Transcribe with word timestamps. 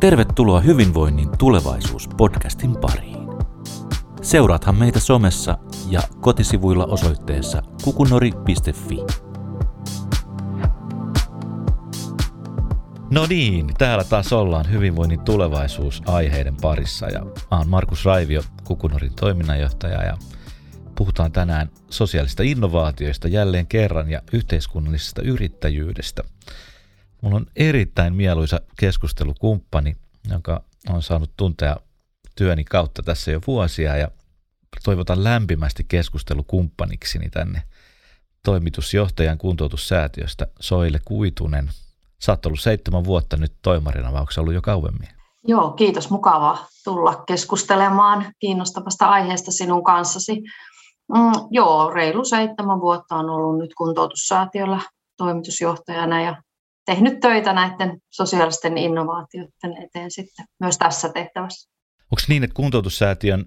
Tervetuloa 0.00 0.60
Hyvinvoinnin 0.60 1.28
tulevaisuus-podcastin 1.38 2.78
pariin. 2.80 3.28
Seuraathan 4.22 4.74
meitä 4.74 5.00
somessa 5.00 5.58
ja 5.88 6.00
kotisivuilla 6.20 6.84
osoitteessa 6.84 7.62
kukunori.fi. 7.84 8.96
No 13.10 13.26
niin, 13.26 13.66
täällä 13.78 14.04
taas 14.04 14.32
ollaan 14.32 14.70
hyvinvoinnin 14.70 15.20
tulevaisuus-aiheiden 15.20 16.56
parissa 16.62 17.06
ja 17.06 17.26
olen 17.50 17.68
Markus 17.68 18.04
Raivio, 18.04 18.42
Kukunorin 18.64 19.14
toiminnanjohtaja 19.14 20.04
ja 20.04 20.16
puhutaan 20.94 21.32
tänään 21.32 21.70
sosiaalista 21.90 22.42
innovaatioista 22.42 23.28
jälleen 23.28 23.66
kerran 23.66 24.10
ja 24.10 24.22
yhteiskunnallisesta 24.32 25.22
yrittäjyydestä– 25.22 26.22
Mulla 27.22 27.36
on 27.36 27.46
erittäin 27.56 28.14
mieluisa 28.14 28.60
keskustelukumppani, 28.80 29.96
jonka 30.30 30.62
on 30.88 31.02
saanut 31.02 31.30
tuntea 31.36 31.76
työni 32.36 32.64
kautta 32.64 33.02
tässä 33.02 33.30
jo 33.30 33.40
vuosia 33.46 33.96
ja 33.96 34.08
toivotan 34.84 35.24
lämpimästi 35.24 35.84
keskustelukumppanikseni 35.88 37.30
tänne 37.30 37.62
toimitusjohtajan 38.42 39.38
kuntoutussäätiöstä 39.38 40.46
Soile 40.60 41.00
Kuitunen. 41.04 41.70
Sä 42.18 42.32
oot 42.32 42.46
ollut 42.46 42.60
seitsemän 42.60 43.04
vuotta 43.04 43.36
nyt 43.36 43.52
toimarina, 43.62 44.12
vai 44.12 44.20
onko 44.20 44.32
ollut 44.38 44.54
jo 44.54 44.62
kauemmin? 44.62 45.08
Joo, 45.48 45.70
kiitos. 45.70 46.10
Mukava 46.10 46.58
tulla 46.84 47.24
keskustelemaan 47.26 48.32
kiinnostavasta 48.38 49.06
aiheesta 49.06 49.52
sinun 49.52 49.84
kanssasi. 49.84 50.42
Mm, 51.14 51.32
joo, 51.50 51.90
reilu 51.90 52.24
seitsemän 52.24 52.80
vuotta 52.80 53.16
on 53.16 53.30
ollut 53.30 53.58
nyt 53.58 53.74
kuntoutussäätiöllä 53.74 54.80
toimitusjohtajana 55.16 56.22
ja 56.22 56.42
tehnyt 56.86 57.20
töitä 57.20 57.52
näiden 57.52 57.98
sosiaalisten 58.10 58.78
innovaatioiden 58.78 59.82
eteen 59.84 60.10
sitten 60.10 60.46
myös 60.60 60.78
tässä 60.78 61.08
tehtävässä. 61.08 61.70
Onko 62.00 62.22
niin, 62.28 62.44
että 62.44 62.54
kuntoutussäätiön 62.54 63.46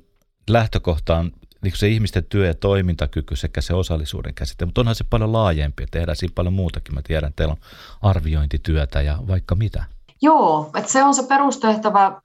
lähtökohta 0.50 1.18
on 1.18 1.32
niin 1.62 1.74
se 1.76 1.88
ihmisten 1.88 2.26
työ- 2.26 2.48
ja 2.48 2.54
toimintakyky 2.54 3.36
sekä 3.36 3.62
se 3.62 3.74
osallisuuden 3.74 4.34
käsite, 4.34 4.66
mutta 4.66 4.82
onhan 4.82 4.96
se 4.96 5.04
paljon 5.10 5.34
laajempi 5.34 5.86
tehdään 5.92 6.16
siinä 6.16 6.34
paljon 6.36 6.54
muutakin. 6.54 6.96
Mä 6.96 7.02
tiedän, 7.08 7.28
että 7.28 7.36
teillä 7.36 7.52
on 7.52 7.68
arviointityötä 8.02 9.02
ja 9.02 9.18
vaikka 9.28 9.56
mitä. 9.56 9.84
Joo, 10.22 10.72
että 10.78 10.92
se 10.92 11.04
on 11.04 11.16
se 11.16 11.24
perustehtävä. 11.28 12.22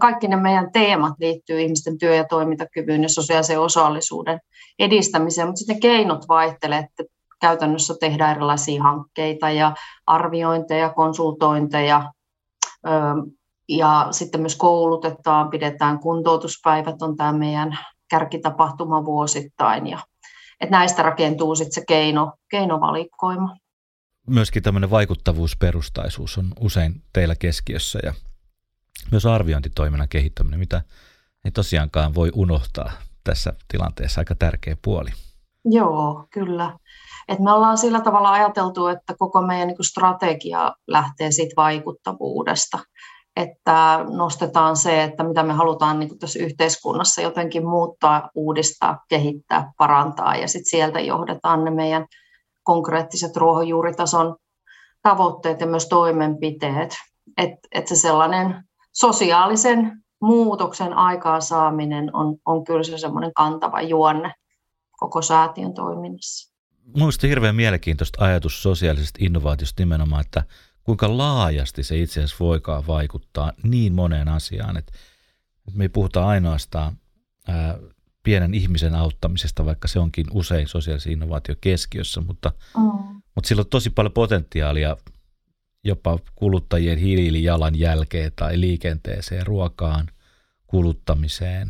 Kaikki 0.00 0.28
ne 0.28 0.36
meidän 0.36 0.72
teemat 0.72 1.12
liittyy 1.20 1.60
ihmisten 1.60 1.98
työ- 1.98 2.14
ja 2.14 2.24
toimintakyvyn 2.24 3.02
ja 3.02 3.08
sosiaalisen 3.08 3.60
osallisuuden 3.60 4.38
edistämiseen, 4.78 5.48
mutta 5.48 5.58
sitten 5.58 5.80
keinot 5.80 6.28
vaihtelevat. 6.28 6.90
Käytännössä 7.40 7.94
tehdään 8.00 8.30
erilaisia 8.30 8.82
hankkeita 8.82 9.50
ja 9.50 9.74
arviointeja, 10.06 10.90
konsultointeja 10.90 12.12
ja 13.68 14.08
sitten 14.10 14.40
myös 14.40 14.56
koulutetaan, 14.56 15.50
pidetään 15.50 15.98
kuntoutuspäivät, 15.98 17.02
on 17.02 17.16
tämä 17.16 17.32
meidän 17.32 17.78
kärkitapahtuma 18.10 19.04
vuosittain 19.04 19.86
ja 19.86 19.98
että 20.60 20.76
näistä 20.76 21.02
rakentuu 21.02 21.54
sitten 21.54 21.72
se 21.72 21.84
keino, 21.88 22.32
keinovalikoima. 22.50 23.56
Myöskin 24.26 24.62
tämmöinen 24.62 24.90
vaikuttavuusperustaisuus 24.90 26.38
on 26.38 26.52
usein 26.60 27.02
teillä 27.12 27.34
keskiössä 27.34 27.98
ja 28.02 28.14
myös 29.10 29.26
arviointitoiminnan 29.26 30.08
kehittäminen, 30.08 30.58
mitä 30.58 30.82
ei 31.44 31.50
tosiaankaan 31.50 32.14
voi 32.14 32.30
unohtaa 32.34 32.92
tässä 33.24 33.52
tilanteessa 33.68 34.20
aika 34.20 34.34
tärkeä 34.34 34.76
puoli. 34.82 35.10
Joo, 35.64 36.26
kyllä. 36.30 36.78
Et 37.28 37.38
me 37.38 37.52
ollaan 37.52 37.78
sillä 37.78 38.00
tavalla 38.00 38.32
ajateltu, 38.32 38.86
että 38.86 39.14
koko 39.18 39.42
meidän 39.42 39.68
niin 39.68 39.84
strategia 39.84 40.72
lähtee 40.86 41.30
siitä 41.30 41.52
vaikuttavuudesta, 41.56 42.78
että 43.36 44.04
nostetaan 44.08 44.76
se, 44.76 45.02
että 45.02 45.24
mitä 45.24 45.42
me 45.42 45.52
halutaan 45.52 45.98
niin 45.98 46.18
tässä 46.18 46.38
yhteiskunnassa 46.38 47.22
jotenkin 47.22 47.66
muuttaa, 47.66 48.30
uudistaa, 48.34 49.04
kehittää, 49.08 49.72
parantaa 49.78 50.36
ja 50.36 50.48
sitten 50.48 50.70
sieltä 50.70 51.00
johdetaan 51.00 51.64
ne 51.64 51.70
meidän 51.70 52.06
konkreettiset 52.62 53.36
ruohonjuuritason 53.36 54.36
tavoitteet 55.02 55.60
ja 55.60 55.66
myös 55.66 55.88
toimenpiteet. 55.88 56.94
Että 57.36 57.68
et 57.72 57.88
se 57.88 57.96
sellainen 57.96 58.64
sosiaalisen 58.92 60.02
muutoksen 60.22 60.92
aikaansaaminen 60.92 62.16
on, 62.16 62.36
on 62.46 62.64
kyllä 62.64 62.82
se 62.82 62.98
semmoinen 62.98 63.32
kantava 63.34 63.82
juonne 63.82 64.34
koko 64.98 65.22
säätiön 65.22 65.74
toiminnassa. 65.74 66.57
Minusta 66.94 67.26
hirveän 67.26 67.56
mielenkiintoista 67.56 68.24
ajatus 68.24 68.62
sosiaalisesta 68.62 69.18
innovaatiosta 69.22 69.82
nimenomaan, 69.82 70.20
että 70.20 70.42
kuinka 70.84 71.18
laajasti 71.18 71.82
se 71.82 72.00
itse 72.00 72.20
asiassa 72.20 72.44
voikaan 72.44 72.86
vaikuttaa 72.86 73.52
niin 73.62 73.92
moneen 73.92 74.28
asiaan, 74.28 74.76
että 74.76 74.92
me 75.72 75.84
ei 75.84 75.88
puhuta 75.88 76.26
ainoastaan 76.26 76.96
ää, 77.48 77.78
pienen 78.22 78.54
ihmisen 78.54 78.94
auttamisesta, 78.94 79.64
vaikka 79.64 79.88
se 79.88 79.98
onkin 79.98 80.26
usein 80.32 80.68
sosiaalisen 80.68 81.12
innovaatio 81.12 81.54
keskiössä, 81.60 82.20
mutta, 82.20 82.52
mm. 82.76 83.22
mutta 83.34 83.48
sillä 83.48 83.60
on 83.60 83.66
tosi 83.66 83.90
paljon 83.90 84.12
potentiaalia 84.12 84.96
jopa 85.84 86.18
kuluttajien 86.34 86.98
hiilijalanjälkeen 86.98 88.32
tai 88.36 88.60
liikenteeseen, 88.60 89.46
ruokaan, 89.46 90.08
kuluttamiseen. 90.66 91.68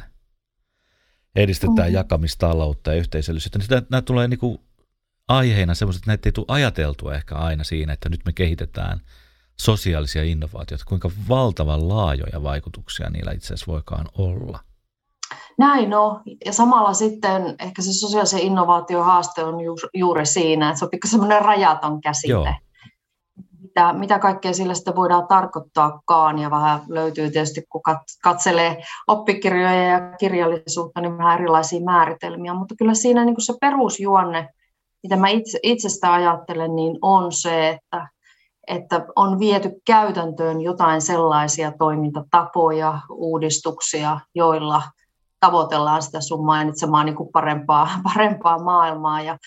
Edistetään 1.36 1.88
mm. 1.88 1.94
jakamistaloutta 1.94 2.92
ja 2.92 2.98
yhteisöllisyyttä. 2.98 3.58
Niin 3.58 3.86
nämä 3.90 4.02
tulee 4.02 4.28
niin 4.28 4.38
kuin 4.38 4.60
aiheina 5.28 5.74
semmoiset, 5.74 6.00
että 6.00 6.10
näitä 6.10 6.28
ei 6.28 6.32
tule 6.32 6.46
ajateltua 6.48 7.14
ehkä 7.14 7.34
aina 7.34 7.64
siinä, 7.64 7.92
että 7.92 8.08
nyt 8.08 8.20
me 8.26 8.32
kehitetään 8.32 9.00
sosiaalisia 9.60 10.24
innovaatioita, 10.24 10.84
kuinka 10.88 11.10
valtavan 11.28 11.88
laajoja 11.88 12.42
vaikutuksia 12.42 13.10
niillä 13.10 13.32
itse 13.32 13.46
asiassa 13.46 13.72
voikaan 13.72 14.06
olla. 14.18 14.60
Näin 15.58 15.94
on. 15.94 16.20
Ja 16.44 16.52
samalla 16.52 16.94
sitten 16.94 17.54
ehkä 17.58 17.82
se 17.82 17.92
sosiaalisen 17.92 18.40
innovaation 18.40 19.04
haaste 19.04 19.44
on 19.44 19.54
juuri 19.94 20.26
siinä, 20.26 20.68
että 20.68 20.78
se 20.78 20.84
on 20.84 20.90
pikkusen 20.90 21.10
semmoinen 21.10 21.42
rajaton 21.42 22.00
käsite. 22.00 22.32
Joo. 22.32 22.46
Mitä, 23.60 23.92
mitä 23.92 24.18
kaikkea 24.18 24.52
sillä 24.52 24.74
sitten 24.74 24.96
voidaan 24.96 25.26
tarkoittaakaan, 25.26 26.38
ja 26.38 26.50
vähän 26.50 26.80
löytyy 26.88 27.30
tietysti, 27.30 27.62
kun 27.68 27.80
katselee 28.22 28.82
oppikirjoja 29.06 29.82
ja 29.82 30.00
kirjallisuutta, 30.18 31.00
niin 31.00 31.18
vähän 31.18 31.38
erilaisia 31.38 31.80
määritelmiä, 31.80 32.54
mutta 32.54 32.74
kyllä 32.78 32.94
siinä 32.94 33.24
niin 33.24 33.34
se 33.38 33.54
perusjuonne 33.60 34.48
mitä 35.03 35.16
mä 35.16 35.28
itse, 35.28 35.59
itsestä 35.62 36.12
ajattelen, 36.12 36.76
niin 36.76 36.98
on 37.03 37.32
se, 37.32 37.69
että, 37.69 38.09
että 38.66 39.06
on 39.16 39.38
viety 39.38 39.70
käytäntöön 39.86 40.60
jotain 40.60 41.00
sellaisia 41.00 41.72
toimintatapoja, 41.78 43.00
uudistuksia, 43.10 44.20
joilla 44.34 44.82
tavoitellaan 45.41 46.03
sitä 46.03 46.20
sun 46.20 46.47
mainitsemaa 46.47 47.04
niin 47.04 47.16
kuin 47.16 47.32
parempaa, 47.32 47.88
parempaa 48.14 48.58
maailmaa. 48.58 49.22
Ja, 49.22 49.38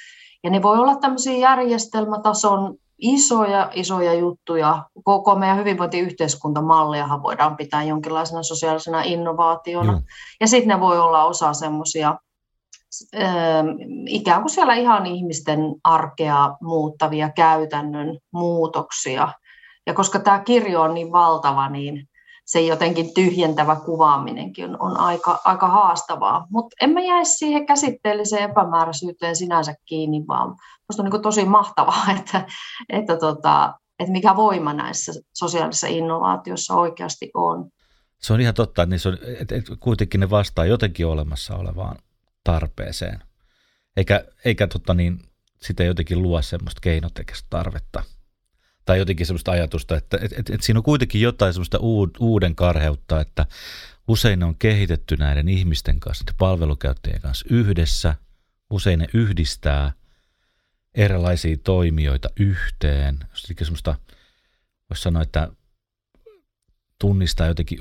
ja 0.44 0.50
ne 0.50 0.62
voi 0.62 0.78
olla 0.78 0.96
tämmöisiä 0.96 1.38
järjestelmätason 1.38 2.76
isoja, 3.02 3.70
isoja 3.74 4.14
juttuja. 4.14 4.84
Koko 5.04 5.36
meidän 5.36 5.58
hyvinvointiyhteiskuntamalliahan 5.58 7.24
voidaan 7.24 7.58
pitää 7.58 7.84
jonkinlaisena 7.84 8.44
sosiaalisena 8.44 9.02
innovaationa. 9.02 9.92
Mm. 9.92 10.04
Ja 10.40 10.48
sitten 10.48 10.68
ne 10.68 10.80
voi 10.80 11.00
olla 11.00 11.26
osa 11.26 11.54
semmoisia 11.54 12.16
ikään 14.08 14.42
kuin 14.42 14.52
siellä 14.52 14.76
ihan 14.76 15.06
ihmisten 15.06 15.60
arkea 15.84 16.58
muuttavia 16.62 17.30
käytännön 17.30 18.18
muutoksia. 18.34 19.34
Ja 19.88 19.94
koska 19.94 20.20
tämä 20.20 20.40
kirjo 20.40 20.82
on 20.82 20.94
niin 20.94 21.12
valtava, 21.12 21.70
niin 21.70 22.10
se 22.46 22.62
jotenkin 22.62 23.14
tyhjentävä 23.14 23.76
kuvaaminenkin 23.76 24.66
on, 24.66 24.78
on 24.80 24.98
aika, 24.98 25.40
aika 25.46 25.68
haastavaa. 25.68 26.48
Mutta 26.50 26.76
en 26.82 26.90
mä 26.90 27.02
jäisi 27.02 27.38
siihen 27.38 27.66
käsitteelliseen 27.66 28.50
epämääräisyyteen 28.50 29.36
sinänsä 29.36 29.76
kiinni, 29.86 30.24
vaan 30.28 30.48
minusta 30.50 31.04
on 31.04 31.10
niin 31.10 31.22
tosi 31.22 31.46
mahtavaa, 31.46 32.06
että, 32.20 32.46
että, 32.90 33.18
tota, 33.18 33.74
että 34.00 34.12
mikä 34.12 34.36
voima 34.36 34.74
näissä 34.74 35.12
sosiaalisissa 35.34 35.88
innovaatioissa 35.88 36.76
oikeasti 36.76 37.32
on. 37.34 37.70
Se 38.22 38.34
on 38.34 38.42
ihan 38.42 38.54
totta, 38.54 38.84
että, 38.84 39.10
on, 39.10 39.18
että 39.42 39.76
kuitenkin 39.80 40.20
ne 40.20 40.30
vastaa 40.30 40.66
jotenkin 40.66 41.08
olemassa 41.08 41.56
olevaan 41.56 41.96
tarpeeseen. 42.44 43.24
Eikä, 43.98 44.26
eikä 44.46 44.68
tota 44.68 44.94
niin, 44.94 45.20
sitä 45.62 45.84
jotenkin 45.84 46.22
luo 46.22 46.42
semmoista 46.42 46.82
keinotekestä 46.82 47.48
tarvetta. 47.50 48.04
Tai 48.86 48.98
jotenkin 48.98 49.26
semmoista 49.26 49.52
ajatusta, 49.52 49.98
että 49.98 50.18
et, 50.22 50.34
et, 50.38 50.50
et 50.50 50.62
siinä 50.62 50.80
on 50.80 50.84
kuitenkin 50.84 51.22
jotain 51.22 51.54
semmoista 51.54 51.78
uuden 52.20 52.56
karheutta, 52.56 53.22
että 53.22 53.46
usein 54.08 54.44
on 54.44 54.56
kehitetty 54.56 55.18
näiden 55.18 55.50
ihmisten 55.50 56.00
kanssa, 56.00 56.26
palvelukäyttäjien 56.38 57.22
kanssa 57.22 57.46
yhdessä. 57.50 58.16
Usein 58.70 59.00
ne 59.00 59.08
yhdistää 59.14 59.92
erilaisia 60.96 61.58
toimijoita 61.58 62.30
yhteen. 62.40 63.20
Semmoista, 63.34 63.96
voisi 64.90 65.04
sanoa, 65.04 65.22
että 65.22 65.48
tunnistaa 67.02 67.48
jotenkin 67.48 67.80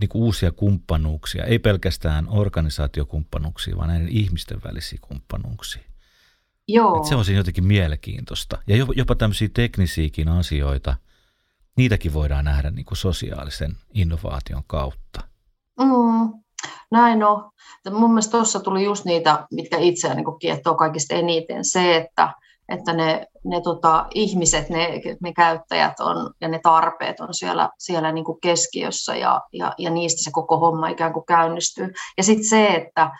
niin 0.00 0.08
kuin 0.08 0.22
uusia 0.22 0.52
kumppanuuksia, 0.52 1.44
ei 1.44 1.58
pelkästään 1.58 2.26
organisaatiokumppanuuksia, 2.28 3.76
vaan 3.76 3.88
näiden 3.88 4.08
ihmisten 4.08 4.60
välisiä 4.64 4.98
kumppanuuksia. 5.02 5.82
Joo. 6.68 6.96
Et 6.96 7.04
se 7.04 7.14
on 7.14 7.24
siinä 7.24 7.40
jotenkin 7.40 7.66
mielenkiintoista. 7.66 8.58
Ja 8.66 8.76
jopa 8.96 9.14
tämmöisiä 9.14 9.48
teknisiäkin 9.54 10.28
asioita, 10.28 10.96
niitäkin 11.76 12.12
voidaan 12.12 12.44
nähdä 12.44 12.70
niin 12.70 12.84
kuin 12.84 12.98
sosiaalisen 12.98 13.76
innovaation 13.94 14.62
kautta. 14.66 15.20
Mm, 15.80 16.42
näin 16.90 17.24
on. 17.24 17.50
Mun 17.90 18.10
mielestä 18.10 18.30
tuossa 18.30 18.60
tuli 18.60 18.84
just 18.84 19.04
niitä, 19.04 19.46
mitkä 19.50 19.78
itseään 19.78 20.16
niin 20.16 20.38
kiehtoo 20.40 20.74
kaikista 20.74 21.14
eniten. 21.14 21.64
Se, 21.64 21.96
että, 21.96 22.34
että 22.72 22.92
ne, 22.92 23.26
ne 23.44 23.60
tota, 23.60 24.06
ihmiset, 24.14 24.68
ne, 24.68 25.00
ne 25.22 25.32
käyttäjät 25.32 26.00
on, 26.00 26.30
ja 26.40 26.48
ne 26.48 26.60
tarpeet 26.62 27.20
on 27.20 27.34
siellä, 27.34 27.70
siellä 27.78 28.12
niin 28.12 28.24
kuin 28.24 28.40
keskiössä 28.40 29.16
ja, 29.16 29.40
ja, 29.52 29.72
ja 29.78 29.90
niistä 29.90 30.24
se 30.24 30.30
koko 30.32 30.58
homma 30.58 30.88
ikään 30.88 31.12
kuin 31.12 31.26
käynnistyy. 31.26 31.92
Ja 32.16 32.22
sitten 32.22 32.48
se, 32.48 32.66
että, 32.68 33.10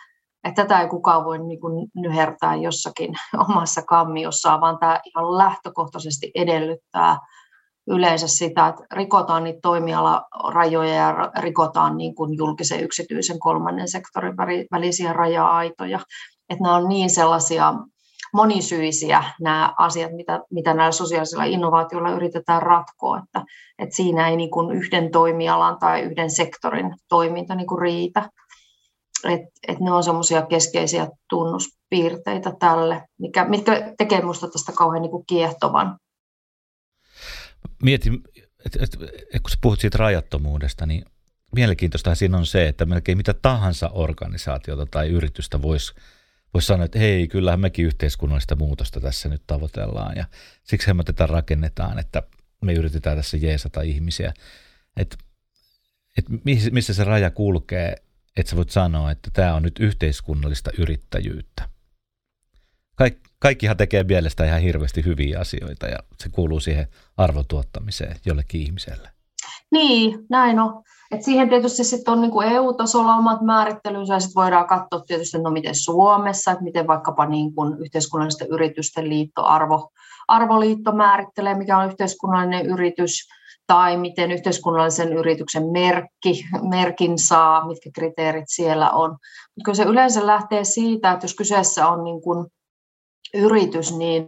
että 0.43 0.63
tätä 0.63 0.81
ei 0.81 0.87
kukaan 0.87 1.25
voi 1.25 1.39
niin 1.39 1.61
kuin 1.61 1.87
nyhertää 1.95 2.55
jossakin 2.55 3.13
omassa 3.49 3.81
kammiossaan, 3.81 4.61
vaan 4.61 4.77
tämä 4.79 4.99
ihan 5.05 5.37
lähtökohtaisesti 5.37 6.31
edellyttää 6.35 7.17
yleensä 7.87 8.27
sitä, 8.27 8.67
että 8.67 8.83
rikotaan 8.91 9.43
niitä 9.43 9.59
toimialarajoja 9.61 10.93
ja 10.93 11.31
rikotaan 11.39 11.97
niin 11.97 12.15
kuin 12.15 12.37
julkisen, 12.37 12.83
yksityisen, 12.83 13.39
kolmannen 13.39 13.87
sektorin 13.87 14.37
välisiä 14.71 15.13
raja-aitoja. 15.13 15.99
Että 16.49 16.63
nämä 16.63 16.75
on 16.75 16.89
niin 16.89 17.09
sellaisia 17.09 17.73
monisyisiä 18.33 19.23
nämä 19.41 19.73
asiat, 19.77 20.11
mitä, 20.11 20.39
mitä 20.51 20.73
näillä 20.73 20.91
sosiaalisilla 20.91 21.43
innovaatioilla 21.43 22.11
yritetään 22.11 22.61
ratkoa, 22.61 23.17
että, 23.23 23.43
että 23.79 23.95
siinä 23.95 24.29
ei 24.29 24.35
niin 24.35 24.51
kuin 24.51 24.77
yhden 24.77 25.11
toimialan 25.11 25.79
tai 25.79 26.01
yhden 26.01 26.31
sektorin 26.31 26.95
toiminta 27.09 27.55
niin 27.55 27.67
kuin 27.67 27.81
riitä. 27.81 28.29
Et, 29.23 29.41
et 29.67 29.79
ne 29.79 29.91
on 29.91 30.03
semmoisia 30.03 30.41
keskeisiä 30.41 31.07
tunnuspiirteitä 31.29 32.53
tälle, 32.59 33.03
mikä, 33.19 33.45
mitkä 33.45 33.93
tekee 33.97 34.19
minusta 34.19 34.47
tästä 34.47 34.71
kauhean 34.71 35.01
niin 35.01 35.11
kuin 35.11 35.25
kiehtovan 35.27 35.97
mietin, 37.83 38.21
että 38.65 38.79
et, 38.83 38.97
et, 39.33 39.41
kun 39.41 39.49
sä 39.49 39.57
puhut 39.61 39.79
siitä 39.79 39.97
rajattomuudesta, 39.97 40.85
niin 40.85 41.05
mielenkiintoista 41.55 42.15
siinä 42.15 42.37
on 42.37 42.45
se, 42.45 42.67
että 42.67 42.85
melkein 42.85 43.17
mitä 43.17 43.33
tahansa 43.33 43.89
organisaatiota 43.89 44.85
tai 44.85 45.09
yritystä 45.09 45.61
voisi 45.61 45.93
vois 46.53 46.67
sanoa, 46.67 46.85
että 46.85 46.99
hei, 46.99 47.27
kyllähän 47.27 47.59
mekin 47.59 47.85
yhteiskunnallista 47.85 48.55
muutosta 48.55 49.01
tässä 49.01 49.29
nyt 49.29 49.43
tavoitellaan 49.47 50.17
ja 50.17 50.25
siksi 50.63 50.93
me 50.93 51.03
tätä 51.03 51.25
rakennetaan, 51.25 51.99
että 51.99 52.23
me 52.61 52.73
yritetään 52.73 53.17
tässä 53.17 53.37
jeesata 53.37 53.81
ihmisiä. 53.81 54.33
Että 54.97 55.17
et 56.17 56.25
missä 56.71 56.93
se 56.93 57.03
raja 57.03 57.31
kulkee, 57.31 57.95
että 58.37 58.49
sä 58.49 58.55
voit 58.55 58.69
sanoa, 58.69 59.11
että 59.11 59.31
tämä 59.33 59.53
on 59.53 59.63
nyt 59.63 59.79
yhteiskunnallista 59.79 60.71
yrittäjyyttä. 60.77 61.69
Kaik, 62.95 63.17
kaikkihan 63.39 63.77
tekee 63.77 64.03
mielestä 64.03 64.45
ihan 64.45 64.61
hirveästi 64.61 65.05
hyviä 65.05 65.39
asioita 65.39 65.87
ja 65.87 65.97
se 66.17 66.29
kuuluu 66.29 66.59
siihen 66.59 66.87
arvotuottamiseen 67.17 68.15
jollekin 68.25 68.61
ihmiselle. 68.61 69.09
Niin, 69.71 70.25
näin 70.29 70.59
on. 70.59 70.83
Et 71.13 71.23
siihen 71.23 71.49
tietysti 71.49 71.83
sitten 71.83 72.11
on 72.11 72.21
niin 72.21 72.53
EU-tasolla 72.53 73.15
omat 73.15 73.41
määrittelynsä 73.41 74.13
ja 74.13 74.19
sitten 74.19 74.43
voidaan 74.43 74.67
katsoa 74.67 74.99
tietysti, 74.99 75.37
no 75.37 75.49
miten 75.49 75.75
Suomessa, 75.75 76.51
että 76.51 76.63
miten 76.63 76.87
vaikkapa 76.87 77.25
niin 77.25 77.55
kuin 77.55 77.77
yhteiskunnallisten 77.79 78.47
yritysten 78.47 79.09
liitto, 79.09 79.45
arvo, 79.45 79.89
arvoliitto 80.27 80.91
määrittelee, 80.91 81.57
mikä 81.57 81.77
on 81.77 81.87
yhteiskunnallinen 81.87 82.65
yritys, 82.65 83.27
tai 83.67 83.97
miten 83.97 84.31
yhteiskunnallisen 84.31 85.13
yrityksen 85.13 85.71
merkki, 85.71 86.45
merkin 86.69 87.19
saa, 87.19 87.67
mitkä 87.67 87.89
kriteerit 87.95 88.45
siellä 88.47 88.91
on. 88.91 89.09
Mutta 89.09 89.65
kyllä 89.65 89.75
se 89.75 89.83
yleensä 89.83 90.27
lähtee 90.27 90.63
siitä, 90.63 91.11
että 91.11 91.23
jos 91.23 91.35
kyseessä 91.35 91.87
on 91.87 92.03
niin 92.03 92.21
kuin 92.21 92.47
yritys, 93.33 93.97
niin 93.97 94.27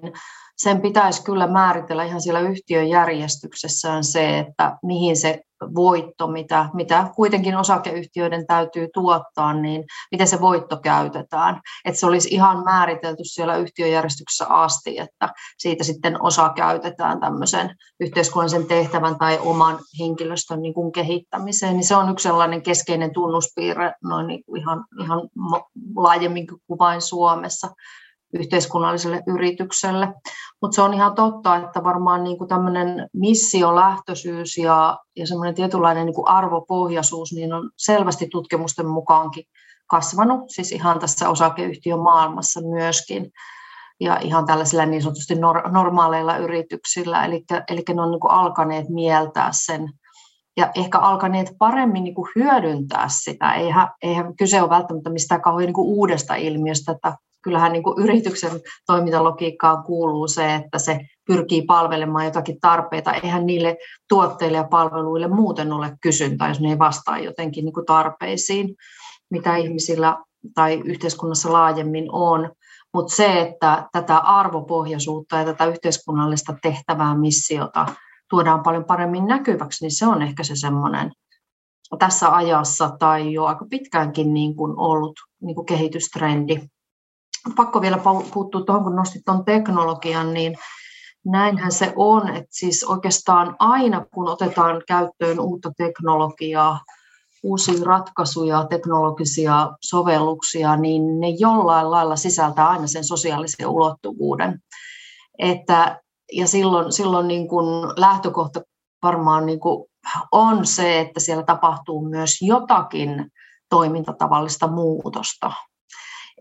sen 0.58 0.82
pitäisi 0.82 1.24
kyllä 1.24 1.48
määritellä 1.48 2.04
ihan 2.04 2.22
siellä 2.22 2.40
yhtiön 2.40 2.90
järjestyksessään 2.90 4.04
se, 4.04 4.40
että 4.40 4.78
mihin 4.84 5.18
se 5.18 5.42
voitto, 5.76 6.28
mitä, 6.28 6.70
mitä 6.74 7.08
kuitenkin 7.16 7.58
osakeyhtiöiden 7.58 8.48
täytyy 8.48 8.88
tuottaa, 8.94 9.54
niin 9.54 9.84
miten 10.12 10.28
se 10.28 10.42
voitto 10.42 10.78
käytetään. 10.78 11.62
Että 11.86 12.00
se 12.00 12.06
olisi 12.06 12.30
ihan 12.32 12.64
määritelty 12.64 13.24
siellä 13.24 13.56
yhtiöjärjestyksessä 13.56 14.46
asti, 14.48 15.00
että 15.00 15.30
siitä 15.58 15.84
sitten 15.84 16.22
osa 16.22 16.50
käytetään 16.56 17.20
tämmöisen 17.20 17.76
yhteiskunnallisen 18.00 18.66
tehtävän 18.66 19.18
tai 19.18 19.40
oman 19.42 19.80
henkilöstön 20.00 20.62
niin 20.62 20.74
kuin 20.74 20.92
kehittämiseen. 20.92 21.74
Niin 21.74 21.86
se 21.86 21.96
on 21.96 22.10
yksi 22.10 22.24
sellainen 22.24 22.62
keskeinen 22.62 23.14
tunnuspiirre 23.14 23.94
noin 24.04 24.28
niin 24.28 24.44
kuin 24.46 24.62
ihan, 24.62 24.86
ihan 25.00 25.30
laajemmin 25.96 26.48
kuin 26.48 26.80
vain 26.80 27.02
Suomessa 27.02 27.68
yhteiskunnalliselle 28.34 29.24
yritykselle. 29.28 30.14
Mutta 30.62 30.76
se 30.76 30.82
on 30.82 30.94
ihan 30.94 31.16
totta, 31.16 31.56
että 31.56 31.84
varmaan 31.84 32.24
niin 32.24 32.38
kuin 32.38 32.48
tämmöinen 32.48 33.10
missiolähtöisyys 33.14 34.58
ja, 34.58 35.00
ja 35.16 35.28
semmoinen 35.28 35.56
tietynlainen 35.56 36.06
niin 36.06 36.16
kuin 36.16 36.28
arvopohjaisuus 36.28 37.34
niin 37.34 37.54
on 37.54 37.70
selvästi 37.78 38.28
tutkimusten 38.32 38.88
mukaankin 38.88 39.44
kasvanut, 39.88 40.42
siis 40.48 40.72
ihan 40.72 41.00
tässä 41.00 41.30
osakeyhtiön 41.30 42.00
maailmassa 42.00 42.62
myöskin 42.62 43.32
ja 44.00 44.20
ihan 44.22 44.46
tällaisilla 44.46 44.86
niin 44.86 45.02
sanotusti 45.02 45.36
normaaleilla 45.72 46.38
yrityksillä, 46.38 47.26
eli, 47.26 47.44
eli 47.70 47.84
ne 47.94 48.02
on 48.02 48.12
niin 48.12 48.20
kuin 48.20 48.32
alkaneet 48.32 48.90
mieltää 48.90 49.50
sen 49.52 49.90
ja 50.58 50.72
ehkä 50.76 51.00
alkaneet 51.00 51.52
paremmin 51.58 52.04
niin 52.04 52.16
kuin 52.16 52.30
hyödyntää 52.36 53.06
sitä. 53.10 53.54
Eihän, 53.54 53.88
eihän 54.02 54.36
kyse 54.36 54.62
ole 54.62 54.70
välttämättä 54.70 55.10
mistään 55.10 55.42
kauhean 55.42 55.66
niin 55.66 55.74
kuin 55.74 55.88
uudesta 55.88 56.36
ilmiöstä, 56.36 56.92
että 56.92 57.18
kyllähän 57.46 57.72
niin 57.72 57.84
kuin 57.84 58.04
yrityksen 58.04 58.52
toimintalogiikkaan 58.86 59.84
kuuluu 59.84 60.28
se, 60.28 60.56
että 60.56 60.80
se 60.80 61.00
pyrkii 61.28 61.62
palvelemaan 61.62 62.26
jotakin 62.26 62.60
tarpeita. 62.62 63.14
Eihän 63.14 63.46
niille 63.46 63.78
tuotteille 64.10 64.58
ja 64.58 64.64
palveluille 64.64 65.28
muuten 65.28 65.74
ole 65.74 65.98
kysyntää, 66.02 66.48
jos 66.48 66.60
ne 66.60 66.70
ei 66.70 66.80
vastaa 66.80 67.20
jotenkin 67.20 67.66
niin 67.66 67.74
kuin 67.74 67.86
tarpeisiin, 67.86 68.76
mitä 69.30 69.56
ihmisillä 69.56 70.18
tai 70.56 70.82
yhteiskunnassa 70.86 71.54
laajemmin 71.54 72.06
on. 72.12 72.52
Mutta 72.94 73.16
se, 73.16 73.42
että 73.42 73.90
tätä 73.92 74.18
arvopohjaisuutta 74.18 75.38
ja 75.38 75.46
tätä 75.46 75.66
yhteiskunnallista 75.66 76.56
tehtävää, 76.62 77.18
missiota 77.18 77.86
tuodaan 78.30 78.64
paljon 78.64 78.86
paremmin 78.86 79.26
näkyväksi, 79.26 79.86
niin 79.86 79.98
se 79.98 80.08
on 80.08 80.22
ehkä 80.22 80.44
se 80.44 80.56
semmoinen 80.56 81.12
tässä 82.00 82.36
ajassa 82.36 82.90
tai 83.00 83.34
jo 83.34 83.46
aika 83.46 83.66
pitkäänkin 83.70 84.34
niin 84.34 84.56
kuin 84.56 84.74
ollut 84.78 85.14
niin 85.42 85.56
kuin 85.56 85.66
kehitystrendi 85.66 86.62
pakko 87.56 87.82
vielä 87.82 88.00
puuttua 88.34 88.64
tuohon, 88.66 88.84
kun 88.84 88.96
nostit 88.96 89.22
tuon 89.26 89.46
teknologian, 89.46 90.34
niin 90.34 90.58
näinhän 91.26 91.72
se 91.72 91.94
on, 91.96 92.30
että 92.30 92.50
siis 92.50 92.84
oikeastaan 92.84 93.56
aina 93.60 94.06
kun 94.14 94.30
otetaan 94.30 94.82
käyttöön 94.88 95.40
uutta 95.40 95.72
teknologiaa, 95.78 96.80
uusia 97.44 97.86
ratkaisuja, 97.86 98.66
teknologisia 98.70 99.72
sovelluksia, 99.82 100.76
niin 100.76 101.20
ne 101.20 101.30
jollain 101.30 101.92
lailla 101.92 102.16
sisältää 102.16 102.70
aina 102.70 102.88
sen 102.88 103.04
sosiaalisen 103.04 103.68
ulottuvuuden. 103.68 104.60
Että, 105.40 106.02
ja 106.34 106.48
silloin, 106.48 106.92
silloin 106.92 107.28
niin 107.28 107.48
kuin 107.48 107.66
lähtökohta 107.98 108.62
varmaan 109.04 109.46
niin 109.46 109.60
kuin 109.60 109.86
on 110.32 110.66
se, 110.66 111.00
että 111.00 111.20
siellä 111.20 111.44
tapahtuu 111.44 112.10
myös 112.10 112.42
jotakin 112.42 113.32
toimintatavallista 113.70 114.68
muutosta 114.68 115.52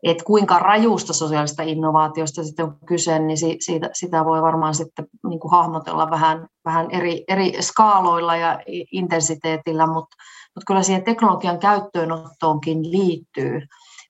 että 0.04 0.25
kuinka 0.25 0.58
rajusta 0.58 1.12
sosiaalista 1.12 1.62
innovaatiosta 1.62 2.44
sitten 2.44 2.64
on 2.64 2.76
kyse, 2.87 3.18
niin 3.18 3.38
siitä, 3.61 3.90
sitä 3.92 4.25
voi 4.25 4.42
varmaan 4.42 4.75
sitten 4.75 5.06
niin 5.28 5.40
kuin 5.40 5.50
hahmotella 5.50 6.11
vähän, 6.11 6.46
vähän 6.64 6.90
eri, 6.90 7.25
eri 7.28 7.62
skaaloilla 7.62 8.37
ja 8.37 8.61
intensiteetillä, 8.92 9.87
mutta, 9.87 10.16
mutta 10.54 10.66
kyllä 10.66 10.82
siihen 10.82 11.04
teknologian 11.04 11.58
käyttöönottoonkin 11.58 12.90
liittyy 12.90 13.61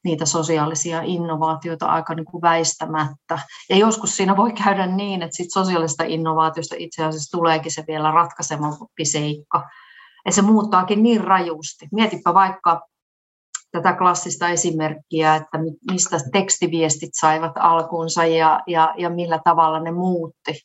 niitä 0.04 0.26
sosiaalisia 0.26 1.02
innovaatioita 1.02 1.86
aika 1.86 2.14
niin 2.14 2.24
kuin 2.24 2.42
väistämättä. 2.42 3.38
Ja 3.70 3.76
joskus 3.76 4.16
siinä 4.16 4.36
voi 4.36 4.52
käydä 4.52 4.86
niin, 4.86 5.22
että 5.22 5.36
sit 5.36 5.52
sosiaalista 5.52 6.04
innovaatiosta 6.04 6.74
itse 6.78 7.04
asiassa 7.04 7.38
tuleekin 7.38 7.72
se 7.72 7.84
vielä 7.88 8.10
ratkaisevampi 8.10 9.04
seikka. 9.04 9.68
Ja 10.26 10.32
se 10.32 10.42
muuttaakin 10.42 11.02
niin 11.02 11.24
rajusti. 11.24 11.88
Mietipä 11.92 12.34
vaikka 12.34 12.80
tätä 13.74 13.92
klassista 13.92 14.48
esimerkkiä, 14.48 15.34
että 15.34 15.58
mistä 15.90 16.16
tekstiviestit 16.32 17.10
saivat 17.20 17.52
alkuunsa 17.58 18.24
ja, 18.24 18.60
ja, 18.66 18.94
ja 18.98 19.10
millä 19.10 19.40
tavalla 19.44 19.80
ne 19.80 19.90
muutti 19.90 20.60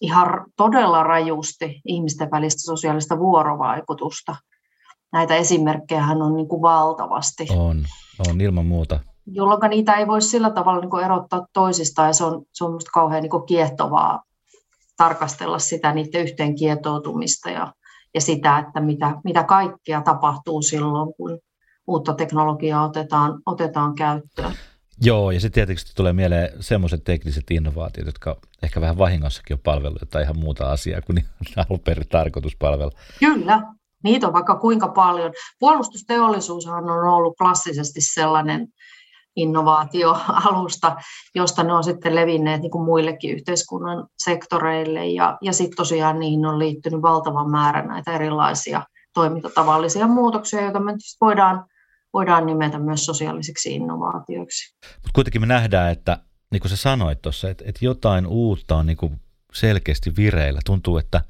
ihan 0.00 0.28
todella 0.56 1.02
rajusti 1.02 1.80
ihmisten 1.84 2.30
välistä 2.30 2.62
sosiaalista 2.62 3.18
vuorovaikutusta. 3.18 4.36
Näitä 5.12 5.34
esimerkkejä 5.34 6.04
on 6.06 6.36
niin 6.36 6.48
kuin 6.48 6.62
valtavasti. 6.62 7.46
On, 7.56 7.84
on 8.28 8.40
ilman 8.40 8.66
muuta. 8.66 9.00
Jolloin 9.26 9.70
niitä 9.70 9.94
ei 9.94 10.06
voi 10.06 10.22
sillä 10.22 10.50
tavalla 10.50 10.80
niin 10.80 10.90
kuin 10.90 11.04
erottaa 11.04 11.46
toisistaan 11.52 12.08
ja 12.08 12.12
se 12.12 12.24
on, 12.24 12.42
se 12.52 12.64
on 12.64 12.70
minusta 12.70 12.90
kauhean 12.94 13.22
niin 13.22 13.30
kuin 13.30 13.46
kiehtovaa 13.46 14.22
tarkastella 14.96 15.58
sitä 15.58 15.92
niiden 15.92 16.22
yhteen 16.22 16.54
kietoutumista 16.54 17.50
ja, 17.50 17.72
ja 18.14 18.20
sitä, 18.20 18.58
että 18.58 18.80
mitä, 18.80 19.14
mitä 19.24 19.44
kaikkea 19.44 20.02
tapahtuu 20.02 20.62
silloin, 20.62 21.14
kun 21.16 21.38
uutta 21.88 22.14
teknologiaa 22.14 22.84
otetaan, 22.84 23.42
otetaan 23.46 23.94
käyttöön. 23.94 24.52
Joo, 25.00 25.30
ja 25.30 25.40
sitten 25.40 25.66
tietysti 25.66 25.92
tulee 25.94 26.12
mieleen 26.12 26.50
semmoiset 26.60 27.04
tekniset 27.04 27.50
innovaatiot, 27.50 28.06
jotka 28.06 28.36
ehkä 28.62 28.80
vähän 28.80 28.98
vahingossakin 28.98 29.54
on 29.54 29.60
palvellut 29.64 30.02
tai 30.10 30.22
ihan 30.22 30.38
muuta 30.38 30.70
asiaa 30.70 31.00
kuin 31.00 31.24
alun 31.56 31.80
perin 31.80 32.08
tarkoitus 32.08 32.56
palvella. 32.56 32.92
Kyllä, 33.18 33.62
niitä 34.04 34.26
on 34.26 34.32
vaikka 34.32 34.58
kuinka 34.58 34.88
paljon. 34.88 35.32
Puolustusteollisuushan 35.58 36.90
on 36.90 37.04
ollut 37.08 37.36
klassisesti 37.38 38.00
sellainen 38.00 38.68
innovaatioalusta, 39.36 40.96
josta 41.34 41.62
ne 41.62 41.72
on 41.72 41.84
sitten 41.84 42.14
levinneet 42.14 42.60
niin 42.60 42.70
kuin 42.70 42.84
muillekin 42.84 43.34
yhteiskunnan 43.34 44.06
sektoreille. 44.24 45.06
Ja, 45.06 45.38
ja 45.42 45.52
sitten 45.52 45.76
tosiaan 45.76 46.18
niihin 46.18 46.46
on 46.46 46.58
liittynyt 46.58 47.02
valtavan 47.02 47.50
määrä 47.50 47.82
näitä 47.82 48.12
erilaisia 48.12 48.82
toimintatavallisia 49.14 50.06
muutoksia, 50.06 50.62
joita 50.62 50.80
me 50.80 50.92
voidaan, 51.20 51.64
voidaan 52.12 52.46
nimetä 52.46 52.78
myös 52.78 53.06
sosiaalisiksi 53.06 53.74
innovaatioiksi. 53.74 54.76
Mutta 54.94 55.10
kuitenkin 55.14 55.40
me 55.40 55.46
nähdään, 55.46 55.92
että 55.92 56.18
niin 56.50 56.60
kuin 56.60 56.70
sä 56.70 56.76
sanoit 56.76 57.22
tuossa, 57.22 57.50
että, 57.50 57.64
että 57.66 57.84
jotain 57.84 58.26
uutta 58.26 58.76
on 58.76 58.86
niin 58.86 58.96
kuin 58.96 59.20
selkeästi 59.52 60.16
vireillä. 60.16 60.60
Tuntuu, 60.64 60.98
että 60.98 61.20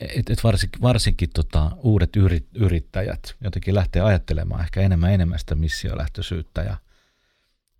et, 0.00 0.30
et 0.30 0.44
varsinkin, 0.44 0.82
varsinkin 0.82 1.30
tota, 1.34 1.70
uudet 1.76 2.16
yrit, 2.16 2.46
yrittäjät 2.54 3.34
jotenkin 3.44 3.74
lähtee 3.74 4.02
ajattelemaan 4.02 4.60
ehkä 4.60 4.80
enemmän 4.80 5.12
enemmän 5.12 5.38
sitä 5.38 5.54
missiolähtöisyyttä 5.54 6.62
ja 6.62 6.76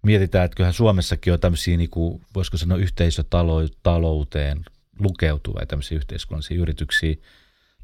mietitään, 0.02 0.44
että 0.44 0.56
kyllähän 0.56 0.74
Suomessakin 0.74 1.32
on 1.32 1.40
tämmöisiä, 1.40 1.76
niin 1.76 1.90
kuin, 1.90 2.22
voisiko 2.34 2.56
sanoa 2.56 2.78
yhteisötalouteen 2.78 4.64
lukeutuvia 4.98 5.66
tämmöisiä 5.66 5.96
yhteiskunnallisia 5.96 6.60
yrityksiä, 6.60 7.14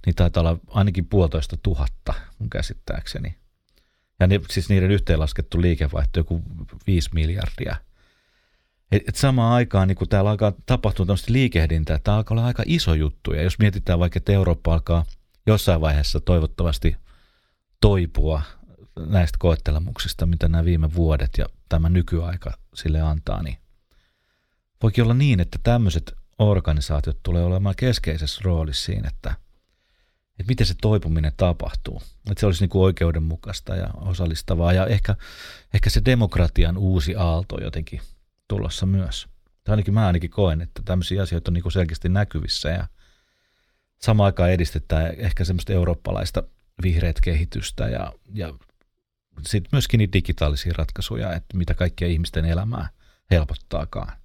niin 0.07 0.15
taitaa 0.17 0.41
olla 0.41 0.59
ainakin 0.69 1.07
puolitoista 1.07 1.57
tuhatta 1.57 2.15
mun 2.39 2.51
käsittääkseni. 2.51 3.42
Ja 4.23 4.27
ne, 4.27 4.41
siis 4.51 4.69
niiden 4.69 4.91
yhteenlaskettu 4.91 5.61
liikevaihto 5.61 6.21
joku 6.21 6.43
viisi 6.87 7.11
miljardia. 7.15 7.77
Et, 8.93 9.03
et 9.09 9.17
samaan 9.17 9.53
aikaan, 9.53 9.89
niin 9.89 9.97
kun 9.97 10.09
täällä 10.09 10.31
alkaa 10.31 10.53
tapahtua 10.67 11.07
tämmöistä 11.07 11.33
liikehdintää, 11.33 11.99
tämä 11.99 12.17
alkaa 12.17 12.35
olla 12.35 12.47
aika 12.47 12.63
iso 12.67 12.95
juttu. 12.95 13.33
Ja 13.33 13.43
jos 13.43 13.59
mietitään 13.59 13.99
vaikka, 13.99 14.17
että 14.19 14.33
Eurooppa 14.33 14.75
alkaa 14.75 15.05
jossain 15.47 15.81
vaiheessa 15.81 16.21
toivottavasti 16.21 16.97
toipua 17.81 18.43
näistä 19.07 19.37
koettelemuksista, 19.39 20.27
mitä 20.27 20.49
nämä 20.49 20.65
viime 20.65 20.95
vuodet 20.95 21.31
ja 21.39 21.47
tämä 21.69 21.89
nykyaika 21.89 22.53
sille 22.75 23.01
antaa, 23.01 23.43
niin 23.43 23.57
voikin 24.83 25.05
olla 25.05 25.15
niin, 25.15 25.41
että 25.41 25.59
tämmöiset 25.63 26.13
organisaatiot 26.39 27.19
tulee 27.23 27.45
olemaan 27.45 27.75
keskeisessä 27.79 28.41
roolissa 28.45 28.85
siinä, 28.85 29.09
että, 29.09 29.35
että 30.39 30.51
miten 30.51 30.67
se 30.67 30.75
toipuminen 30.83 31.33
tapahtuu. 31.37 32.03
Että 32.31 32.41
se 32.41 32.47
olisi 32.47 32.63
niin 32.63 32.71
kuin 32.71 32.83
oikeudenmukaista 32.83 33.77
ja 33.77 33.89
osallistavaa 33.95 34.73
ja 34.73 34.87
ehkä, 34.87 35.17
ehkä 35.75 35.91
se 35.91 36.03
demokratian 36.05 36.77
uusi 36.79 37.17
aalto 37.17 37.61
jotenkin 37.61 38.01
tulossa 38.49 38.87
myös. 38.87 39.29
Tai 39.65 39.73
ainakin 39.73 39.95
mä 39.95 40.07
ainakin 40.07 40.31
koen, 40.31 40.61
että 40.61 40.83
tämmöisiä 40.85 41.23
asioita 41.23 41.51
on 41.51 41.55
niin 41.55 41.63
kuin 41.63 41.73
selkeästi 41.73 42.09
näkyvissä 42.09 42.69
ja 42.69 42.87
samaan 43.99 44.25
aikaan 44.25 44.51
edistetään 44.51 45.15
ehkä 45.17 45.45
semmoista 45.45 45.73
eurooppalaista 45.73 46.43
vihreät 46.83 47.21
kehitystä 47.21 47.89
ja, 47.89 48.13
ja 48.35 48.55
sitten 49.47 49.69
myöskin 49.73 49.99
niitä 49.99 50.13
digitaalisia 50.13 50.73
ratkaisuja, 50.77 51.33
että 51.33 51.57
mitä 51.57 51.75
kaikkia 51.75 52.09
ihmisten 52.09 52.45
elämää 52.45 52.89
helpottaakaan. 53.31 54.22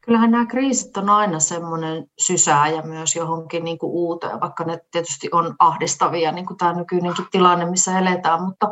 Kyllähän 0.00 0.30
nämä 0.30 0.46
kriisit 0.46 0.96
on 0.96 1.10
aina 1.10 1.40
semmoinen 1.40 2.06
sysääjä 2.26 2.82
myös 2.82 3.16
johonkin 3.16 3.64
niin 3.64 3.78
kuin 3.78 3.92
uuteen, 3.92 4.40
vaikka 4.40 4.64
ne 4.64 4.78
tietysti 4.90 5.28
on 5.32 5.54
ahdistavia, 5.58 6.32
niin 6.32 6.46
kuin 6.46 6.56
tämä 6.56 6.72
nykyinenkin 6.72 7.26
tilanne, 7.30 7.64
missä 7.64 7.98
eletään, 7.98 8.42
mutta, 8.42 8.70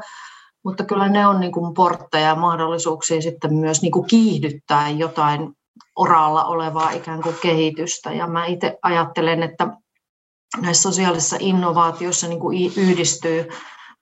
mutta 0.64 0.84
kyllä 0.84 1.08
ne 1.08 1.26
on 1.26 1.40
niin 1.40 1.52
kuin 1.52 1.74
portteja 1.74 2.26
ja 2.26 2.34
mahdollisuuksia 2.34 3.22
sitten 3.22 3.54
myös 3.54 3.82
niin 3.82 3.92
kuin 3.92 4.06
kiihdyttää 4.06 4.88
jotain 4.88 5.52
oralla 5.96 6.44
olevaa 6.44 6.90
ikään 6.90 7.22
kuin 7.22 7.36
kehitystä. 7.42 8.12
Ja 8.12 8.26
mä 8.26 8.46
itse 8.46 8.78
ajattelen, 8.82 9.42
että 9.42 9.68
näissä 10.60 10.82
sosiaalisissa 10.82 11.36
innovaatioissa 11.40 12.28
niin 12.28 12.40
kuin 12.40 12.72
yhdistyy 12.76 13.48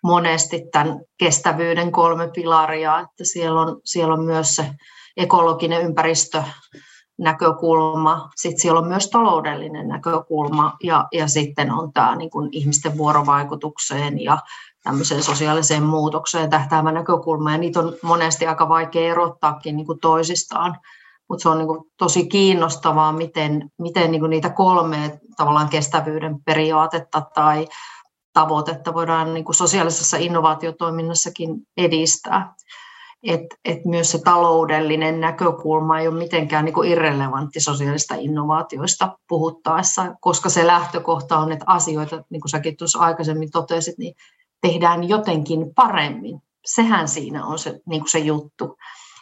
monesti 0.03 0.63
tämän 0.73 1.01
kestävyyden 1.19 1.93
kolme 1.93 2.29
pilaria, 2.35 3.01
että 3.01 3.25
siellä 3.25 3.61
on, 3.61 3.81
siellä 3.85 4.15
on 4.15 4.25
myös 4.25 4.57
se 4.57 4.71
ekologinen 5.17 5.83
ympäristö, 5.83 6.43
näkökulma, 7.21 8.31
sitten 8.37 8.61
siellä 8.61 8.81
on 8.81 8.89
myös 8.89 9.11
taloudellinen 9.11 9.89
näkökulma 9.89 10.77
ja, 10.83 11.09
ja 11.13 11.29
sitten 11.29 11.73
on 11.73 11.93
tämä 11.93 12.17
niin 12.17 12.31
kuin 12.31 12.49
ihmisten 12.53 12.99
vuorovaikutukseen 12.99 14.21
ja 14.21 14.39
tämmöiseen 14.83 15.23
sosiaaliseen 15.23 15.83
muutokseen 15.83 16.51
tähtäävä 16.51 16.93
näkökulma. 16.93 17.53
Ja 17.53 17.59
niitä 17.59 17.81
on 17.81 17.95
monesti 18.03 18.47
aika 18.47 18.69
vaikea 18.69 19.11
erottaakin 19.11 19.77
niin 19.77 19.87
kuin 19.87 20.01
toisistaan, 20.01 20.77
mutta 21.29 21.43
se 21.43 21.49
on 21.49 21.59
niin 21.59 21.91
tosi 21.97 22.27
kiinnostavaa, 22.27 23.13
miten, 23.13 23.71
miten 23.79 24.11
niin 24.11 24.31
niitä 24.31 24.51
kolme 24.51 25.21
tavallaan 25.37 25.69
kestävyyden 25.69 26.37
periaatetta 26.45 27.23
tai 27.35 27.69
tavoitetta 28.33 28.95
voidaan 28.95 29.35
niin 29.35 29.45
sosiaalisessa 29.51 30.17
innovaatiotoiminnassakin 30.17 31.57
edistää. 31.77 32.55
Et, 33.23 33.41
et 33.65 33.85
myös 33.85 34.11
se 34.11 34.19
taloudellinen 34.25 35.21
näkökulma 35.21 36.01
ei 36.01 36.09
ole 36.09 36.19
mitenkään 36.19 36.65
niin 36.65 36.85
irrelevantti 36.87 37.61
sosiaalista 37.61 38.15
innovaatioista 38.15 39.19
puhuttaessa, 39.29 40.15
koska 40.21 40.49
se 40.49 40.67
lähtökohta 40.67 41.39
on, 41.39 41.53
että 41.53 41.65
asioita, 41.69 42.25
niin 42.31 42.41
kuin 42.41 42.51
säkin 42.51 42.77
tuossa 42.77 42.99
aikaisemmin 42.99 43.51
totesit, 43.51 43.99
niin 43.99 44.15
tehdään 44.61 45.09
jotenkin 45.09 45.75
paremmin. 45.75 46.41
Sehän 46.65 47.09
siinä 47.09 47.47
on 47.47 47.59
se, 47.59 47.81
niin 47.87 48.01
kuin 48.01 48.11
se 48.11 48.19
juttu. 48.19 48.77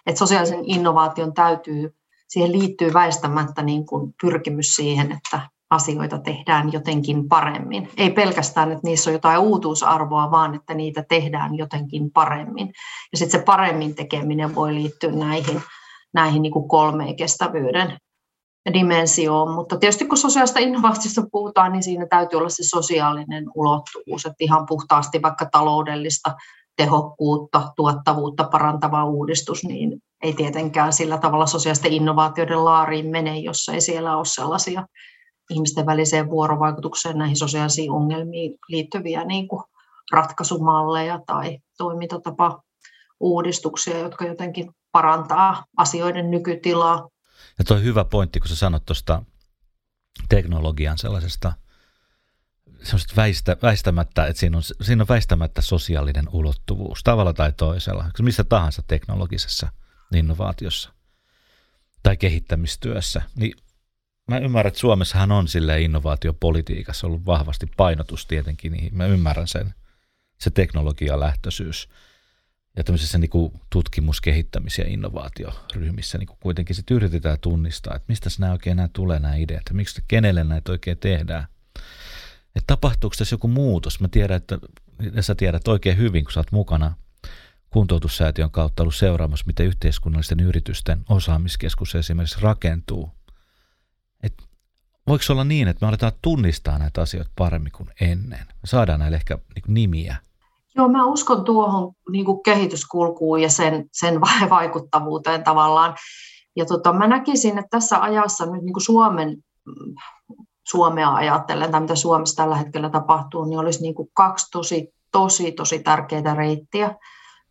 Että 0.07 0.19
sosiaalisen 0.19 0.65
innovaation 0.65 1.35
täytyy, 1.35 1.95
siihen 2.29 2.53
liittyy 2.53 2.93
väistämättä 2.93 3.63
niin 3.63 3.87
kuin 3.87 4.15
pyrkimys 4.21 4.75
siihen, 4.75 5.13
että 5.13 5.41
asioita 5.71 6.19
tehdään 6.19 6.73
jotenkin 6.73 7.29
paremmin. 7.29 7.89
Ei 7.97 8.11
pelkästään, 8.11 8.73
että 8.73 8.87
niissä 8.87 9.11
on 9.11 9.15
jotain 9.15 9.39
uutuusarvoa, 9.39 10.31
vaan 10.31 10.55
että 10.55 10.75
niitä 10.75 11.05
tehdään 11.09 11.55
jotenkin 11.55 12.11
paremmin. 12.11 12.73
Ja 13.13 13.19
sitten 13.19 13.41
se 13.41 13.45
paremmin 13.45 13.95
tekeminen 13.95 14.55
voi 14.55 14.75
liittyä 14.75 15.13
näihin, 15.13 15.63
näihin 16.15 16.43
niin 16.43 16.53
kuin 16.53 16.69
kolmeen 16.69 17.17
kestävyyden 17.17 17.99
dimensioon. 18.73 19.55
Mutta 19.55 19.77
tietysti 19.77 20.07
kun 20.07 20.19
sosiaalista 20.19 20.59
innovaatiosta 20.59 21.23
puhutaan, 21.33 21.73
niin 21.73 21.83
siinä 21.83 22.07
täytyy 22.07 22.37
olla 22.39 22.49
se 22.49 22.63
sosiaalinen 22.63 23.45
ulottuvuus, 23.55 24.27
että 24.27 24.37
ihan 24.45 24.67
puhtaasti 24.67 25.23
vaikka 25.23 25.47
taloudellista 25.53 26.35
tehokkuutta, 26.77 27.73
tuottavuutta 27.77 28.45
parantava 28.45 29.05
uudistus, 29.05 29.65
niin 29.65 30.03
ei 30.23 30.33
tietenkään 30.33 30.93
sillä 30.93 31.19
tavalla 31.19 31.47
sosiaalisten 31.47 31.93
innovaatioiden 31.93 32.65
laariin 32.65 33.07
mene, 33.07 33.39
jos 33.39 33.69
ei 33.69 33.81
siellä 33.81 34.17
ole 34.17 34.25
sellaisia 34.25 34.87
ihmisten 35.51 35.87
väliseen 35.87 36.31
vuorovaikutukseen 36.31 37.19
näihin 37.19 37.37
sosiaalisiin 37.37 37.91
ongelmiin 37.91 38.59
liittyviä 38.69 39.25
niin 39.25 39.49
kuin 39.49 39.63
ratkaisumalleja 40.13 41.21
tai 41.27 41.59
toimintatapa 41.79 42.63
uudistuksia, 43.21 43.99
jotka 43.99 44.25
jotenkin 44.25 44.71
parantaa 44.93 45.65
asioiden 45.77 46.31
nykytilaa. 46.31 47.09
Ja 47.59 47.65
tuo 47.65 47.77
hyvä 47.77 48.05
pointti, 48.05 48.41
kun 48.41 48.49
sä 48.49 48.57
sanot 48.57 48.85
tuosta 48.85 49.23
teknologian 50.29 50.99
sellaisesta 50.99 51.53
väistä, 53.17 53.57
väistämättä, 53.63 54.27
että 54.27 54.41
siinä 54.41 54.57
on, 54.57 54.63
siinä 54.63 55.03
on 55.03 55.09
väistämättä 55.09 55.63
sosiaalinen 55.63 56.29
ulottuvuus 56.33 57.01
tavalla 57.05 57.33
tai 57.33 57.53
toisella, 57.53 58.05
missä 58.23 58.45
tahansa 58.45 58.83
teknologisessa 58.87 59.69
innovaatiossa 60.15 60.93
tai 62.03 62.17
kehittämistyössä, 62.17 63.23
niin 63.37 63.53
mä 64.29 64.39
ymmärrän, 64.39 64.69
että 64.69 64.81
Suomessahan 64.81 65.33
on 65.33 65.49
sille 65.49 65.83
innovaatiopolitiikassa 65.83 67.07
ollut 67.07 67.27
vahvasti 67.27 67.67
painotus 67.77 68.27
tietenkin, 68.27 68.73
niin 68.73 68.97
mä 68.97 69.07
ymmärrän 69.07 69.49
sen, 69.49 69.75
se 70.39 70.51
teknologialähtöisyys. 70.51 71.89
Ja 72.77 72.85
tämmöisissä 72.85 73.19
niin 73.19 73.31
kuin 73.31 73.53
tutkimus-, 73.71 74.21
kehittämis- 74.21 74.79
ja 74.79 74.89
innovaatioryhmissä 74.89 76.19
niin 76.19 76.27
kuin 76.27 76.39
kuitenkin 76.43 76.77
sitten 76.77 76.95
yritetään 76.95 77.39
tunnistaa, 77.41 77.97
että 77.97 78.07
mistä 78.09 78.31
nämä 78.39 78.53
oikein 78.53 78.77
nämä 78.77 78.89
tulee 78.93 79.19
nämä 79.19 79.35
ideat, 79.35 79.63
ja 79.69 79.75
miksi 79.75 80.05
kenelle 80.09 80.45
näitä 80.45 80.73
oikein 80.73 80.99
tehdään. 80.99 81.47
Että 82.57 82.67
tapahtuuko 82.67 83.17
tässä 83.19 83.35
joku 83.35 83.49
muutos? 83.49 84.01
Mä 84.01 84.09
tiedän, 84.09 84.37
että 84.37 84.59
ja 85.13 85.23
sä 85.23 85.35
tiedät 85.35 85.69
oikein 85.69 85.97
hyvin, 85.97 86.25
kun 86.25 86.33
sä 86.33 86.41
oot 86.41 86.53
mukana 86.53 86.95
kuntoutussäätiön 87.71 88.51
kautta 88.51 88.83
ollut 88.83 88.95
seuraamassa, 88.95 89.47
miten 89.47 89.67
yhteiskunnallisten 89.67 90.41
yritysten 90.41 91.01
osaamiskeskus 91.09 91.95
esimerkiksi 91.95 92.41
rakentuu 92.41 93.18
voiko 95.09 95.25
olla 95.31 95.45
niin, 95.45 95.69
että 95.69 95.87
me 95.87 95.89
aletaan 95.89 96.13
tunnistaa 96.23 96.79
näitä 96.79 97.01
asioita 97.01 97.31
paremmin 97.39 97.73
kuin 97.73 97.89
ennen? 98.01 98.47
Me 98.49 98.67
saadaan 98.67 99.01
näille 99.01 99.17
ehkä 99.17 99.39
niin 99.55 99.75
nimiä. 99.75 100.17
Joo, 100.77 100.89
mä 100.89 101.07
uskon 101.07 101.45
tuohon 101.45 101.93
niin 102.11 102.25
kuin 102.25 102.43
kehityskulkuun 102.43 103.43
ja 103.43 103.51
sen, 103.51 103.89
sen 103.93 104.21
vaikuttavuuteen 104.51 105.45
tavallaan. 105.45 105.97
Ja 106.57 106.67
tota, 106.67 106.93
mä 106.93 107.07
näkisin, 107.07 107.59
että 107.59 107.69
tässä 107.71 108.03
ajassa 108.03 108.47
nyt 108.47 108.63
niin 108.63 108.73
kuin 108.73 108.85
Suomen, 108.85 109.37
Suomea 110.69 111.15
ajatellen, 111.15 111.71
tai 111.71 111.81
mitä 111.81 111.95
Suomessa 111.95 112.37
tällä 112.37 112.57
hetkellä 112.57 112.91
tapahtuu, 112.91 113.45
niin 113.45 113.59
olisi 113.59 113.83
niin 113.83 113.95
kuin 113.95 114.09
kaksi 114.13 114.47
tosi, 114.53 114.95
tosi, 115.13 115.53
tosi 115.53 115.79
tärkeää 115.79 116.35
reittiä. 116.35 116.97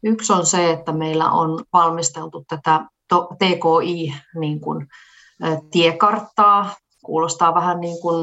Yksi 0.03 0.33
on 0.33 0.45
se, 0.45 0.71
että 0.71 0.91
meillä 0.91 1.31
on 1.31 1.63
valmisteltu 1.73 2.45
tätä 2.47 2.85
TKI 3.37 4.13
niin 4.39 4.59
tiekarttaa. 5.71 6.75
Kuulostaa 7.05 7.53
vähän 7.53 7.79
niin 7.79 8.01
kuin 8.01 8.15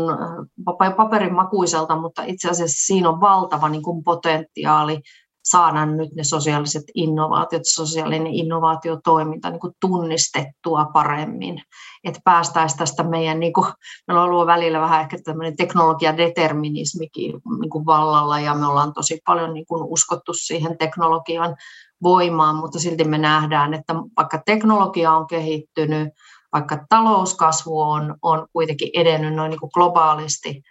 paperin 0.97 1.35
makuiselta, 1.35 1.97
mutta 1.97 2.23
itse 2.27 2.51
asiassa 2.51 2.87
siinä 2.87 3.09
on 3.09 3.21
valtava 3.21 3.69
niin 3.69 3.83
kuin 3.83 4.05
potentiaali 4.05 5.01
saada 5.45 5.87
nyt 5.87 6.15
ne 6.15 6.25
sosiaaliset 6.25 6.83
innovaatiot, 6.95 7.63
sosiaalinen 7.65 8.27
innovaatiotoiminta 8.27 9.51
niin 9.51 9.61
kuin 9.61 9.73
tunnistettua 9.81 10.85
paremmin, 10.93 11.63
että 12.05 12.21
päästäisiin 12.25 12.79
tästä 12.79 13.03
meidän, 13.03 13.41
niin 13.41 13.53
kuin, 13.53 13.67
meillä 14.09 14.23
on 14.23 14.31
ollut 14.31 14.47
välillä 14.47 14.81
vähän 14.81 15.01
ehkä 15.01 15.17
tämmöinen 15.25 15.57
teknologiadeterminismikin 15.57 17.41
niin 17.61 17.71
kuin 17.71 17.87
vallalla 17.87 18.41
ja 18.41 18.55
me 18.55 18.67
ollaan 18.67 18.95
tosi 18.95 19.21
paljon 19.27 19.55
niin 19.55 19.67
kuin 19.67 19.83
uskottu 19.83 20.35
siihen 20.35 20.79
teknologian 20.79 21.57
voimaan, 22.03 22.57
mutta 22.57 22.79
silti 22.79 23.05
me 23.05 23.19
nähdään, 23.19 23.75
että 23.75 23.95
vaikka 24.17 24.43
teknologia 24.47 25.13
on 25.13 25.27
kehittynyt, 25.27 26.09
vaikka 26.55 26.79
talouskasvu 26.89 27.81
on, 27.81 28.15
on 28.23 28.47
kuitenkin 28.53 28.91
edennyt 28.95 29.35
noin 29.35 29.51
niin 29.51 29.61
kuin 29.61 29.71
globaalisti, 29.75 30.63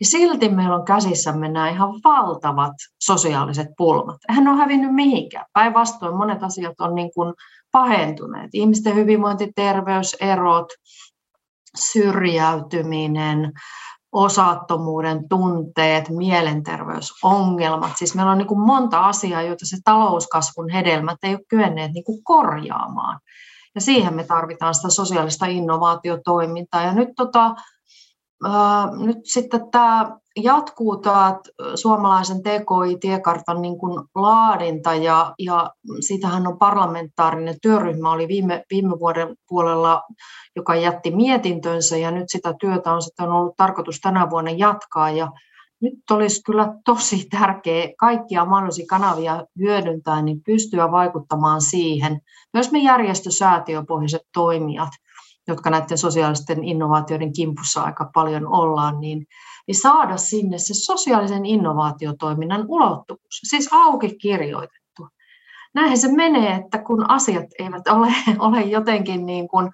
niin 0.00 0.08
silti 0.10 0.48
meillä 0.48 0.76
on 0.76 0.84
käsissämme 0.84 1.48
nämä 1.48 1.68
ihan 1.68 1.88
valtavat 2.04 2.72
sosiaaliset 3.02 3.68
pulmat. 3.76 4.16
Eihän 4.28 4.44
ne 4.44 4.50
ole 4.50 4.58
hävinnyt 4.58 4.94
mihinkään. 4.94 5.46
Päinvastoin 5.52 6.16
monet 6.16 6.42
asiat 6.42 6.80
on 6.80 6.94
niin 6.94 7.10
kuin 7.14 7.34
pahentuneet. 7.72 8.50
Ihmisten 8.52 8.94
hyvinvointi, 8.94 9.52
terveys, 9.56 10.16
erot, 10.20 10.66
syrjäytyminen, 11.78 13.52
osattomuuden 14.12 15.28
tunteet, 15.28 16.08
mielenterveysongelmat. 16.08 17.92
Siis 17.96 18.14
meillä 18.14 18.32
on 18.32 18.38
niin 18.38 18.48
kuin 18.48 18.60
monta 18.60 19.06
asiaa, 19.06 19.42
joita 19.42 19.66
se 19.66 19.76
talouskasvun 19.84 20.70
hedelmät 20.70 21.18
ei 21.22 21.34
ole 21.34 21.44
kyenneet 21.48 21.92
niin 21.92 22.04
kuin 22.04 22.24
korjaamaan. 22.24 23.20
Ja 23.74 23.80
siihen 23.80 24.14
me 24.14 24.24
tarvitaan 24.24 24.74
sitä 24.74 24.88
sosiaalista 24.90 25.46
innovaatiotoimintaa. 25.46 26.82
Ja 26.82 26.92
nyt 26.92 27.08
tota, 27.16 27.54
nyt 29.06 29.18
sitten 29.24 29.70
tämä 29.70 30.16
jatkuu 30.36 30.96
tämä 30.96 31.40
suomalaisen 31.74 32.42
TKI-tiekartan 32.42 33.62
niin 33.62 33.78
kuin 33.78 34.04
laadinta 34.14 34.94
ja, 34.94 35.34
ja 35.38 35.70
siitähän 36.00 36.46
on 36.46 36.58
parlamentaarinen 36.58 37.56
työryhmä 37.62 38.12
oli 38.12 38.28
viime, 38.28 38.64
viime 38.70 38.98
vuoden 38.98 39.36
puolella, 39.48 40.02
joka 40.56 40.74
jätti 40.74 41.10
mietintönsä 41.10 41.96
ja 41.96 42.10
nyt 42.10 42.24
sitä 42.26 42.54
työtä 42.60 42.92
on 42.92 43.02
sitten 43.02 43.30
ollut 43.30 43.56
tarkoitus 43.56 44.00
tänä 44.00 44.30
vuonna 44.30 44.50
jatkaa 44.50 45.10
ja 45.10 45.28
nyt 45.82 46.10
olisi 46.10 46.42
kyllä 46.42 46.74
tosi 46.84 47.26
tärkeää 47.30 47.88
kaikkia 47.98 48.44
mahdollisia 48.44 48.86
kanavia 48.88 49.44
hyödyntää, 49.58 50.22
niin 50.22 50.42
pystyä 50.46 50.90
vaikuttamaan 50.90 51.60
siihen. 51.60 52.20
Myös 52.52 52.72
me 52.72 52.78
järjestösäätiöpohjaiset 52.78 54.22
toimijat– 54.32 54.90
jotka 55.48 55.70
näiden 55.70 55.98
sosiaalisten 55.98 56.64
innovaatioiden 56.64 57.32
kimpussa 57.32 57.82
aika 57.82 58.10
paljon 58.14 58.46
ollaan, 58.46 59.00
niin, 59.00 59.26
niin 59.66 59.76
saada 59.76 60.16
sinne 60.16 60.58
se 60.58 60.74
sosiaalisen 60.74 61.46
innovaatiotoiminnan 61.46 62.64
ulottuvuus, 62.68 63.40
siis 63.42 63.68
auki 63.72 64.16
kirjoitettu. 64.16 65.08
Näinhän 65.74 65.98
se 65.98 66.12
menee, 66.12 66.54
että 66.54 66.78
kun 66.78 67.10
asiat 67.10 67.46
eivät 67.58 67.88
ole, 67.88 68.08
ole 68.38 68.60
jotenkin 68.60 69.26
niin 69.26 69.48
kuin, 69.48 69.70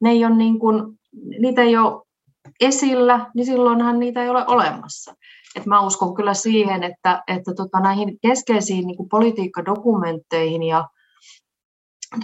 ne 0.00 0.10
ei 0.10 0.24
ole 0.24 0.36
niin 0.36 0.58
kuin, 0.58 0.98
niitä 1.40 1.62
ei 1.62 1.76
ole 1.76 2.02
esillä, 2.60 3.30
niin 3.34 3.46
silloinhan 3.46 3.98
niitä 3.98 4.22
ei 4.22 4.28
ole 4.28 4.46
olemassa. 4.46 5.14
Et 5.56 5.66
mä 5.66 5.80
uskon 5.80 6.14
kyllä 6.14 6.34
siihen, 6.34 6.82
että, 6.82 7.22
että 7.26 7.54
tota, 7.54 7.80
näihin 7.80 8.18
keskeisiin 8.22 8.86
niin 8.86 9.08
politiikkadokumentteihin 9.10 10.62
ja 10.62 10.88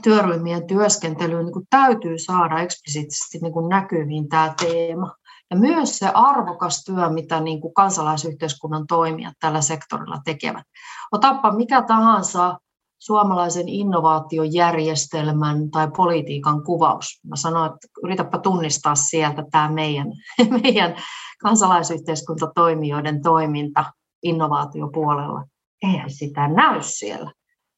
työryhmien 0.03 0.67
työskentelyyn 0.67 1.47
niin 1.47 1.67
täytyy 1.71 2.19
saada 2.19 2.61
eksplisiittisesti 2.61 3.39
niin 3.39 3.69
näkyviin 3.69 4.29
tämä 4.29 4.55
teema. 4.63 5.15
Ja 5.51 5.57
myös 5.57 5.99
se 5.99 6.11
arvokas 6.15 6.85
työ, 6.85 7.09
mitä 7.09 7.41
niin 7.41 7.61
kuin 7.61 7.75
kansalaisyhteiskunnan 7.75 8.87
toimijat 8.87 9.35
tällä 9.41 9.61
sektorilla 9.61 10.19
tekevät. 10.25 10.65
Otappa 11.13 11.53
mikä 11.53 11.83
tahansa 11.83 12.59
suomalaisen 12.99 13.69
innovaatiojärjestelmän 13.69 15.71
tai 15.71 15.89
politiikan 15.97 16.65
kuvaus. 16.65 17.21
Mä 17.27 17.37
sanoin, 17.37 17.73
että 17.73 17.89
yritäpä 18.05 18.39
tunnistaa 18.39 18.95
sieltä 18.95 19.45
tämä 19.51 19.69
meidän, 19.69 20.07
meidän 20.63 20.97
kansalaisyhteiskuntatoimijoiden 21.43 23.23
toiminta 23.23 23.85
innovaatiopuolella. 24.23 25.45
Eihän 25.83 26.11
sitä 26.11 26.49
näy 26.49 26.83
siellä. 26.83 27.33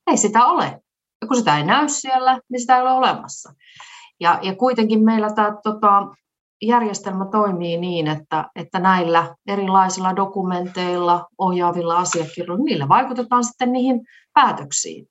Ei 0.07 0.17
sitä 0.17 0.47
ole. 0.47 0.81
Ja 1.21 1.27
kun 1.27 1.37
sitä 1.37 1.57
ei 1.57 1.65
näy 1.65 1.89
siellä, 1.89 2.41
niin 2.51 2.61
sitä 2.61 2.77
ei 2.77 2.83
ole 2.83 2.91
olemassa. 2.91 3.53
Ja, 4.21 4.39
ja 4.43 4.57
kuitenkin 4.57 5.05
meillä 5.05 5.33
tämä 5.33 5.57
tota, 5.63 6.07
järjestelmä 6.63 7.27
toimii 7.31 7.77
niin, 7.77 8.07
että, 8.07 8.51
että 8.57 8.79
näillä 8.79 9.37
erilaisilla 9.47 10.17
dokumenteilla, 10.17 11.27
ohjaavilla 11.39 11.99
asiakirjoilla, 11.99 12.65
niillä 12.65 12.89
vaikutetaan 12.89 13.45
sitten 13.45 13.73
niihin 13.73 14.01
päätöksiin. 14.35 15.07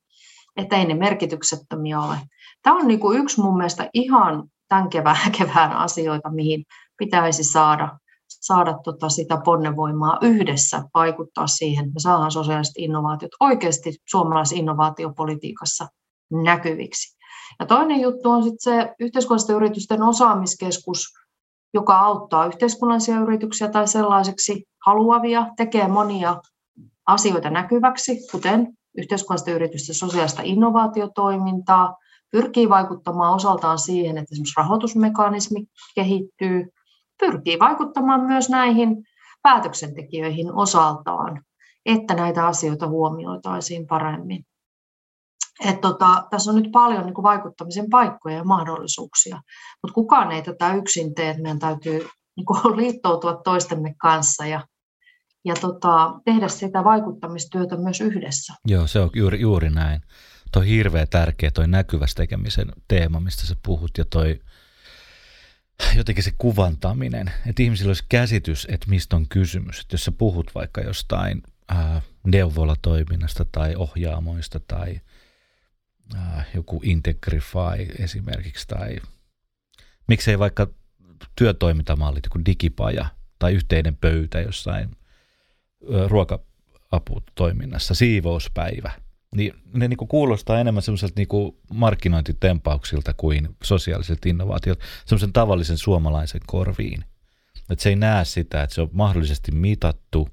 Että 0.60 0.76
ei 0.76 0.86
ne 0.86 0.94
merkityksettömiä 0.94 2.00
ole. 2.00 2.18
Tämä 2.64 2.76
on 2.76 2.88
niin 2.88 3.00
kuin 3.00 3.20
yksi 3.20 3.42
mun 3.42 3.58
mielestä 3.58 3.90
ihan 3.94 4.44
tämän 4.68 4.90
kevään, 4.90 5.32
kevään 5.38 5.72
asioita, 5.72 6.30
mihin 6.30 6.66
pitäisi 6.98 7.44
saada, 7.44 8.00
saada 8.28 8.78
tota 8.84 9.10
sitä 9.10 9.42
ponnevoimaa 9.46 10.18
yhdessä 10.22 10.84
vaikuttaa 10.94 11.48
siihen, 11.48 11.86
että 11.86 11.94
me 11.94 12.00
saadaan 12.00 12.32
sosiaaliset 12.32 12.74
innovaatiot 12.78 13.32
oikeasti 13.40 13.94
suomalaisessa 14.10 14.56
innovaatiopolitiikassa 14.56 15.88
näkyviksi. 16.32 17.18
Ja 17.60 17.66
toinen 17.66 18.02
juttu 18.02 18.30
on 18.30 18.44
sitten 18.44 18.74
se 18.74 18.94
yhteiskunnallisten 19.00 19.56
yritysten 19.56 20.04
osaamiskeskus, 20.04 21.04
joka 21.74 22.00
auttaa 22.00 22.46
yhteiskunnallisia 22.46 23.20
yrityksiä 23.20 23.68
tai 23.68 23.88
sellaiseksi 23.88 24.64
haluavia, 24.86 25.48
tekee 25.58 25.88
monia 25.88 26.42
asioita 27.08 27.50
näkyväksi, 27.50 28.28
kuten 28.32 28.68
yhteiskunnallisten 28.98 29.56
yritysten 29.56 29.96
sosiaalista 29.96 30.42
innovaatiotoimintaa, 30.46 31.96
pyrkii 32.32 32.70
vaikuttamaan 32.70 33.34
osaltaan 33.34 33.80
siihen, 33.80 34.18
että 34.18 34.30
esimerkiksi 34.32 34.54
rahoitusmekanismi 34.58 35.66
kehittyy, 35.96 36.74
pyrkii 37.20 37.60
vaikuttamaan 37.60 38.22
myös 38.22 38.50
näihin 38.50 39.04
päätöksentekijöihin 39.42 40.54
osaltaan, 40.54 41.44
että 41.86 42.14
näitä 42.14 42.48
asioita 42.48 42.88
huomioitaisiin 42.88 43.88
paremmin. 43.88 44.46
Et 45.66 45.82
tota, 45.82 46.28
tässä 46.30 46.52
on 46.52 46.58
nyt 46.58 46.72
paljon 46.72 47.06
niin 47.06 47.14
kuin 47.14 47.24
vaikuttamisen 47.24 47.90
paikkoja 47.90 48.36
ja 48.36 48.44
mahdollisuuksia, 48.44 49.42
mutta 49.84 49.94
kukaan 49.94 50.32
ei 50.32 50.42
tätä 50.42 50.74
yksin 50.74 51.16
tee. 51.16 51.34
Meidän 51.34 51.60
täytyy 51.60 52.08
niin 52.38 52.46
kuin 52.46 52.78
liittoutua 52.78 53.42
toistemme 53.44 53.94
kanssa 54.02 54.46
ja, 54.46 54.62
ja 55.46 55.56
tota, 55.62 56.20
tehdä 56.26 56.48
sitä 56.48 56.84
vaikuttamistyötä 56.84 57.78
myös 57.78 58.02
yhdessä. 58.02 58.54
Joo, 58.66 58.88
se 58.88 59.00
on 59.00 59.10
juuri, 59.14 59.42
juuri 59.42 59.70
näin. 59.70 60.02
Tuo 60.52 60.62
hirveän 60.62 61.08
tärkeä 61.10 61.52
toi 61.52 61.68
näkyvästä 61.68 62.22
tekemisen 62.22 62.72
teema, 62.88 63.20
mistä 63.20 63.48
sä 63.48 63.56
puhut, 63.66 63.92
ja 63.98 64.06
toi 64.06 64.40
jotenkin 65.96 66.24
se 66.24 66.32
kuvantaminen, 66.38 67.32
että 67.46 67.64
ihmisillä 67.64 67.90
olisi 67.90 68.06
käsitys, 68.10 68.68
että 68.70 68.90
mistä 68.90 69.16
on 69.16 69.28
kysymys. 69.30 69.80
Että 69.80 69.94
jos 69.94 70.06
sä 70.06 70.12
puhut 70.12 70.52
vaikka 70.56 70.82
jostain 70.82 71.44
äh, 71.72 72.04
neuvolatoiminnasta 72.24 73.46
tai 73.46 73.76
ohjaamoista 73.76 74.60
tai 74.60 75.02
äh, 76.16 76.48
joku 76.54 76.82
Integrify 76.84 77.86
esimerkiksi 78.00 78.68
tai 78.68 78.98
miksei 80.08 80.40
vaikka 80.40 80.68
työtoimintamallit, 81.36 82.26
joku 82.26 82.40
digipaja 82.46 83.06
tai 83.40 83.54
yhteinen 83.54 83.98
pöytä 83.98 84.42
jossain 84.42 84.99
ruoka-aputoiminnassa, 86.08 87.94
siivouspäivä, 87.94 88.92
niin 89.36 89.54
ne 89.74 89.88
niin 89.88 89.98
kuin 89.98 90.08
kuulostaa 90.08 90.60
enemmän 90.60 90.84
semmoiselta 90.84 91.14
niin 91.18 91.28
markkinointitempauksilta 91.74 93.14
kuin 93.14 93.50
sosiaalisilta 93.64 94.30
innovaatiolta, 94.30 94.86
semmoisen 95.06 95.34
tavallisen 95.34 95.78
suomalaisen 95.78 96.42
korviin. 96.48 97.06
Että 97.70 97.84
se 97.84 97.90
ei 97.90 97.96
näe 97.96 98.26
sitä, 98.26 98.64
että 98.64 98.74
se 98.76 98.82
on 98.82 98.90
mahdollisesti 98.92 99.52
mitattu, 99.52 100.30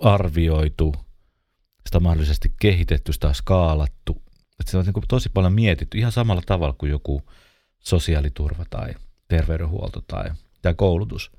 arvioitu, 0.00 0.94
sitä 1.86 1.98
on 1.98 2.02
mahdollisesti 2.02 2.52
kehitetty, 2.60 3.12
sitä 3.12 3.28
on 3.28 3.34
skaalattu 3.34 4.24
että 4.60 4.70
se 4.70 4.78
on 4.78 4.84
niin 4.84 5.08
tosi 5.08 5.28
paljon 5.28 5.52
mietitty 5.52 5.98
ihan 5.98 6.12
samalla 6.12 6.42
tavalla 6.46 6.74
kuin 6.78 6.90
joku 6.90 7.22
sosiaaliturva 7.78 8.64
tai 8.70 8.94
terveydenhuolto 9.28 10.00
tai, 10.00 10.30
tai 10.62 10.74
koulutus. 10.74 11.32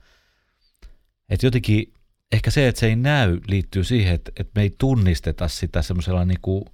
Että 1.30 1.46
jotenkin 1.46 1.94
ehkä 2.32 2.52
se, 2.52 2.68
että 2.68 2.80
se 2.80 2.88
ei 2.88 2.96
näy, 2.96 3.40
liittyy 3.48 3.84
siihen, 3.84 4.16
että, 4.16 4.32
että 4.40 4.52
me 4.56 4.62
ei 4.62 4.76
tunnisteta 4.78 5.48
sitä 5.48 5.82
semmoisella 5.82 6.26
niin 6.26 6.42
kuin 6.42 6.66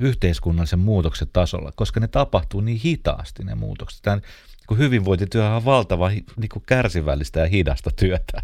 yhteiskunnallisen 0.00 0.78
muutoksen 0.78 1.28
tasolla, 1.32 1.72
koska 1.72 2.00
ne 2.00 2.08
tapahtuu 2.08 2.60
niin 2.60 2.80
hitaasti 2.84 3.44
ne 3.44 3.54
muutokset. 3.54 4.02
Tämä 4.02 4.20
kun 4.68 4.78
hyvinvointityö 4.78 5.48
on 5.48 5.64
valtava 5.64 6.08
niin 6.08 6.48
kuin 6.52 6.62
kärsivällistä 6.66 7.40
ja 7.40 7.46
hidasta 7.46 7.90
työtä. 7.96 8.42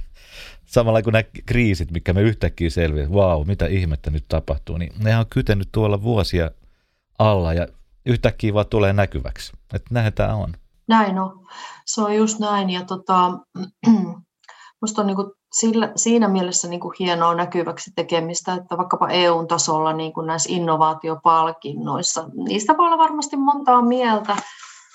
Samalla 0.64 1.02
kuin 1.02 1.12
nämä 1.12 1.22
kriisit, 1.46 1.90
mikä 1.90 2.12
me 2.12 2.22
yhtäkkiä 2.22 2.70
selviää, 2.70 3.09
wow, 3.09 3.46
mitä 3.46 3.66
ihmettä 3.66 4.11
nyt 4.11 4.24
tapahtuu, 4.28 4.76
niin 4.76 4.92
ne 4.98 5.18
on 5.18 5.26
kytenyt 5.30 5.68
tuolla 5.72 6.02
vuosia 6.02 6.50
alla 7.18 7.54
ja 7.54 7.66
yhtäkkiä 8.07 8.54
vaan 8.54 8.66
tulee 8.66 8.92
näkyväksi. 8.92 9.52
Että 9.74 9.94
näin 9.94 10.12
tämä 10.12 10.35
on. 10.35 10.54
Näin 10.88 11.18
on. 11.18 11.46
Se 11.87 12.00
on 12.00 12.16
just 12.16 12.38
näin. 12.38 12.70
Ja 12.70 12.85
tota, 12.85 13.30
musta 14.83 15.00
on 15.00 15.07
niin 15.07 15.16
kuin 15.16 15.33
sillä, 15.55 15.93
siinä 15.97 16.29
mielessä 16.29 16.69
niin 16.69 16.81
kuin 16.81 16.95
hienoa 16.99 17.35
näkyväksi 17.35 17.90
tekemistä, 17.97 18.55
että 18.55 18.77
vaikkapa 18.77 19.09
EU-tasolla 19.09 19.93
niin 19.93 20.12
kuin 20.12 20.27
näissä 20.27 20.53
innovaatiopalkinnoissa, 20.53 22.29
niistä 22.35 22.77
voi 22.77 22.87
olla 22.87 22.99
varmasti 22.99 23.37
montaa 23.37 23.83
mieltä, 23.83 24.37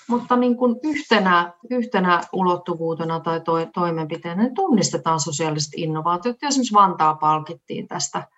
mutta 0.08 0.36
niin 0.36 0.56
kuin 0.56 0.76
yhtenä, 0.82 1.52
yhtenä 1.70 2.20
ulottuvuutena 2.32 3.20
tai 3.20 3.40
to, 3.40 3.52
toimenpiteenä 3.74 4.42
niin 4.42 4.54
tunnistetaan 4.54 5.20
sosiaaliset 5.20 5.72
innovaatiot. 5.76 6.36
Ja 6.42 6.48
esimerkiksi 6.48 6.74
Vantaa 6.74 7.14
palkittiin 7.14 7.88
tästä 7.88 8.28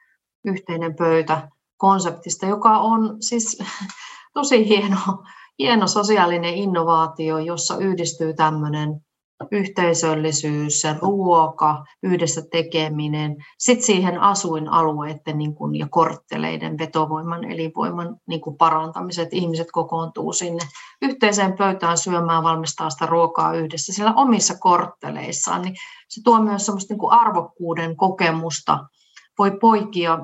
yhteinen 0.45 0.97
pöytä 0.97 1.49
konseptista, 1.77 2.47
joka 2.47 2.79
on 2.79 3.17
siis 3.21 3.59
tosi 4.35 4.69
hieno, 4.69 4.99
hieno 5.59 5.87
sosiaalinen 5.87 6.55
innovaatio, 6.55 7.39
jossa 7.39 7.77
yhdistyy 7.77 8.35
tämmöinen 8.35 9.01
yhteisöllisyys, 9.50 10.81
se 10.81 10.96
ruoka, 11.00 11.85
yhdessä 12.02 12.42
tekeminen, 12.50 13.37
sitten 13.59 13.87
siihen 13.87 14.20
asuinalueiden 14.20 15.38
niin 15.38 15.55
kuin, 15.55 15.74
ja 15.74 15.87
kortteleiden 15.90 16.78
vetovoiman, 16.78 17.44
elinvoiman 17.44 18.16
niin 18.28 18.40
kuin 18.40 18.57
parantamiset. 18.57 19.28
Ihmiset 19.33 19.68
kokoontuu 19.72 20.33
sinne 20.33 20.62
yhteiseen 21.02 21.52
pöytään 21.52 21.98
syömään, 21.98 22.42
valmistaa 22.42 22.90
sitä 22.90 23.07
ruokaa 23.07 23.55
yhdessä 23.55 23.92
siellä 23.92 24.14
omissa 24.16 24.55
kortteleissaan. 24.59 25.62
Niin 25.62 25.74
se 26.09 26.20
tuo 26.24 26.42
myös 26.42 26.66
semmoista 26.66 26.94
niin 26.94 27.00
kuin 27.00 27.12
arvokkuuden 27.12 27.96
kokemusta. 27.96 28.78
Voi 29.38 29.50
poikia 29.61 30.18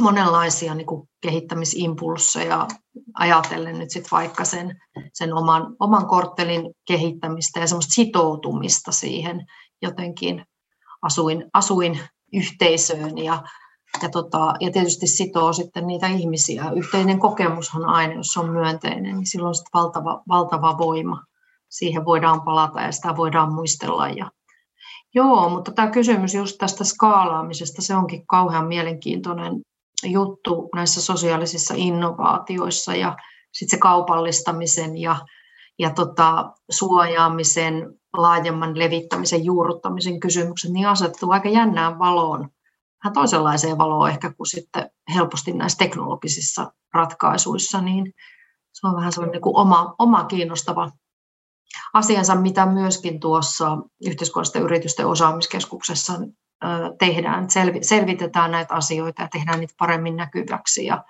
monenlaisia 0.00 0.74
niin 0.74 0.86
kuin 0.86 1.08
kehittämisimpulsseja 1.20 2.66
ajatellen 3.14 3.78
nyt 3.78 3.90
sit 3.90 4.12
vaikka 4.12 4.44
sen, 4.44 4.80
sen 5.12 5.34
oman, 5.34 5.76
oman 5.80 6.06
korttelin 6.06 6.74
kehittämistä 6.86 7.60
ja 7.60 7.66
semmoista 7.66 7.94
sitoutumista 7.94 8.92
siihen 8.92 9.46
jotenkin 9.82 10.44
asuin, 11.02 11.44
asuin 11.52 12.00
yhteisöön 12.32 13.18
ja, 13.18 13.42
ja, 14.02 14.08
tota, 14.08 14.54
ja 14.60 14.70
tietysti 14.72 15.06
sitoo 15.06 15.52
sitten 15.52 15.86
niitä 15.86 16.06
ihmisiä. 16.06 16.70
Yhteinen 16.76 17.18
kokemushan 17.18 17.84
aina, 17.84 18.14
jos 18.14 18.36
on 18.36 18.50
myönteinen, 18.50 19.02
niin 19.02 19.26
silloin 19.26 19.48
on 19.48 19.82
valtava, 19.82 20.22
valtava 20.28 20.78
voima. 20.78 21.24
Siihen 21.68 22.04
voidaan 22.04 22.42
palata 22.42 22.80
ja 22.80 22.92
sitä 22.92 23.16
voidaan 23.16 23.52
muistella. 23.54 24.08
Ja, 24.08 24.30
joo, 25.14 25.48
mutta 25.48 25.72
tämä 25.72 25.90
kysymys 25.90 26.34
just 26.34 26.58
tästä 26.58 26.84
skaalaamisesta, 26.84 27.82
se 27.82 27.94
onkin 27.94 28.26
kauhean 28.26 28.66
mielenkiintoinen 28.66 29.62
juttu 30.06 30.68
näissä 30.74 31.02
sosiaalisissa 31.02 31.74
innovaatioissa 31.76 32.94
ja 32.94 33.16
sitten 33.52 33.76
se 33.76 33.80
kaupallistamisen 33.80 34.98
ja, 34.98 35.16
ja 35.78 35.90
tota, 35.90 36.52
suojaamisen, 36.70 37.94
laajemman 38.16 38.78
levittämisen, 38.78 39.44
juurruttamisen 39.44 40.20
kysymykset, 40.20 40.70
niin 40.70 40.88
asettuu 40.88 41.30
aika 41.30 41.48
jännään 41.48 41.98
valoon, 41.98 42.48
vähän 43.04 43.14
toisenlaiseen 43.14 43.78
valoon 43.78 44.10
ehkä 44.10 44.32
kuin 44.32 44.46
sitten 44.46 44.90
helposti 45.14 45.52
näissä 45.52 45.78
teknologisissa 45.78 46.72
ratkaisuissa, 46.94 47.80
niin 47.80 48.14
se 48.72 48.86
on 48.86 48.96
vähän 48.96 49.12
sellainen 49.12 49.32
niin 49.32 49.42
kuin 49.42 49.56
oma, 49.56 49.94
oma 49.98 50.24
kiinnostava 50.24 50.90
asiansa, 51.92 52.34
mitä 52.34 52.66
myöskin 52.66 53.20
tuossa 53.20 53.78
yhteiskunnallisten 54.06 54.62
yritysten 54.62 55.06
osaamiskeskuksessa 55.06 56.12
tehdään, 56.98 57.46
selvitetään 57.82 58.50
näitä 58.50 58.74
asioita 58.74 59.22
ja 59.22 59.28
tehdään 59.32 59.60
niitä 59.60 59.74
paremmin 59.78 60.16
näkyväksi. 60.16 60.86
Ja 60.86 61.04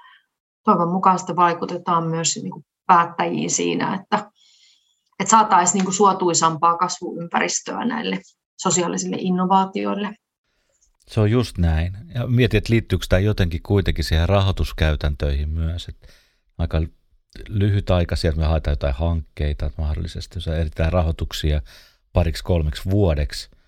toivon 0.64 0.92
mukaan 0.92 1.18
sitten 1.18 1.36
vaikutetaan 1.36 2.06
myös 2.06 2.36
niin 2.36 2.50
kuin 2.50 2.64
päättäjiin 2.86 3.50
siinä, 3.50 3.94
että, 3.94 4.30
että 5.20 5.30
saataisiin 5.30 5.74
niin 5.74 5.84
kuin 5.84 5.94
suotuisampaa 5.94 6.76
kasvuympäristöä 6.76 7.84
näille 7.84 8.18
sosiaalisille 8.62 9.16
innovaatioille. 9.20 10.14
Se 11.08 11.20
on 11.20 11.30
just 11.30 11.58
näin. 11.58 11.96
Ja 12.14 12.26
mietin, 12.26 12.58
että 12.58 12.72
liittyykö 12.72 13.06
tämä 13.08 13.20
jotenkin 13.20 13.62
kuitenkin 13.62 14.04
siihen 14.04 14.28
rahoituskäytäntöihin 14.28 15.48
myös. 15.48 15.88
Että 15.88 16.08
aika 16.58 16.82
lyhytaikaisia, 17.48 18.28
että 18.28 18.40
me 18.40 18.46
haetaan 18.46 18.72
jotain 18.72 18.94
hankkeita, 18.94 19.66
että 19.66 19.82
mahdollisesti 19.82 20.36
jos 20.36 20.48
eritään 20.48 20.92
rahoituksia 20.92 21.62
pariksi 22.12 22.44
kolmeksi 22.44 22.90
vuodeksi– 22.90 23.50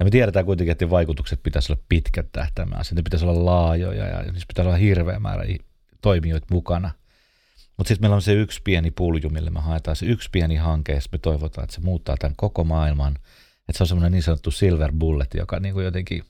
ja 0.00 0.04
me 0.04 0.10
tiedetään 0.10 0.44
kuitenkin, 0.44 0.72
että 0.72 0.90
vaikutukset 0.90 1.42
pitäisi 1.42 1.72
olla 1.72 1.82
pitkät 1.88 2.32
tähtäimään. 2.32 2.84
Sitten 2.84 3.04
pitäisi 3.04 3.26
olla 3.26 3.44
laajoja 3.44 4.06
ja 4.06 4.22
niissä 4.22 4.46
pitäisi 4.48 4.68
olla 4.68 4.76
hirveä 4.76 5.18
määrä 5.18 5.44
toimijoita 6.02 6.46
mukana. 6.50 6.90
Mutta 7.76 7.88
sitten 7.88 8.02
meillä 8.02 8.14
on 8.14 8.22
se 8.22 8.32
yksi 8.32 8.60
pieni 8.64 8.90
pulju, 8.90 9.30
millä 9.30 9.50
me 9.50 9.60
haetaan 9.60 9.96
se 9.96 10.06
yksi 10.06 10.28
pieni 10.32 10.56
hanke, 10.56 10.92
ja 10.92 11.00
me 11.12 11.18
toivotaan, 11.18 11.64
että 11.64 11.74
se 11.74 11.80
muuttaa 11.80 12.16
tämän 12.18 12.36
koko 12.36 12.64
maailman. 12.64 13.16
Että 13.68 13.72
se 13.72 13.82
on 13.82 13.86
semmoinen 13.86 14.12
niin 14.12 14.22
sanottu 14.22 14.50
silver 14.50 14.92
bullet, 14.92 15.34
joka 15.34 15.60
niin 15.60 15.74
kuin 15.74 15.84
jotenkin, 15.84 16.24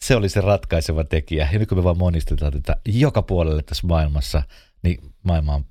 se 0.00 0.16
oli 0.16 0.28
se 0.28 0.40
ratkaiseva 0.40 1.04
tekijä. 1.04 1.48
Ja 1.52 1.58
nyt 1.58 1.68
kun 1.68 1.78
me 1.78 1.84
vaan 1.84 1.98
monistetaan 1.98 2.52
tätä 2.52 2.76
joka 2.84 3.22
puolelle 3.22 3.62
tässä 3.62 3.86
maailmassa, 3.86 4.42
niin 4.82 4.98
maailma 5.22 5.54
on 5.54 5.64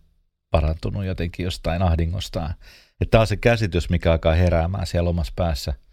parantunut 0.52 1.06
jotenkin 1.06 1.44
jostain 1.44 1.82
ahdingostaan. 1.82 2.54
Että 3.02 3.12
tämä 3.12 3.22
on 3.22 3.28
se 3.28 3.38
käsitys, 3.38 3.90
mikä 3.90 4.12
alkaa 4.12 4.34
heräämään 4.34 4.88
siellä 4.88 5.10
omassa 5.10 5.34
päässä– 5.36 5.74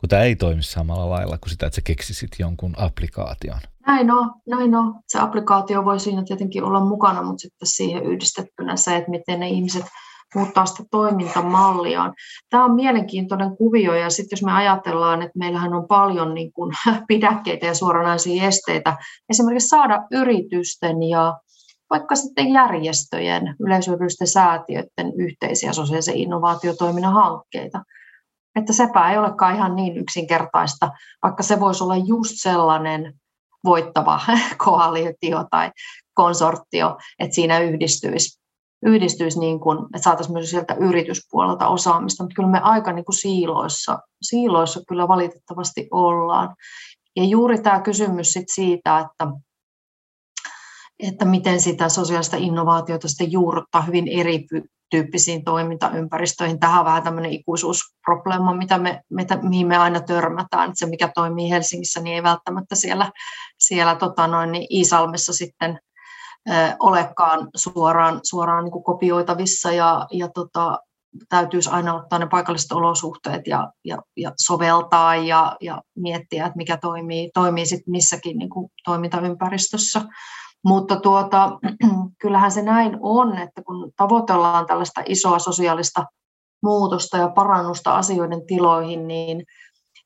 kun 0.00 0.08
tämä 0.08 0.22
ei 0.22 0.36
toimi 0.36 0.62
samalla 0.62 1.10
lailla 1.10 1.38
kuin 1.38 1.50
sitä, 1.50 1.66
että 1.66 1.74
sä 1.74 1.82
keksisit 1.84 2.30
jonkun 2.38 2.74
applikaation. 2.76 3.60
Näin 3.86 4.10
on, 4.10 4.30
näin 4.46 4.74
on. 4.74 4.94
Se 5.08 5.18
applikaatio 5.18 5.84
voi 5.84 6.00
siinä 6.00 6.22
tietenkin 6.24 6.64
olla 6.64 6.80
mukana, 6.80 7.22
mutta 7.22 7.40
sitten 7.40 7.68
siihen 7.68 8.02
yhdistettynä 8.02 8.76
se, 8.76 8.96
että 8.96 9.10
miten 9.10 9.40
ne 9.40 9.48
ihmiset 9.48 9.84
muuttaa 10.34 10.66
sitä 10.66 10.82
toimintamalliaan. 10.90 12.14
Tämä 12.50 12.64
on 12.64 12.74
mielenkiintoinen 12.74 13.56
kuvio 13.56 13.94
ja 13.94 14.10
sitten 14.10 14.36
jos 14.36 14.42
me 14.42 14.52
ajatellaan, 14.52 15.22
että 15.22 15.38
meillähän 15.38 15.74
on 15.74 15.88
paljon 15.88 16.34
niin 16.34 16.52
kuin 16.52 16.74
pidäkkeitä 17.08 17.66
ja 17.66 17.74
suoranaisia 17.74 18.44
esteitä, 18.44 18.96
esimerkiksi 19.28 19.68
saada 19.68 20.06
yritysten 20.10 21.02
ja 21.02 21.38
vaikka 21.90 22.14
sitten 22.16 22.52
järjestöjen, 22.52 23.56
yleisöllisten 23.60 24.26
säätiöiden 24.26 25.12
yhteisiä 25.18 25.72
sosiaalisen 25.72 26.16
innovaatiotoiminnan 26.16 27.12
hankkeita 27.12 27.84
että 28.58 28.72
sepä 28.72 29.10
ei 29.10 29.18
olekaan 29.18 29.54
ihan 29.54 29.76
niin 29.76 29.96
yksinkertaista, 29.96 30.90
vaikka 31.22 31.42
se 31.42 31.60
voisi 31.60 31.84
olla 31.84 31.96
just 31.96 32.30
sellainen 32.34 33.14
voittava 33.64 34.20
koalitio 34.64 35.44
tai 35.50 35.70
konsortio, 36.14 36.96
että 37.18 37.34
siinä 37.34 37.58
yhdistyisi, 37.58 38.40
yhdistyisi 38.86 39.40
niin 39.40 39.60
kuin, 39.60 39.78
että 39.84 40.04
saataisiin 40.04 40.32
myös 40.32 40.50
sieltä 40.50 40.74
yrityspuolelta 40.74 41.68
osaamista, 41.68 42.22
mutta 42.22 42.34
kyllä 42.34 42.48
me 42.48 42.60
aika 42.60 42.92
niin 42.92 43.04
kuin 43.04 43.16
siiloissa, 43.16 43.98
siiloissa 44.22 44.80
kyllä 44.88 45.08
valitettavasti 45.08 45.88
ollaan. 45.90 46.56
Ja 47.16 47.24
juuri 47.24 47.62
tämä 47.62 47.80
kysymys 47.80 48.32
sit 48.32 48.46
siitä, 48.54 48.98
että 48.98 49.32
että 51.02 51.24
miten 51.24 51.60
sitä 51.60 51.88
sosiaalista 51.88 52.36
innovaatiota 52.36 53.08
sitten 53.08 53.32
juurruttaa 53.32 53.82
hyvin 53.82 54.08
eri 54.08 54.46
tyyppisiin 54.90 55.44
toimintaympäristöihin. 55.44 56.60
Tähän 56.60 56.78
on 56.78 56.84
vähän 56.84 57.02
tämmöinen 57.02 57.32
ikuisuusprobleema, 57.32 58.54
mitä 58.54 58.78
me, 58.78 59.02
mitä, 59.10 59.38
mihin 59.42 59.66
me 59.66 59.76
aina 59.76 60.00
törmätään. 60.00 60.64
Että 60.64 60.78
se, 60.78 60.86
mikä 60.86 61.10
toimii 61.14 61.50
Helsingissä, 61.50 62.00
niin 62.00 62.14
ei 62.14 62.22
välttämättä 62.22 62.74
siellä, 62.74 63.12
siellä 63.58 63.94
tota 63.94 64.26
noin, 64.26 64.52
niin 64.52 64.66
Iisalmessa 64.70 65.32
sitten 65.32 65.78
olekaan 66.80 67.48
suoraan, 67.56 68.20
suoraan 68.22 68.64
niin 68.64 68.82
kopioitavissa 68.84 69.72
ja, 69.72 70.06
ja 70.12 70.28
tota, 70.28 70.78
täytyisi 71.28 71.70
aina 71.70 71.94
ottaa 71.94 72.18
ne 72.18 72.26
paikalliset 72.26 72.72
olosuhteet 72.72 73.46
ja, 73.46 73.72
ja, 73.84 73.98
ja 74.16 74.32
soveltaa 74.40 75.16
ja, 75.16 75.56
ja 75.60 75.82
miettiä, 75.96 76.46
että 76.46 76.56
mikä 76.56 76.76
toimii, 76.76 77.30
toimii 77.34 77.66
sitten 77.66 77.92
missäkin 77.92 78.38
niin 78.38 78.50
kuin 78.50 78.70
toimintaympäristössä. 78.84 80.02
Mutta 80.64 81.00
tuota, 81.00 81.58
kyllähän 82.22 82.50
se 82.50 82.62
näin 82.62 82.98
on, 83.00 83.38
että 83.38 83.62
kun 83.62 83.92
tavoitellaan 83.96 84.66
tällaista 84.66 85.02
isoa 85.06 85.38
sosiaalista 85.38 86.04
muutosta 86.62 87.16
ja 87.16 87.28
parannusta 87.28 87.96
asioiden 87.96 88.46
tiloihin, 88.46 89.08
niin, 89.08 89.44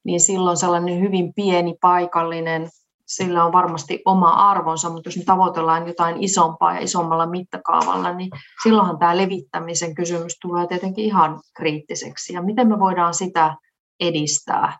niin 0.04 0.20
silloin 0.20 0.56
sellainen 0.56 1.00
hyvin 1.00 1.34
pieni 1.34 1.74
paikallinen, 1.80 2.68
sillä 3.06 3.44
on 3.44 3.52
varmasti 3.52 4.02
oma 4.04 4.28
arvonsa, 4.28 4.90
mutta 4.90 5.08
jos 5.08 5.16
me 5.16 5.24
tavoitellaan 5.24 5.86
jotain 5.86 6.22
isompaa 6.22 6.74
ja 6.74 6.80
isommalla 6.80 7.26
mittakaavalla, 7.26 8.12
niin 8.12 8.30
silloinhan 8.62 8.98
tämä 8.98 9.16
levittämisen 9.16 9.94
kysymys 9.94 10.38
tulee 10.42 10.66
tietenkin 10.66 11.04
ihan 11.04 11.40
kriittiseksi. 11.56 12.32
Ja 12.32 12.42
miten 12.42 12.68
me 12.68 12.78
voidaan 12.78 13.14
sitä 13.14 13.56
edistää? 14.00 14.78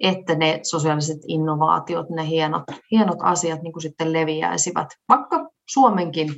Että 0.00 0.34
ne 0.34 0.60
sosiaaliset 0.62 1.18
innovaatiot, 1.28 2.10
ne 2.10 2.26
hienot, 2.26 2.62
hienot 2.90 3.18
asiat 3.22 3.62
niin 3.62 3.72
kuin 3.72 3.82
sitten 3.82 4.12
leviäisivät 4.12 4.88
vaikka 5.08 5.48
Suomenkin, 5.70 6.34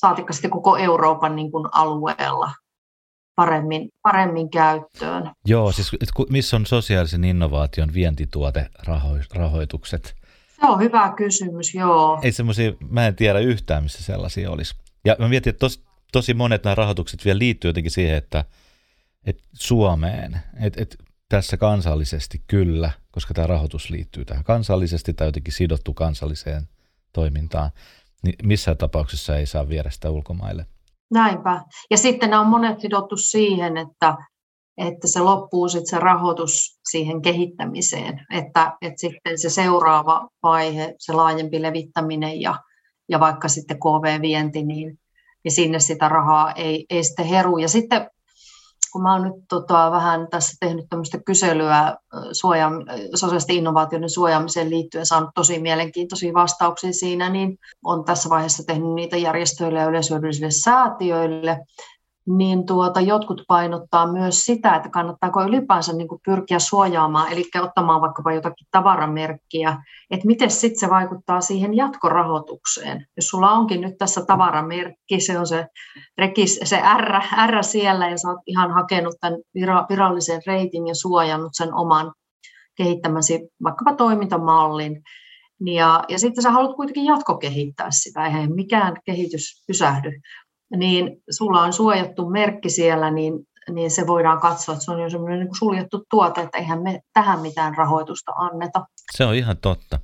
saatikka 0.00 0.32
sitten 0.32 0.50
koko 0.50 0.76
Euroopan 0.76 1.36
niin 1.36 1.50
kuin 1.50 1.68
alueella 1.72 2.52
paremmin, 3.36 3.88
paremmin 4.02 4.50
käyttöön. 4.50 5.30
Joo, 5.46 5.72
siis 5.72 5.90
missä 6.30 6.56
on 6.56 6.66
sosiaalisen 6.66 7.24
innovaation 7.24 7.94
vientituoterahoitukset? 7.94 10.14
Se 10.60 10.66
on 10.66 10.80
hyvä 10.80 11.12
kysymys, 11.16 11.74
joo. 11.74 12.18
Ei 12.22 12.32
semmoisia, 12.32 12.72
mä 12.90 13.06
en 13.06 13.16
tiedä 13.16 13.38
yhtään, 13.38 13.82
missä 13.82 14.02
sellaisia 14.02 14.50
olisi. 14.50 14.74
Ja 15.04 15.16
mä 15.18 15.28
mietin, 15.28 15.50
että 15.50 15.60
tos, 15.60 15.82
tosi 16.12 16.34
monet 16.34 16.64
nämä 16.64 16.74
rahoitukset 16.74 17.24
vielä 17.24 17.38
liittyy 17.38 17.68
jotenkin 17.68 17.90
siihen, 17.90 18.16
että, 18.16 18.44
että 19.26 19.42
Suomeen, 19.52 20.40
että, 20.60 20.82
että 20.82 20.96
tässä 21.28 21.56
kansallisesti 21.56 22.42
kyllä, 22.46 22.90
koska 23.10 23.34
tämä 23.34 23.46
rahoitus 23.46 23.90
liittyy 23.90 24.24
tähän 24.24 24.44
kansallisesti 24.44 25.14
tai 25.14 25.28
jotenkin 25.28 25.54
sidottu 25.54 25.94
kansalliseen 25.94 26.68
toimintaan, 27.12 27.70
niin 28.22 28.34
missään 28.42 28.76
tapauksessa 28.76 29.36
ei 29.36 29.46
saa 29.46 29.68
viedä 29.68 29.90
sitä 29.90 30.10
ulkomaille. 30.10 30.66
Näinpä. 31.10 31.62
Ja 31.90 31.96
sitten 31.96 32.30
nämä 32.30 32.40
on 32.40 32.46
monet 32.46 32.80
sidottu 32.80 33.16
siihen, 33.16 33.76
että, 33.76 34.16
että 34.76 35.08
se 35.08 35.20
loppuu 35.20 35.68
sitten 35.68 35.86
se 35.86 35.98
rahoitus 35.98 36.80
siihen 36.90 37.22
kehittämiseen, 37.22 38.26
että, 38.34 38.76
että 38.82 39.00
sitten 39.00 39.38
se 39.38 39.50
seuraava 39.50 40.28
vaihe, 40.42 40.94
se 40.98 41.12
laajempi 41.12 41.62
levittäminen 41.62 42.40
ja, 42.40 42.58
ja 43.08 43.20
vaikka 43.20 43.48
sitten 43.48 43.76
KV-vienti, 43.76 44.62
niin, 44.62 44.98
niin 45.44 45.52
sinne 45.52 45.80
sitä 45.80 46.08
rahaa 46.08 46.52
ei, 46.52 46.86
ei 46.90 47.04
sitten 47.04 47.26
heru. 47.26 47.58
Ja 47.58 47.68
sitten 47.68 48.10
kun 48.92 49.02
mä 49.02 49.12
oon 49.12 49.22
nyt 49.22 49.44
tota, 49.48 49.90
vähän 49.90 50.28
tässä 50.30 50.56
tehnyt 50.60 50.86
tämmöistä 50.90 51.18
kyselyä 51.26 51.96
suoja, 52.32 52.70
sosiaalisten 53.14 53.56
innovaatioiden 53.56 54.10
suojaamiseen 54.10 54.70
liittyen, 54.70 55.06
saanut 55.06 55.30
tosi 55.34 55.58
mielenkiintoisia 55.58 56.34
vastauksia 56.34 56.92
siinä, 56.92 57.28
niin 57.28 57.58
on 57.84 58.04
tässä 58.04 58.28
vaiheessa 58.28 58.62
tehnyt 58.66 58.94
niitä 58.94 59.16
järjestöille 59.16 59.78
ja 59.78 59.86
yleishyödyllisille 59.86 60.50
säätiöille 60.50 61.58
niin 62.36 62.66
tuota, 62.66 63.00
jotkut 63.00 63.42
painottaa 63.48 64.12
myös 64.12 64.44
sitä, 64.44 64.76
että 64.76 64.88
kannattaako 64.88 65.42
ylipäänsä 65.42 65.92
niin 65.92 66.08
kuin 66.08 66.20
pyrkiä 66.24 66.58
suojaamaan, 66.58 67.32
eli 67.32 67.44
ottamaan 67.62 68.00
vaikkapa 68.00 68.32
jotakin 68.32 68.66
tavaramerkkiä, 68.70 69.76
että 70.10 70.26
miten 70.26 70.50
sitten 70.50 70.80
se 70.80 70.90
vaikuttaa 70.90 71.40
siihen 71.40 71.76
jatkorahoitukseen. 71.76 73.06
Jos 73.16 73.28
sulla 73.28 73.50
onkin 73.50 73.80
nyt 73.80 73.98
tässä 73.98 74.24
tavaramerkki, 74.24 75.20
se 75.20 75.38
on 75.38 75.46
se, 75.46 75.66
rekis, 76.18 76.60
se 76.64 76.82
R, 76.98 77.22
R 77.50 77.62
siellä, 77.62 78.08
ja 78.08 78.18
sä 78.18 78.28
oot 78.28 78.40
ihan 78.46 78.70
hakenut 78.70 79.14
tämän 79.20 79.38
virallisen 79.90 80.42
reitin 80.46 80.86
ja 80.86 80.94
suojannut 80.94 81.52
sen 81.52 81.74
oman 81.74 82.12
kehittämäsi 82.76 83.48
vaikkapa 83.62 83.94
toimintamallin, 83.94 85.02
ja, 85.60 86.04
ja 86.08 86.18
sitten 86.18 86.42
sä 86.42 86.50
haluat 86.50 86.76
kuitenkin 86.76 87.04
jatkokehittää 87.04 87.90
sitä, 87.90 88.24
eihän 88.24 88.54
mikään 88.54 88.96
kehitys 89.04 89.64
pysähdy 89.66 90.20
niin 90.76 91.22
sulla 91.30 91.62
on 91.62 91.72
suojattu 91.72 92.30
merkki 92.30 92.70
siellä, 92.70 93.10
niin, 93.10 93.32
niin 93.70 93.90
se 93.90 94.06
voidaan 94.06 94.40
katsoa, 94.40 94.72
että 94.72 94.84
se 94.84 94.90
on 94.90 95.00
jo 95.00 95.10
semmoinen 95.10 95.40
niin 95.40 95.58
suljettu 95.58 96.04
tuote, 96.10 96.40
että 96.40 96.58
eihän 96.58 96.82
me 96.82 97.00
tähän 97.12 97.40
mitään 97.40 97.74
rahoitusta 97.76 98.32
anneta. 98.32 98.86
Se 99.16 99.24
on 99.24 99.34
ihan 99.34 99.56
totta. 99.56 99.98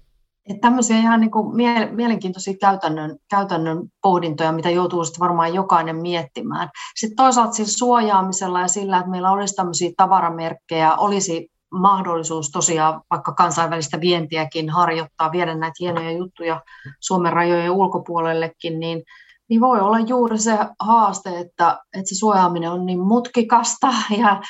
Että 0.49 0.61
tämmöisiä 0.61 0.97
ihan 0.97 1.21
niin 1.21 1.31
kuin 1.31 1.57
mielenkiintoisia 1.93 2.55
käytännön, 2.61 3.17
käytännön 3.31 3.79
pohdintoja, 4.03 4.53
mitä 4.53 4.71
joutuu 4.71 5.05
sitten 5.05 5.21
varmaan 5.21 5.55
jokainen 5.55 5.97
miettimään. 5.97 6.69
Sitten 6.97 7.17
toisaalta 7.17 7.53
sillä 7.53 7.69
suojaamisella 7.69 8.61
ja 8.61 8.69
sillä, 8.69 8.99
että 8.99 9.11
meillä 9.11 9.31
olisi 9.31 9.55
tämmöisiä 9.55 9.91
tavaramerkkejä, 9.97 10.95
olisi 10.95 11.49
mahdollisuus 11.73 12.51
tosiaan 12.51 13.03
vaikka 13.11 13.33
kansainvälistä 13.33 14.01
vientiäkin 14.01 14.71
harjoittaa, 14.71 15.33
viedä 15.33 15.55
näitä 15.55 15.75
hienoja 15.81 16.13
juttuja 16.13 16.61
Suomen 17.01 17.33
rajojen 17.33 17.71
ulkopuolellekin, 17.71 18.81
niin 18.81 19.03
niin 19.49 19.61
voi 19.61 19.81
olla 19.81 19.99
juuri 19.99 20.39
se 20.39 20.59
haaste, 20.81 21.39
että, 21.39 21.79
että 21.95 22.09
se 22.09 22.15
suojaaminen 22.15 22.71
on 22.71 22.87
niin 22.87 23.01
mutkikasta 23.01 23.87
ja, 24.19 24.41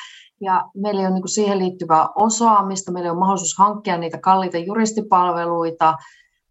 ja 0.41 0.65
meillä 0.75 1.01
ei 1.01 1.07
ole 1.07 1.13
niin 1.13 1.27
siihen 1.27 1.59
liittyvää 1.59 2.07
osaamista, 2.15 2.91
meillä 2.91 3.11
on 3.11 3.19
mahdollisuus 3.19 3.57
hankkia 3.57 3.97
niitä 3.97 4.17
kalliita 4.17 4.57
juristipalveluita, 4.57 5.93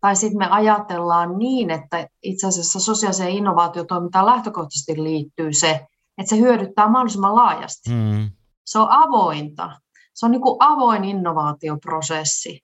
tai 0.00 0.16
sitten 0.16 0.38
me 0.38 0.48
ajatellaan 0.50 1.38
niin, 1.38 1.70
että 1.70 2.08
itse 2.22 2.46
asiassa 2.46 2.80
sosiaaliseen 2.80 3.30
innovaatiotoimintaan 3.30 4.26
lähtökohtaisesti 4.26 5.02
liittyy 5.02 5.52
se, 5.52 5.86
että 6.18 6.30
se 6.30 6.38
hyödyttää 6.38 6.88
mahdollisimman 6.88 7.34
laajasti. 7.34 7.90
Mm. 7.90 8.30
Se 8.66 8.78
on 8.78 8.86
avointa. 8.90 9.70
Se 10.14 10.26
on 10.26 10.32
niin 10.32 10.42
kuin 10.42 10.56
avoin 10.58 11.04
innovaatioprosessi. 11.04 12.60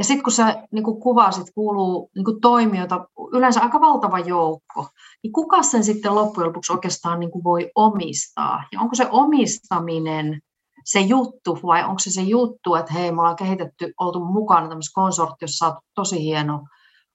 Ja 0.00 0.04
sitten 0.04 0.22
kun 0.22 0.32
sä 0.32 0.62
niin 0.72 0.84
kuin 0.84 1.00
kuvasit, 1.00 1.46
kuuluu 1.54 2.10
niin 2.14 2.24
kuin 2.24 2.40
toimijoita, 2.40 3.08
yleensä 3.32 3.60
aika 3.60 3.80
valtava 3.80 4.18
joukko, 4.18 4.88
niin 5.22 5.32
kuka 5.32 5.62
sen 5.62 5.84
sitten 5.84 6.14
loppujen 6.14 6.48
lopuksi 6.48 6.72
oikeastaan 6.72 7.20
niin 7.20 7.30
kuin 7.30 7.44
voi 7.44 7.70
omistaa? 7.74 8.64
Ja 8.72 8.80
onko 8.80 8.94
se 8.94 9.06
omistaminen 9.10 10.40
se 10.84 11.00
juttu 11.00 11.58
vai 11.62 11.84
onko 11.84 11.98
se 11.98 12.10
se 12.10 12.22
juttu, 12.22 12.74
että 12.74 12.92
hei, 12.92 13.12
me 13.12 13.20
ollaan 13.20 13.36
kehitetty, 13.36 13.92
oltu 14.00 14.24
mukana 14.24 14.68
tämmöisessä 14.68 14.94
konsortiossa, 14.94 15.58
saatu 15.58 15.80
tosi 15.94 16.22
hieno 16.22 16.66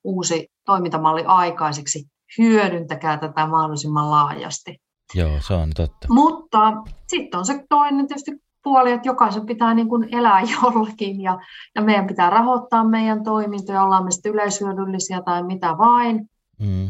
uusi 0.04 0.48
toimintamalli 0.66 1.24
aikaiseksi, 1.26 2.06
hyödyntäkää 2.38 3.18
tätä 3.18 3.48
mahdollisimman 3.48 4.12
laajasti. 4.12 4.78
Joo, 5.16 5.42
se 5.48 5.54
on 5.54 5.70
totta. 5.76 6.08
Mutta 6.10 6.74
sitten 7.08 7.40
on 7.40 7.46
se 7.46 7.66
toinen 7.70 8.08
tietysti 8.08 8.32
puoli, 8.66 8.92
että 8.92 9.08
jokaisen 9.08 9.46
pitää 9.46 9.74
niin 9.74 9.90
kuin 9.90 10.08
elää 10.12 10.42
jollakin 10.62 11.22
ja, 11.22 11.40
ja 11.76 11.82
meidän 11.82 12.08
pitää 12.08 12.30
rahoittaa 12.30 12.84
meidän 12.84 13.24
toimintoja, 13.24 13.84
ollaan 13.84 14.04
me 14.04 14.12
sitten 14.12 14.32
yleishyödyllisiä 14.32 15.22
tai 15.22 15.44
mitä 15.44 15.78
vain. 15.78 16.30
Mm. 16.60 16.90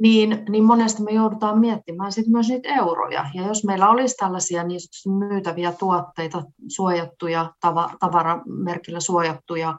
Niin, 0.00 0.44
niin 0.48 0.64
monesti 0.64 1.02
me 1.02 1.10
joudutaan 1.10 1.58
miettimään 1.58 2.12
sit 2.12 2.26
myös 2.26 2.48
niitä 2.48 2.68
euroja. 2.68 3.30
Ja 3.34 3.46
jos 3.46 3.64
meillä 3.64 3.88
olisi 3.88 4.14
tällaisia 4.14 4.64
niin 4.64 4.80
myytäviä 5.18 5.72
tuotteita, 5.72 6.42
suojattuja, 6.68 7.52
tava, 7.60 7.90
tavaramerkillä 8.00 9.00
suojattuja 9.00 9.78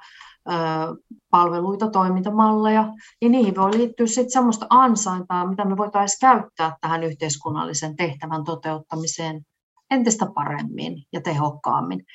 ö, 0.49 0.53
palveluita, 1.29 1.89
toimintamalleja, 1.89 2.93
niin 3.21 3.31
niihin 3.31 3.55
voi 3.55 3.77
liittyä 3.77 4.07
sitten 4.07 4.31
sellaista 4.31 4.65
ansaintaa, 4.69 5.47
mitä 5.47 5.65
me 5.65 5.77
voitaisiin 5.77 6.19
käyttää 6.19 6.77
tähän 6.81 7.03
yhteiskunnallisen 7.03 7.95
tehtävän 7.95 8.43
toteuttamiseen 8.43 9.41
entistä 9.91 10.25
paremmin 10.35 11.03
ja 11.13 11.21
tehokkaammin. 11.21 12.05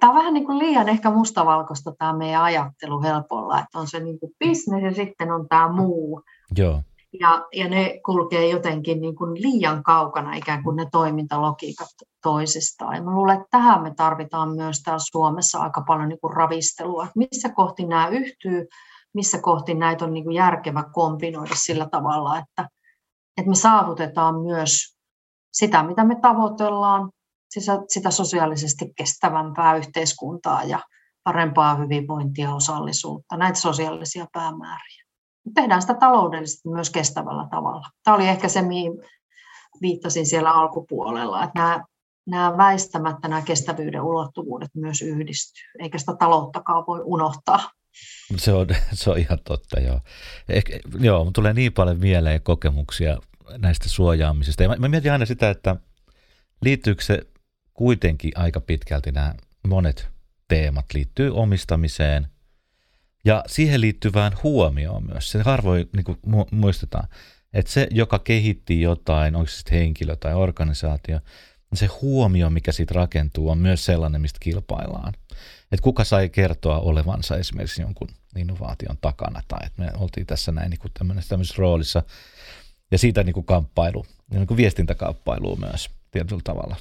Tämä 0.00 0.10
on 0.10 0.18
vähän 0.18 0.34
niin 0.34 0.46
kuin 0.46 0.58
liian 0.58 0.88
ehkä 0.88 1.10
mustavalkoista 1.10 1.92
tämä 1.98 2.12
meidän 2.12 2.42
ajattelu 2.42 3.02
helpolla, 3.02 3.58
että 3.58 3.78
on 3.78 3.88
se 3.88 4.00
niin 4.00 4.20
kuin 4.20 4.32
business 4.44 4.84
ja 4.84 4.94
sitten 4.94 5.30
on 5.32 5.48
tämä 5.48 5.72
muu. 5.72 6.22
Joo. 6.56 6.82
Ja, 7.20 7.46
ja 7.52 7.68
ne 7.68 8.00
kulkee 8.06 8.48
jotenkin 8.48 9.00
niin 9.00 9.16
kuin 9.16 9.42
liian 9.42 9.82
kaukana 9.82 10.34
ikään 10.34 10.62
kuin 10.62 10.76
ne 10.76 10.86
toimintalogiikat 10.92 11.88
toisistaan. 12.22 12.96
Ja 12.96 13.02
mä 13.02 13.14
luulen, 13.14 13.36
että 13.36 13.48
tähän 13.50 13.82
me 13.82 13.94
tarvitaan 13.94 14.54
myös 14.56 14.82
täällä 14.82 15.04
Suomessa 15.10 15.58
aika 15.58 15.80
paljon 15.86 16.08
niin 16.08 16.20
kuin 16.20 16.32
ravistelua, 16.32 17.04
että 17.04 17.18
missä 17.18 17.48
kohti 17.48 17.86
nämä 17.86 18.08
yhtyy, 18.08 18.66
missä 19.14 19.38
kohti 19.38 19.74
näitä 19.74 20.04
on 20.04 20.12
niin 20.12 20.24
kuin 20.24 20.36
järkevä 20.36 20.84
kombinoida 20.92 21.54
sillä 21.54 21.88
tavalla, 21.90 22.38
että, 22.38 22.68
että 23.36 23.48
me 23.48 23.54
saavutetaan 23.54 24.40
myös 24.40 24.98
sitä, 25.52 25.82
mitä 25.82 26.04
me 26.04 26.16
tavoitellaan, 26.22 27.10
sitä 27.88 28.10
sosiaalisesti 28.10 28.92
kestävämpää 28.96 29.76
yhteiskuntaa 29.76 30.64
ja 30.64 30.80
parempaa 31.24 31.74
hyvinvointia 31.74 32.48
ja 32.48 32.54
osallisuutta, 32.54 33.36
näitä 33.36 33.60
sosiaalisia 33.60 34.26
päämääriä. 34.32 35.04
Tehdään 35.54 35.80
sitä 35.80 35.94
taloudellisesti 35.94 36.68
myös 36.68 36.90
kestävällä 36.90 37.48
tavalla. 37.50 37.86
Tämä 38.04 38.14
oli 38.14 38.28
ehkä 38.28 38.48
se, 38.48 38.62
mihin 38.62 38.92
viittasin 39.80 40.26
siellä 40.26 40.52
alkupuolella, 40.52 41.44
että 41.44 41.58
nämä, 41.58 41.84
nämä 42.26 42.56
väistämättä 42.56 43.28
nämä 43.28 43.42
kestävyyden 43.42 44.02
ulottuvuudet 44.02 44.70
myös 44.74 45.02
yhdistyy, 45.02 45.64
eikä 45.78 45.98
sitä 45.98 46.16
talouttakaan 46.18 46.84
voi 46.86 47.00
unohtaa. 47.04 47.70
Se 48.36 48.52
on, 48.52 48.66
se 48.92 49.10
on 49.10 49.18
ihan 49.18 49.38
totta, 49.44 49.80
joo. 49.80 50.00
Ehkä, 50.48 50.78
joo, 51.00 51.30
tulee 51.34 51.52
niin 51.52 51.72
paljon 51.72 51.98
mieleen 51.98 52.42
kokemuksia 52.42 53.18
näistä 53.58 53.88
suojaamisista. 53.88 54.62
Ja 54.62 54.68
mä, 54.68 54.76
mä 54.76 54.88
mietin 54.88 55.12
aina 55.12 55.26
sitä, 55.26 55.50
että 55.50 55.76
liittyykö 56.62 57.02
se 57.02 57.22
kuitenkin 57.78 58.32
aika 58.34 58.60
pitkälti 58.60 59.12
nämä 59.12 59.34
monet 59.68 60.08
teemat 60.48 60.86
liittyy 60.94 61.34
omistamiseen 61.34 62.28
ja 63.24 63.44
siihen 63.46 63.80
liittyvään 63.80 64.32
huomioon 64.42 65.06
myös. 65.06 65.30
Se 65.30 65.42
harvoin 65.42 65.88
niin 65.96 66.04
kuin 66.04 66.18
muistetaan, 66.50 67.08
että 67.52 67.72
se, 67.72 67.88
joka 67.90 68.18
kehitti 68.18 68.80
jotain, 68.80 69.36
onko 69.36 69.48
se 69.48 69.56
sitten 69.56 69.78
henkilö 69.78 70.16
tai 70.16 70.34
organisaatio, 70.34 71.20
se 71.74 71.86
huomio, 71.86 72.50
mikä 72.50 72.72
siitä 72.72 72.94
rakentuu, 72.94 73.50
on 73.50 73.58
myös 73.58 73.84
sellainen, 73.84 74.20
mistä 74.20 74.38
kilpaillaan. 74.42 75.14
Että 75.72 75.82
kuka 75.82 76.04
sai 76.04 76.28
kertoa 76.28 76.78
olevansa 76.78 77.36
esimerkiksi 77.36 77.82
jonkun 77.82 78.08
innovaation 78.36 78.98
takana, 79.00 79.42
tai 79.48 79.66
että 79.66 79.82
me 79.82 79.90
oltiin 79.94 80.26
tässä 80.26 80.52
näin 80.52 80.70
niin 80.70 80.80
kuin 80.80 80.92
tämmöisessä 81.28 81.54
roolissa, 81.58 82.02
ja 82.90 82.98
siitä 82.98 83.24
niin 83.24 83.34
kuin 83.34 83.46
kamppailu, 83.46 84.06
niin 84.30 84.46
kuin 84.46 84.56
viestintäkamppailu 84.56 85.56
myös 85.56 85.90
tietyllä 86.10 86.42
tavalla. 86.44 86.76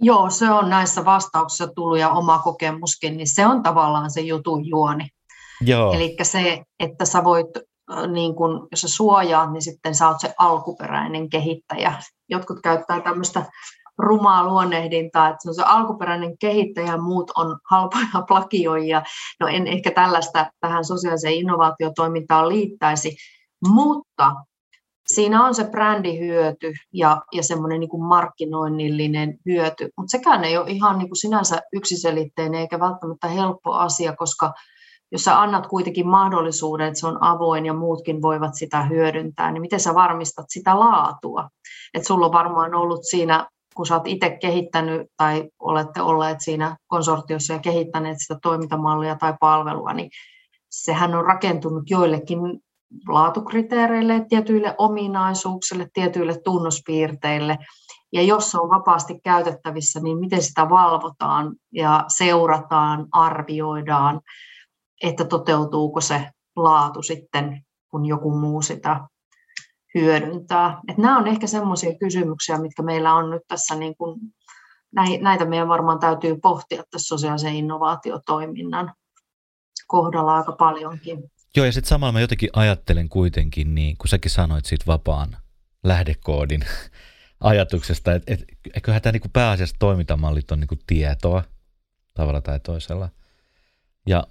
Joo, 0.00 0.30
se 0.30 0.50
on 0.50 0.70
näissä 0.70 1.04
vastauksissa 1.04 1.68
tullut 1.74 1.98
ja 1.98 2.10
oma 2.10 2.38
kokemuskin, 2.38 3.16
niin 3.16 3.34
se 3.34 3.46
on 3.46 3.62
tavallaan 3.62 4.10
se 4.10 4.20
jutun 4.20 4.66
juoni. 4.66 5.08
Eli 5.94 6.16
se, 6.22 6.62
että 6.80 7.04
sä 7.04 7.24
voit 7.24 7.46
niin 8.12 8.34
kun, 8.34 8.68
jos 8.70 8.80
sä 8.80 8.88
suojaat, 8.88 9.52
niin 9.52 9.62
sitten 9.62 9.94
sä 9.94 10.08
oot 10.08 10.20
se 10.20 10.34
alkuperäinen 10.38 11.30
kehittäjä. 11.30 11.94
Jotkut 12.28 12.60
käyttää 12.62 13.00
tämmöistä 13.00 13.46
rumaa 13.98 14.46
luonnehdintaa, 14.46 15.28
että 15.28 15.38
se 15.42 15.48
on 15.48 15.54
se 15.54 15.62
alkuperäinen 15.62 16.38
kehittäjä 16.38 16.86
ja 16.86 16.96
muut 16.96 17.30
on 17.36 17.58
halpoja 17.70 18.22
plagioijia. 18.28 19.02
No 19.40 19.46
en 19.46 19.66
ehkä 19.66 19.90
tällaista 19.90 20.50
tähän 20.60 20.84
sosiaaliseen 20.84 21.34
innovaatiotoimintaan 21.34 22.48
liittäisi, 22.48 23.16
mutta 23.68 24.32
siinä 25.14 25.46
on 25.46 25.54
se 25.54 25.64
brändihyöty 25.64 26.72
ja, 26.92 27.22
ja 27.32 27.42
semmoinen 27.42 27.80
niin 27.80 27.90
kuin 27.90 28.04
markkinoinnillinen 28.04 29.38
hyöty, 29.46 29.88
mutta 29.96 30.10
sekään 30.10 30.44
ei 30.44 30.58
ole 30.58 30.70
ihan 30.70 30.98
niin 30.98 31.08
kuin 31.08 31.20
sinänsä 31.20 31.60
yksiselitteinen 31.72 32.60
eikä 32.60 32.80
välttämättä 32.80 33.28
helppo 33.28 33.72
asia, 33.72 34.16
koska 34.16 34.52
jos 35.12 35.24
sä 35.24 35.40
annat 35.40 35.66
kuitenkin 35.66 36.08
mahdollisuuden, 36.08 36.86
että 36.86 37.00
se 37.00 37.06
on 37.06 37.22
avoin 37.22 37.66
ja 37.66 37.74
muutkin 37.74 38.22
voivat 38.22 38.54
sitä 38.54 38.82
hyödyntää, 38.82 39.52
niin 39.52 39.60
miten 39.60 39.80
sä 39.80 39.94
varmistat 39.94 40.46
sitä 40.48 40.78
laatua? 40.80 41.48
Että 41.94 42.06
sulla 42.06 42.26
on 42.26 42.32
varmaan 42.32 42.74
ollut 42.74 43.00
siinä, 43.02 43.48
kun 43.74 43.86
sä 43.86 43.94
oot 43.94 44.06
itse 44.06 44.30
kehittänyt 44.40 45.06
tai 45.16 45.48
olette 45.58 46.02
olleet 46.02 46.40
siinä 46.40 46.76
konsortiossa 46.86 47.52
ja 47.52 47.58
kehittäneet 47.58 48.16
sitä 48.18 48.38
toimintamallia 48.42 49.16
tai 49.16 49.34
palvelua, 49.40 49.92
niin 49.92 50.10
sehän 50.70 51.14
on 51.14 51.24
rakentunut 51.24 51.90
joillekin 51.90 52.38
laatukriteereille, 53.08 54.26
tietyille 54.28 54.74
ominaisuuksille, 54.78 55.88
tietyille 55.92 56.40
tunnuspiirteille. 56.44 57.58
Ja 58.12 58.22
jos 58.22 58.50
se 58.50 58.58
on 58.58 58.70
vapaasti 58.70 59.20
käytettävissä, 59.24 60.00
niin 60.00 60.18
miten 60.18 60.42
sitä 60.42 60.68
valvotaan 60.68 61.56
ja 61.72 62.04
seurataan, 62.08 63.06
arvioidaan, 63.12 64.20
että 65.02 65.24
toteutuuko 65.24 66.00
se 66.00 66.30
laatu 66.56 67.02
sitten, 67.02 67.64
kun 67.90 68.06
joku 68.06 68.30
muu 68.30 68.62
sitä 68.62 69.00
hyödyntää. 69.94 70.80
Et 70.88 70.98
nämä 70.98 71.18
on 71.18 71.26
ehkä 71.26 71.46
sellaisia 71.46 71.98
kysymyksiä, 71.98 72.58
mitkä 72.58 72.82
meillä 72.82 73.14
on 73.14 73.30
nyt 73.30 73.42
tässä, 73.48 73.74
niin 73.74 73.96
kuin, 73.96 74.20
näitä 75.20 75.44
meidän 75.44 75.68
varmaan 75.68 75.98
täytyy 75.98 76.36
pohtia 76.42 76.82
tässä 76.90 77.08
sosiaalisen 77.08 77.54
innovaatiotoiminnan 77.54 78.94
kohdalla 79.86 80.36
aika 80.36 80.52
paljonkin. 80.52 81.30
Joo, 81.56 81.66
ja 81.66 81.72
sitten 81.72 81.88
samalla 81.88 82.12
mä 82.12 82.20
jotenkin 82.20 82.50
ajattelen 82.52 83.08
kuitenkin, 83.08 83.74
niin 83.74 83.96
kun 83.96 84.08
säkin 84.08 84.30
sanoit 84.30 84.64
siitä 84.64 84.86
vapaan 84.86 85.36
lähdekoodin 85.84 86.64
ajatuksesta, 87.40 88.14
että 88.14 88.34
et, 88.34 88.44
eiköhän 88.74 89.02
tämä 89.02 89.12
niinku 89.12 89.28
pääasiassa 89.32 89.76
toimintamallit 89.78 90.50
on 90.50 90.60
niinku 90.60 90.78
tietoa 90.86 91.44
tavalla 92.14 92.40
tai 92.40 92.60
toisella. 92.60 93.08
Ja 94.06 94.26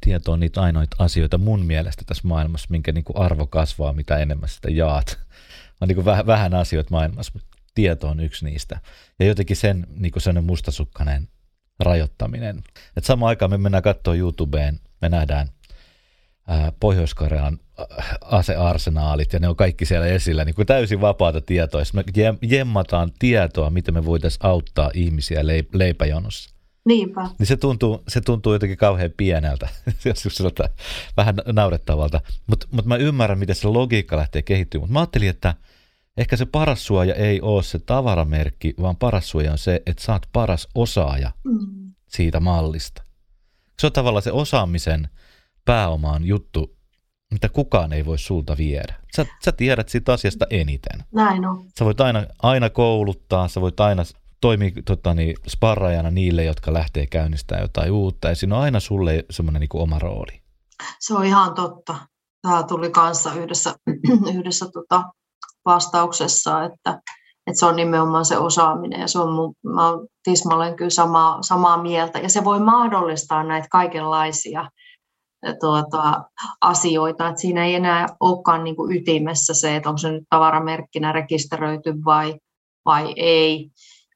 tieto 0.00 0.32
on 0.32 0.40
niitä 0.40 0.62
ainoita 0.62 0.96
asioita 0.98 1.38
mun 1.38 1.66
mielestä 1.66 2.02
tässä 2.06 2.28
maailmassa, 2.28 2.66
minkä 2.70 2.92
niinku 2.92 3.12
arvo 3.16 3.46
kasvaa, 3.46 3.92
mitä 3.92 4.16
enemmän 4.16 4.48
sitä 4.48 4.70
jaat. 4.70 5.18
On 5.80 5.88
niinku 5.88 6.04
vähän, 6.04 6.26
vähän 6.26 6.54
asioita 6.54 6.90
maailmassa, 6.90 7.32
mutta 7.34 7.48
tieto 7.74 8.08
on 8.08 8.20
yksi 8.20 8.44
niistä. 8.44 8.80
Ja 9.18 9.26
jotenkin 9.26 9.56
sen 9.56 9.86
niinku 9.96 10.18
mustasukkainen 10.42 11.28
rajoittaminen. 11.80 12.62
Et 12.96 13.04
samaan 13.04 13.28
aikaan 13.28 13.50
me 13.50 13.58
mennään 13.58 13.82
katsoa 13.82 14.14
YouTubeen, 14.14 14.80
me 15.02 15.08
nähdään 15.08 15.48
Pohjois-Korean 16.80 17.58
asearsenaalit 18.20 19.32
ja 19.32 19.38
ne 19.38 19.48
on 19.48 19.56
kaikki 19.56 19.86
siellä 19.86 20.06
esillä, 20.06 20.44
niin 20.44 20.54
kuin 20.54 20.66
täysin 20.66 21.00
vapaata 21.00 21.40
tietoa. 21.40 21.82
Me 21.92 22.04
jemmataan 22.42 23.12
tietoa, 23.18 23.70
miten 23.70 23.94
me 23.94 24.04
voitaisiin 24.04 24.46
auttaa 24.46 24.90
ihmisiä 24.94 25.40
leipäjonossa. 25.72 26.56
Niinpä. 26.84 27.28
Niin 27.38 27.46
se 27.46 27.56
tuntuu, 27.56 28.02
se 28.08 28.20
tuntuu 28.20 28.52
jotenkin 28.52 28.78
kauhean 28.78 29.10
pieneltä, 29.16 29.68
jos 30.04 30.42
vähän 31.16 31.34
naurettavalta. 31.52 32.20
Mutta 32.46 32.66
mut 32.70 32.84
mä 32.84 32.96
ymmärrän, 32.96 33.38
miten 33.38 33.56
se 33.56 33.68
logiikka 33.68 34.16
lähtee 34.16 34.42
kehittymään. 34.42 34.82
Mutta 34.82 34.92
mä 34.92 35.00
ajattelin, 35.00 35.28
että 35.28 35.54
ehkä 36.16 36.36
se 36.36 36.46
paras 36.46 36.86
suoja 36.86 37.14
ei 37.14 37.40
ole 37.40 37.62
se 37.62 37.78
tavaramerkki, 37.78 38.74
vaan 38.80 38.96
paras 38.96 39.30
suoja 39.30 39.52
on 39.52 39.58
se, 39.58 39.82
että 39.86 40.02
sä 40.02 40.12
oot 40.12 40.26
paras 40.32 40.68
osaaja 40.74 41.32
mm. 41.44 41.92
siitä 42.06 42.40
mallista. 42.40 43.02
Se 43.78 43.86
on 43.86 43.92
tavallaan 43.92 44.22
se 44.22 44.32
osaamisen– 44.32 45.08
pääoma 45.66 46.12
on 46.12 46.24
juttu, 46.24 46.76
mitä 47.30 47.48
kukaan 47.48 47.92
ei 47.92 48.06
voi 48.06 48.18
sulta 48.18 48.56
viedä. 48.56 48.94
Sä, 49.16 49.26
sä 49.44 49.52
tiedät 49.52 49.88
siitä 49.88 50.12
asiasta 50.12 50.46
eniten. 50.50 51.04
Näin 51.14 51.46
on. 51.46 51.64
Sä 51.78 51.84
voit 51.84 52.00
aina, 52.00 52.26
aina 52.42 52.70
kouluttaa, 52.70 53.48
sä 53.48 53.60
voit 53.60 53.80
aina 53.80 54.02
toimia 54.40 54.70
tota, 54.86 55.14
niin, 55.14 55.36
sparrajana 55.48 56.10
niille, 56.10 56.44
jotka 56.44 56.72
lähtee 56.72 57.06
käynnistämään 57.06 57.64
jotain 57.64 57.92
uutta, 57.92 58.28
ja 58.28 58.34
siinä 58.34 58.56
on 58.56 58.62
aina 58.62 58.80
sulle 58.80 59.24
semmoinen 59.30 59.60
niin 59.60 59.68
oma 59.72 59.98
rooli. 59.98 60.42
Se 61.00 61.14
on 61.14 61.24
ihan 61.24 61.54
totta. 61.54 61.94
Tämä 62.42 62.62
tuli 62.62 62.90
kanssa 62.90 63.34
yhdessä, 63.34 63.74
yhdessä 64.38 64.66
tota 64.72 65.04
vastauksessa, 65.64 66.64
että, 66.64 67.00
että 67.46 67.58
se 67.58 67.66
on 67.66 67.76
nimenomaan 67.76 68.24
se 68.24 68.38
osaaminen, 68.38 69.00
ja 69.00 69.08
se 69.08 69.18
on 69.18 69.32
mun, 69.32 69.54
mä 69.74 69.88
olen 69.88 70.08
tismalleen 70.24 70.76
kyllä 70.76 70.90
samaa, 70.90 71.42
samaa 71.42 71.82
mieltä, 71.82 72.18
ja 72.18 72.28
se 72.28 72.44
voi 72.44 72.60
mahdollistaa 72.60 73.44
näitä 73.44 73.68
kaikenlaisia 73.70 74.70
tuota, 75.54 76.24
asioita, 76.60 77.28
että 77.28 77.40
siinä 77.40 77.64
ei 77.64 77.74
enää 77.74 78.06
olekaan 78.20 78.64
niin 78.64 78.76
kuin 78.76 78.96
ytimessä 78.96 79.54
se, 79.54 79.76
että 79.76 79.88
onko 79.88 79.98
se 79.98 80.10
nyt 80.10 80.24
tavaramerkkinä 80.30 81.12
rekisteröity 81.12 81.94
vai, 82.04 82.34
vai 82.84 83.12
ei, 83.16 83.70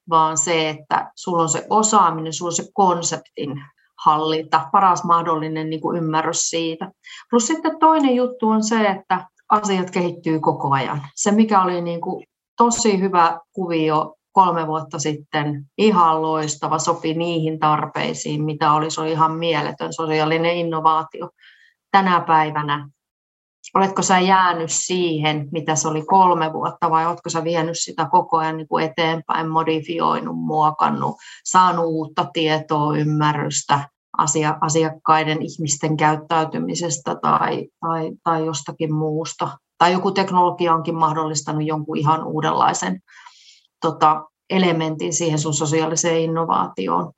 vaan 0.08 0.38
se, 0.38 0.68
että 0.68 1.12
sulla 1.14 1.42
on 1.42 1.48
se 1.48 1.66
osaaminen, 1.70 2.32
sulla 2.32 2.48
on 2.48 2.56
se 2.56 2.68
konseptin 2.74 3.62
hallinta, 4.04 4.68
paras 4.72 5.04
mahdollinen 5.04 5.70
niin 5.70 5.80
kuin 5.80 5.96
ymmärrys 5.96 6.50
siitä. 6.50 6.90
Plus 7.30 7.46
sitten 7.46 7.78
toinen 7.78 8.16
juttu 8.16 8.48
on 8.48 8.64
se, 8.64 8.86
että 8.86 9.28
asiat 9.48 9.90
kehittyy 9.90 10.40
koko 10.40 10.70
ajan. 10.74 11.02
Se, 11.14 11.30
mikä 11.30 11.62
oli 11.62 11.80
niin 11.80 12.00
kuin 12.00 12.26
tosi 12.56 13.00
hyvä 13.00 13.40
kuvio 13.52 14.14
kolme 14.32 14.66
vuotta 14.66 14.98
sitten 14.98 15.66
ihan 15.78 16.22
loistava, 16.22 16.78
sopi 16.78 17.14
niihin 17.14 17.58
tarpeisiin, 17.58 18.44
mitä 18.44 18.72
oli, 18.72 18.90
se 18.90 19.00
oli 19.00 19.10
ihan 19.10 19.32
mieletön 19.32 19.92
sosiaalinen 19.92 20.56
innovaatio. 20.56 21.28
Tänä 21.90 22.20
päivänä, 22.20 22.88
oletko 23.74 24.02
sä 24.02 24.18
jäänyt 24.18 24.70
siihen, 24.70 25.48
mitä 25.52 25.74
se 25.74 25.88
oli 25.88 26.02
kolme 26.02 26.52
vuotta, 26.52 26.90
vai 26.90 27.06
oletko 27.06 27.30
sä 27.30 27.44
vienyt 27.44 27.78
sitä 27.78 28.08
koko 28.10 28.36
ajan 28.36 28.56
niin 28.56 28.68
kuin 28.68 28.84
eteenpäin, 28.84 29.48
modifioinut, 29.48 30.36
muokannut, 30.38 31.16
saanut 31.44 31.84
uutta 31.84 32.26
tietoa, 32.32 32.96
ymmärrystä 32.96 33.88
asia, 34.18 34.58
asiakkaiden 34.60 35.42
ihmisten 35.42 35.96
käyttäytymisestä 35.96 37.16
tai, 37.22 37.68
tai, 37.80 38.10
tai 38.24 38.46
jostakin 38.46 38.94
muusta. 38.94 39.58
Tai 39.78 39.92
joku 39.92 40.10
teknologia 40.10 40.74
onkin 40.74 40.94
mahdollistanut 40.94 41.66
jonkun 41.66 41.96
ihan 41.96 42.24
uudenlaisen 42.24 43.00
tota, 43.80 44.24
elementin 44.50 45.12
siihen 45.12 45.38
sun 45.38 45.54
sosiaaliseen 45.54 46.20
innovaatioon. 46.20 47.12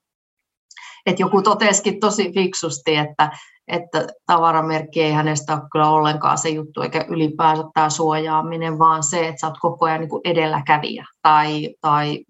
Et 1.06 1.20
joku 1.20 1.42
totesikin 1.42 2.00
tosi 2.00 2.32
fiksusti, 2.34 2.96
että, 2.96 3.30
että 3.68 4.06
tavaramerkki 4.26 5.02
ei 5.02 5.12
hänestä 5.12 5.52
ole 5.52 5.62
kyllä 5.72 5.90
ollenkaan 5.90 6.38
se 6.38 6.48
juttu, 6.48 6.82
eikä 6.82 7.04
ylipäänsä 7.08 7.64
tämä 7.74 7.90
suojaaminen, 7.90 8.78
vaan 8.78 9.02
se, 9.02 9.28
että 9.28 9.40
sä 9.40 9.46
oot 9.46 9.58
koko 9.60 9.86
ajan 9.86 10.00
niin 10.00 10.20
edelläkävijä 10.24 11.06
tai, 11.22 11.74
tai 11.80 12.24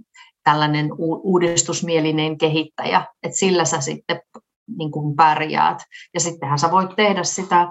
tällainen 0.45 0.90
uudistusmielinen 0.99 2.38
kehittäjä, 2.38 3.07
että 3.23 3.38
sillä 3.38 3.64
sä 3.64 3.81
sitten 3.81 4.21
niin 4.79 4.90
kuin 4.90 5.16
pärjäät. 5.16 5.79
Ja 6.14 6.21
sittenhän 6.21 6.59
sä 6.59 6.71
voit 6.71 6.97
tehdä 6.97 7.25
sitä 7.25 7.68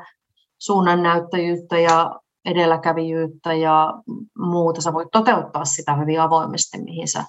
suunnannäyttäjyyttä 0.60 1.80
ja 1.80 2.19
edelläkävijyyttä 2.45 3.54
ja 3.54 3.93
muuta. 4.38 4.82
Sä 4.82 4.93
voit 4.93 5.10
toteuttaa 5.12 5.65
sitä 5.65 5.95
hyvin 5.95 6.21
avoimesti, 6.21 6.82
mihin 6.82 7.08
sä 7.08 7.25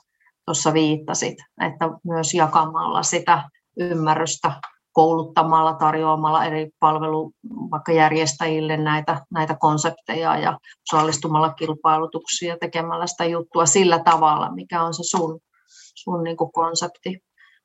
tuossa 0.46 0.72
viittasit, 0.72 1.38
että 1.66 1.90
myös 2.04 2.34
jakamalla 2.34 3.02
sitä 3.02 3.48
ymmärrystä 3.78 4.52
kouluttamalla, 4.92 5.74
tarjoamalla 5.74 6.44
eri 6.44 6.70
palvelu 6.80 7.32
vaikka 7.70 7.92
järjestäjille 7.92 8.76
näitä, 8.76 9.26
näitä 9.30 9.56
konsepteja 9.60 10.38
ja 10.38 10.58
osallistumalla 10.92 11.52
kilpailutuksiin 11.52 12.48
ja 12.48 12.56
tekemällä 12.60 13.06
sitä 13.06 13.24
juttua 13.24 13.66
sillä 13.66 13.98
tavalla, 13.98 14.54
mikä 14.54 14.82
on 14.82 14.94
se 14.94 15.02
sun, 15.02 15.40
sun 15.94 16.22
niin 16.22 16.36
konsepti. 16.52 17.18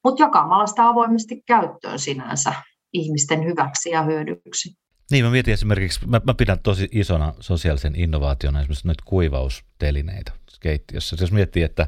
Mutta 0.04 0.24
jakamalla 0.24 0.68
sitä 0.68 0.88
avoimesti 0.88 1.42
käyttöön 1.48 2.00
sinänsä 2.00 2.54
ihmisten 2.94 3.46
hyväksi 3.46 3.90
ja 3.90 4.02
hyödyksi. 4.02 4.87
Niin, 5.12 5.26
mä 5.26 5.32
mietin 5.32 5.54
esimerkiksi, 5.54 6.08
mä, 6.08 6.22
mä 6.26 6.34
pidän 6.34 6.60
tosi 6.60 6.90
isona 6.92 7.34
sosiaalisen 7.40 7.96
innovaationa 7.96 8.60
esimerkiksi 8.60 8.88
noita 8.88 9.04
kuivaustelineitä 9.06 10.32
keittiössä. 10.60 11.16
Jos 11.20 11.32
miettii, 11.32 11.64
että 11.64 11.88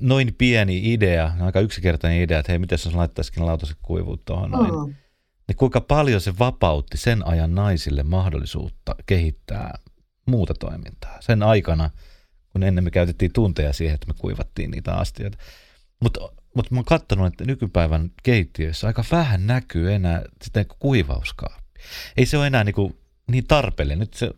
noin 0.00 0.34
pieni 0.38 0.92
idea, 0.92 1.32
aika 1.40 1.60
yksinkertainen 1.60 2.20
idea, 2.20 2.38
että 2.38 2.52
hei, 2.52 2.58
miten 2.58 2.78
jos 2.84 2.94
laittaisikin 2.94 3.46
lautaset 3.46 3.76
kuivuut 3.82 4.24
tuohon 4.24 4.50
noin, 4.50 4.88
mm. 4.88 4.94
niin 5.48 5.56
kuinka 5.56 5.80
paljon 5.80 6.20
se 6.20 6.38
vapautti 6.38 6.96
sen 6.96 7.26
ajan 7.26 7.54
naisille 7.54 8.02
mahdollisuutta 8.02 8.94
kehittää 9.06 9.78
muuta 10.26 10.54
toimintaa. 10.54 11.16
Sen 11.20 11.42
aikana, 11.42 11.90
kun 12.52 12.62
ennen 12.62 12.84
me 12.84 12.90
käytettiin 12.90 13.32
tunteja 13.32 13.72
siihen, 13.72 13.94
että 13.94 14.06
me 14.06 14.14
kuivattiin 14.18 14.70
niitä 14.70 14.94
astioita. 14.94 15.38
Mutta 16.00 16.20
mut 16.54 16.70
mä 16.70 16.78
oon 16.78 16.84
katsonut, 16.84 17.26
että 17.26 17.44
nykypäivän 17.44 18.10
keittiöissä 18.22 18.86
aika 18.86 19.04
vähän 19.10 19.46
näkyy 19.46 19.92
enää 19.92 20.22
sitä 20.42 20.64
kuivauskaa 20.78 21.63
ei 22.16 22.26
se 22.26 22.38
ole 22.38 22.46
enää 22.46 22.64
niin 22.64 22.74
kuin 22.74 22.96
niin 23.30 23.46
tarpeellinen. 23.46 23.98
Nyt 23.98 24.14
se 24.14 24.30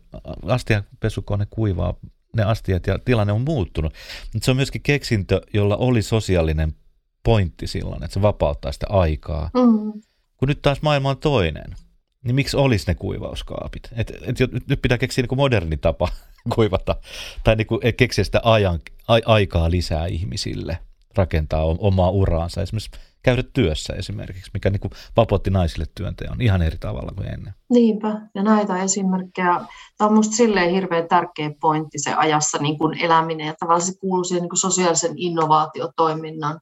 astianpesukone 0.47 1.47
kuivaa 1.49 1.93
ne 2.37 2.43
astiat 2.43 2.87
ja 2.87 2.99
tilanne 2.99 3.33
on 3.33 3.41
muuttunut. 3.41 3.93
Mutta 4.33 4.45
se 4.45 4.51
on 4.51 4.57
myöskin 4.57 4.81
keksintö, 4.81 5.41
jolla 5.53 5.77
oli 5.77 6.01
sosiaalinen 6.01 6.75
pointti 7.23 7.67
silloin, 7.67 8.03
että 8.03 8.13
se 8.13 8.21
vapauttaa 8.21 8.71
sitä 8.71 8.87
aikaa. 8.89 9.49
Mm. 9.53 10.01
Kun 10.37 10.47
nyt 10.47 10.61
taas 10.61 10.81
maailma 10.81 11.09
on 11.09 11.17
toinen, 11.17 11.75
niin 12.23 12.35
miksi 12.35 12.57
olisi 12.57 12.87
ne 12.87 12.95
kuivauskaapit? 12.95 13.89
Et, 13.95 14.11
et, 14.21 14.37
nyt 14.67 14.81
pitää 14.81 14.97
keksiä 14.97 15.21
niin 15.21 15.37
moderni 15.37 15.77
tapa 15.77 16.07
kuivata 16.55 16.95
tai 17.43 17.55
niin 17.55 17.67
kuin 17.67 17.81
keksiä 17.97 18.23
sitä 18.23 18.41
ajan, 18.43 18.79
a, 19.07 19.19
aikaa 19.25 19.71
lisää 19.71 20.05
ihmisille, 20.05 20.79
rakentaa 21.15 21.63
omaa 21.63 22.09
uraansa. 22.09 22.61
Esimerkiksi 22.61 22.91
käydä 23.27 23.43
työssä 23.53 23.93
esimerkiksi, 23.93 24.51
mikä 24.53 24.69
niin 24.69 24.79
kuin 24.79 24.91
vapautti 25.17 25.49
naisille 25.49 25.85
työnteon 25.95 26.41
ihan 26.41 26.61
eri 26.61 26.77
tavalla 26.77 27.11
kuin 27.15 27.27
ennen. 27.27 27.53
Niinpä, 27.69 28.21
ja 28.35 28.43
näitä 28.43 28.83
esimerkkejä. 28.83 29.61
Tämä 29.97 30.07
on 30.07 30.11
minusta 30.11 30.35
silleen 30.35 30.71
hirveän 30.71 31.07
tärkeä 31.07 31.51
pointti 31.61 31.99
se 31.99 32.13
ajassa 32.13 32.57
niin 32.57 32.77
kuin 32.77 32.99
eläminen, 32.99 33.47
ja 33.47 33.53
tavallaan 33.59 33.81
se 33.81 33.99
kuuluu 34.01 34.23
siihen 34.23 34.41
niin 34.41 34.49
kuin 34.49 34.59
sosiaalisen 34.59 35.13
innovaatiotoiminnan 35.15 36.59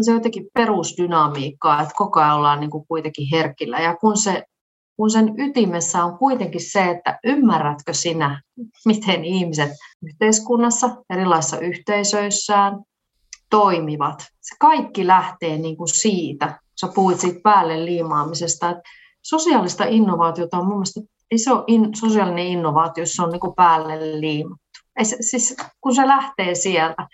se 0.00 0.10
on 0.10 0.16
jotenkin 0.16 0.46
perusdynamiikkaa, 0.54 1.82
että 1.82 1.94
koko 1.96 2.20
ajan 2.20 2.36
ollaan 2.36 2.60
niin 2.60 2.70
kuin 2.70 2.86
kuitenkin 2.86 3.28
herkillä. 3.32 3.80
Ja 3.80 3.96
kun, 3.96 4.16
se, 4.16 4.44
kun 4.96 5.10
sen 5.10 5.34
ytimessä 5.38 6.04
on 6.04 6.18
kuitenkin 6.18 6.70
se, 6.72 6.90
että 6.90 7.18
ymmärrätkö 7.24 7.94
sinä, 7.94 8.42
miten 8.86 9.24
ihmiset 9.24 9.70
yhteiskunnassa, 10.02 10.96
erilaisissa 11.10 11.58
yhteisöissään 11.58 12.78
toimivat. 13.50 14.20
Se 14.40 14.56
kaikki 14.60 15.06
lähtee 15.06 15.58
niin 15.58 15.76
kuin 15.76 15.88
siitä, 15.88 16.60
sä 16.80 16.88
puhuit 16.94 17.20
siitä 17.20 17.40
päälle 17.42 17.84
liimaamisesta, 17.84 18.70
että 18.70 18.82
sosiaalista 19.22 19.84
innovaatiota 19.84 20.58
on 20.58 20.66
mun 20.66 20.76
mielestä, 20.76 21.00
ei 21.30 21.38
se 21.38 21.52
ole 21.52 21.64
in, 21.66 21.94
sosiaalinen 21.94 22.46
innovaatio, 22.46 23.06
se 23.06 23.22
on 23.22 23.30
niin 23.30 23.40
kuin 23.40 23.54
päälle 23.54 24.20
liimattu. 24.20 24.60
Ei 24.98 25.04
se, 25.04 25.16
siis, 25.20 25.56
kun 25.80 25.94
se 25.94 26.06
lähtee 26.06 26.54
sieltä, 26.54 27.08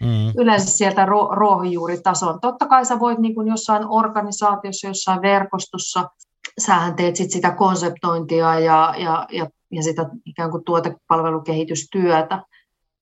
mm. 0.00 0.32
yleensä 0.42 0.70
sieltä 0.70 1.06
ruohonjuuritason. 1.34 2.40
Totta 2.40 2.66
kai 2.66 2.84
sä 2.84 3.00
voit 3.00 3.18
niin 3.18 3.34
kuin 3.34 3.48
jossain 3.48 3.82
organisaatiossa, 3.88 4.88
jossain 4.88 5.22
verkostossa, 5.22 6.10
sähän 6.60 6.96
teet 6.96 7.16
sit 7.16 7.30
sitä 7.30 7.50
konseptointia 7.50 8.58
ja, 8.58 8.94
ja, 8.98 9.26
ja, 9.30 9.48
ja 9.70 9.82
sitä 9.82 10.06
ikään 10.26 10.50
kuin 10.50 10.64
tuotepalvelukehitystyötä, 10.64 12.42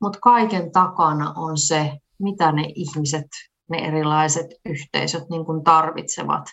mutta 0.00 0.18
kaiken 0.22 0.72
takana 0.72 1.32
on 1.36 1.58
se, 1.58 1.92
mitä 2.20 2.52
ne 2.52 2.64
ihmiset, 2.74 3.26
ne 3.70 3.78
erilaiset 3.78 4.46
yhteisöt 4.64 5.28
niin 5.30 5.44
kuin 5.44 5.64
tarvitsevat. 5.64 6.44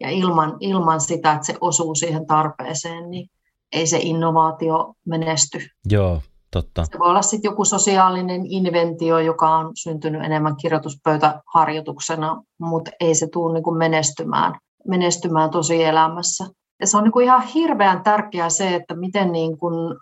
Ja 0.00 0.10
ilman, 0.10 0.56
ilman 0.60 1.00
sitä, 1.00 1.32
että 1.32 1.46
se 1.46 1.54
osuu 1.60 1.94
siihen 1.94 2.26
tarpeeseen, 2.26 3.10
niin 3.10 3.28
ei 3.72 3.86
se 3.86 3.98
innovaatio 4.02 4.94
menesty. 5.06 5.58
Joo, 5.90 6.20
Totta. 6.50 6.84
Se 6.84 6.98
voi 6.98 7.10
olla 7.10 7.22
sitten 7.22 7.48
joku 7.48 7.64
sosiaalinen 7.64 8.46
inventio, 8.46 9.18
joka 9.18 9.56
on 9.56 9.70
syntynyt 9.74 10.24
enemmän 10.24 10.56
kirjoituspöytäharjoituksena, 10.56 12.42
mutta 12.60 12.90
ei 13.00 13.14
se 13.14 13.28
tule 13.32 13.54
niinku 13.54 13.70
menestymään, 13.70 14.54
menestymään 14.88 15.50
tosi 15.50 15.84
elämässä. 15.84 16.46
Ja 16.80 16.86
se 16.86 16.96
on 16.96 17.04
niinku 17.04 17.20
ihan 17.20 17.42
hirveän 17.42 18.02
tärkeää 18.02 18.50
se, 18.50 18.74
että 18.74 18.96
miten 18.96 19.32
niin 19.32 19.58
kun, 19.58 20.00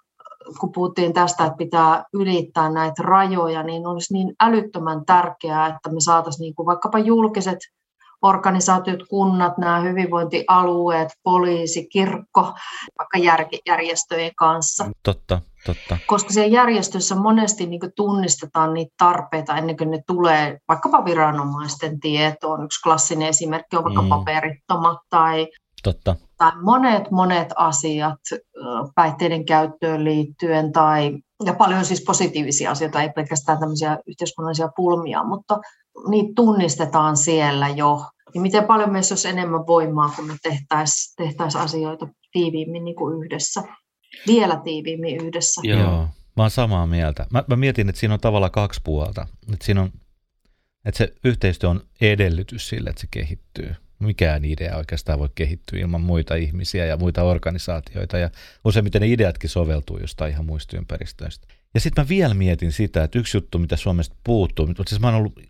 kun 0.61 0.73
puhuttiin 0.73 1.13
tästä, 1.13 1.45
että 1.45 1.57
pitää 1.57 2.05
ylittää 2.13 2.71
näitä 2.71 3.03
rajoja, 3.03 3.63
niin 3.63 3.87
olisi 3.87 4.13
niin 4.13 4.35
älyttömän 4.41 5.05
tärkeää, 5.05 5.67
että 5.67 5.89
me 5.89 6.01
saataisiin 6.01 6.41
niin 6.41 6.67
vaikkapa 6.67 6.99
julkiset 6.99 7.59
organisaatiot, 8.23 9.03
kunnat, 9.09 9.59
nämä 9.59 9.81
hyvinvointialueet, 9.81 11.09
poliisi, 11.23 11.89
kirkko, 11.89 12.55
vaikka 12.99 13.19
järjestöjen 13.67 14.33
kanssa. 14.37 14.91
Totta, 15.03 15.41
totta. 15.67 15.99
Koska 16.07 16.33
siellä 16.33 16.57
järjestössä 16.57 17.15
monesti 17.15 17.67
niin 17.67 17.81
tunnistetaan 17.97 18.75
niitä 18.75 18.95
tarpeita 18.99 19.57
ennen 19.57 19.77
kuin 19.77 19.91
ne 19.91 20.03
tulee 20.07 20.59
vaikkapa 20.69 21.05
viranomaisten 21.05 22.01
tietoon. 22.01 22.65
Yksi 22.65 22.83
klassinen 22.83 23.29
esimerkki 23.29 23.77
on 23.77 23.85
vaikka 23.85 24.03
mm. 24.03 24.09
paperittomat 24.09 24.99
tai 25.11 25.49
Totta. 25.83 26.17
Tai 26.39 26.53
monet, 26.63 27.11
monet 27.11 27.49
asiat 27.57 28.21
päihteiden 28.95 29.45
käyttöön 29.45 30.05
liittyen 30.05 30.73
tai, 30.73 31.19
ja 31.45 31.55
paljon 31.55 31.85
siis 31.85 32.05
positiivisia 32.07 32.71
asioita, 32.71 33.03
ei 33.03 33.11
pelkästään 33.11 33.59
tämmöisiä 33.59 33.99
yhteiskunnallisia 34.07 34.69
pulmia, 34.77 35.25
mutta 35.25 35.59
niitä 36.09 36.33
tunnistetaan 36.37 37.17
siellä 37.17 37.69
jo. 37.69 38.05
Ja 38.35 38.41
miten 38.41 38.65
paljon 38.65 38.93
meissä 38.93 39.13
olisi 39.13 39.29
enemmän 39.29 39.67
voimaa, 39.67 40.13
kun 40.17 40.27
me 40.27 40.37
tehtäisiin 40.43 41.15
tehtäis 41.17 41.57
asioita 41.57 42.09
tiiviimmin 42.33 42.85
niin 42.85 42.97
kuin 42.97 43.25
yhdessä, 43.25 43.63
vielä 44.27 44.61
tiiviimmin 44.65 45.27
yhdessä. 45.27 45.61
Joo, 45.65 46.09
mä 46.37 46.43
oon 46.43 46.51
samaa 46.51 46.87
mieltä. 46.87 47.27
Mä, 47.31 47.45
mä 47.47 47.57
mietin, 47.57 47.89
että 47.89 48.01
siinä 48.01 48.15
on 48.15 48.21
tavallaan 48.21 48.53
kaksi 48.53 48.81
puolta. 48.85 49.27
Että 49.53 49.65
siinä 49.65 49.83
on, 49.83 49.93
että 50.85 50.99
se 50.99 51.13
yhteistyö 51.25 51.71
on 51.71 51.81
edellytys 52.01 52.69
sille, 52.69 52.91
että 52.91 53.01
se 53.01 53.09
kehittyy. 53.11 53.75
Mikään 53.99 54.45
idea 54.45 54.77
oikeastaan 54.77 55.19
voi 55.19 55.29
kehittyä 55.35 55.79
ilman 55.79 56.01
muita 56.01 56.35
ihmisiä 56.35 56.87
ja 56.87 56.97
muita 56.97 57.23
organisaatioita. 57.23 58.19
Ja 58.19 58.31
useimmiten 58.65 59.03
ne 59.03 59.09
ideatkin 59.09 59.51
soveltuu 59.51 59.99
jostain 59.99 60.33
ihan 60.33 60.47
muista 60.47 60.77
ympäristöistä. 60.77 61.47
Ja 61.75 61.81
sitten 61.81 62.05
mä 62.05 62.09
vielä 62.09 62.35
mietin 62.35 62.73
sitä, 62.73 63.05
että 63.05 63.19
yksi 63.19 63.37
juttu, 63.37 63.59
mitä 63.59 63.77
Suomesta 63.77 64.17
puuttuu, 64.25 64.67
mutta 64.67 64.85
siis 64.89 65.01
mä 65.01 65.07
oon 65.07 65.17
ollut 65.17 65.41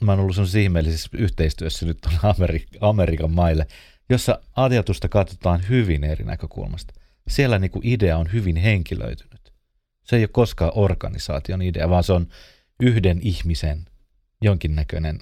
mä 0.00 0.12
oon 0.12 0.20
ollut 0.20 0.34
sellaisessa 0.34 0.58
ihmeellisessä 0.58 1.08
yhteistyössä 1.12 1.86
nyt 1.86 1.98
tuonne 2.00 2.18
Amerik- 2.22 2.78
Amerikan 2.80 3.30
maille, 3.30 3.66
jossa 4.08 4.40
ajatusta 4.56 5.08
katsotaan 5.08 5.68
hyvin 5.68 6.04
eri 6.04 6.24
näkökulmasta. 6.24 6.94
Siellä 7.28 7.58
niin 7.58 7.70
kuin 7.70 7.86
idea 7.86 8.18
on 8.18 8.32
hyvin 8.32 8.56
henkilöitynyt. 8.56 9.52
Se 10.04 10.16
ei 10.16 10.22
ole 10.22 10.28
koskaan 10.28 10.72
organisaation 10.74 11.62
idea, 11.62 11.90
vaan 11.90 12.04
se 12.04 12.12
on 12.12 12.26
yhden 12.80 13.18
ihmisen 13.22 13.84
jonkinnäköinen 14.42 15.18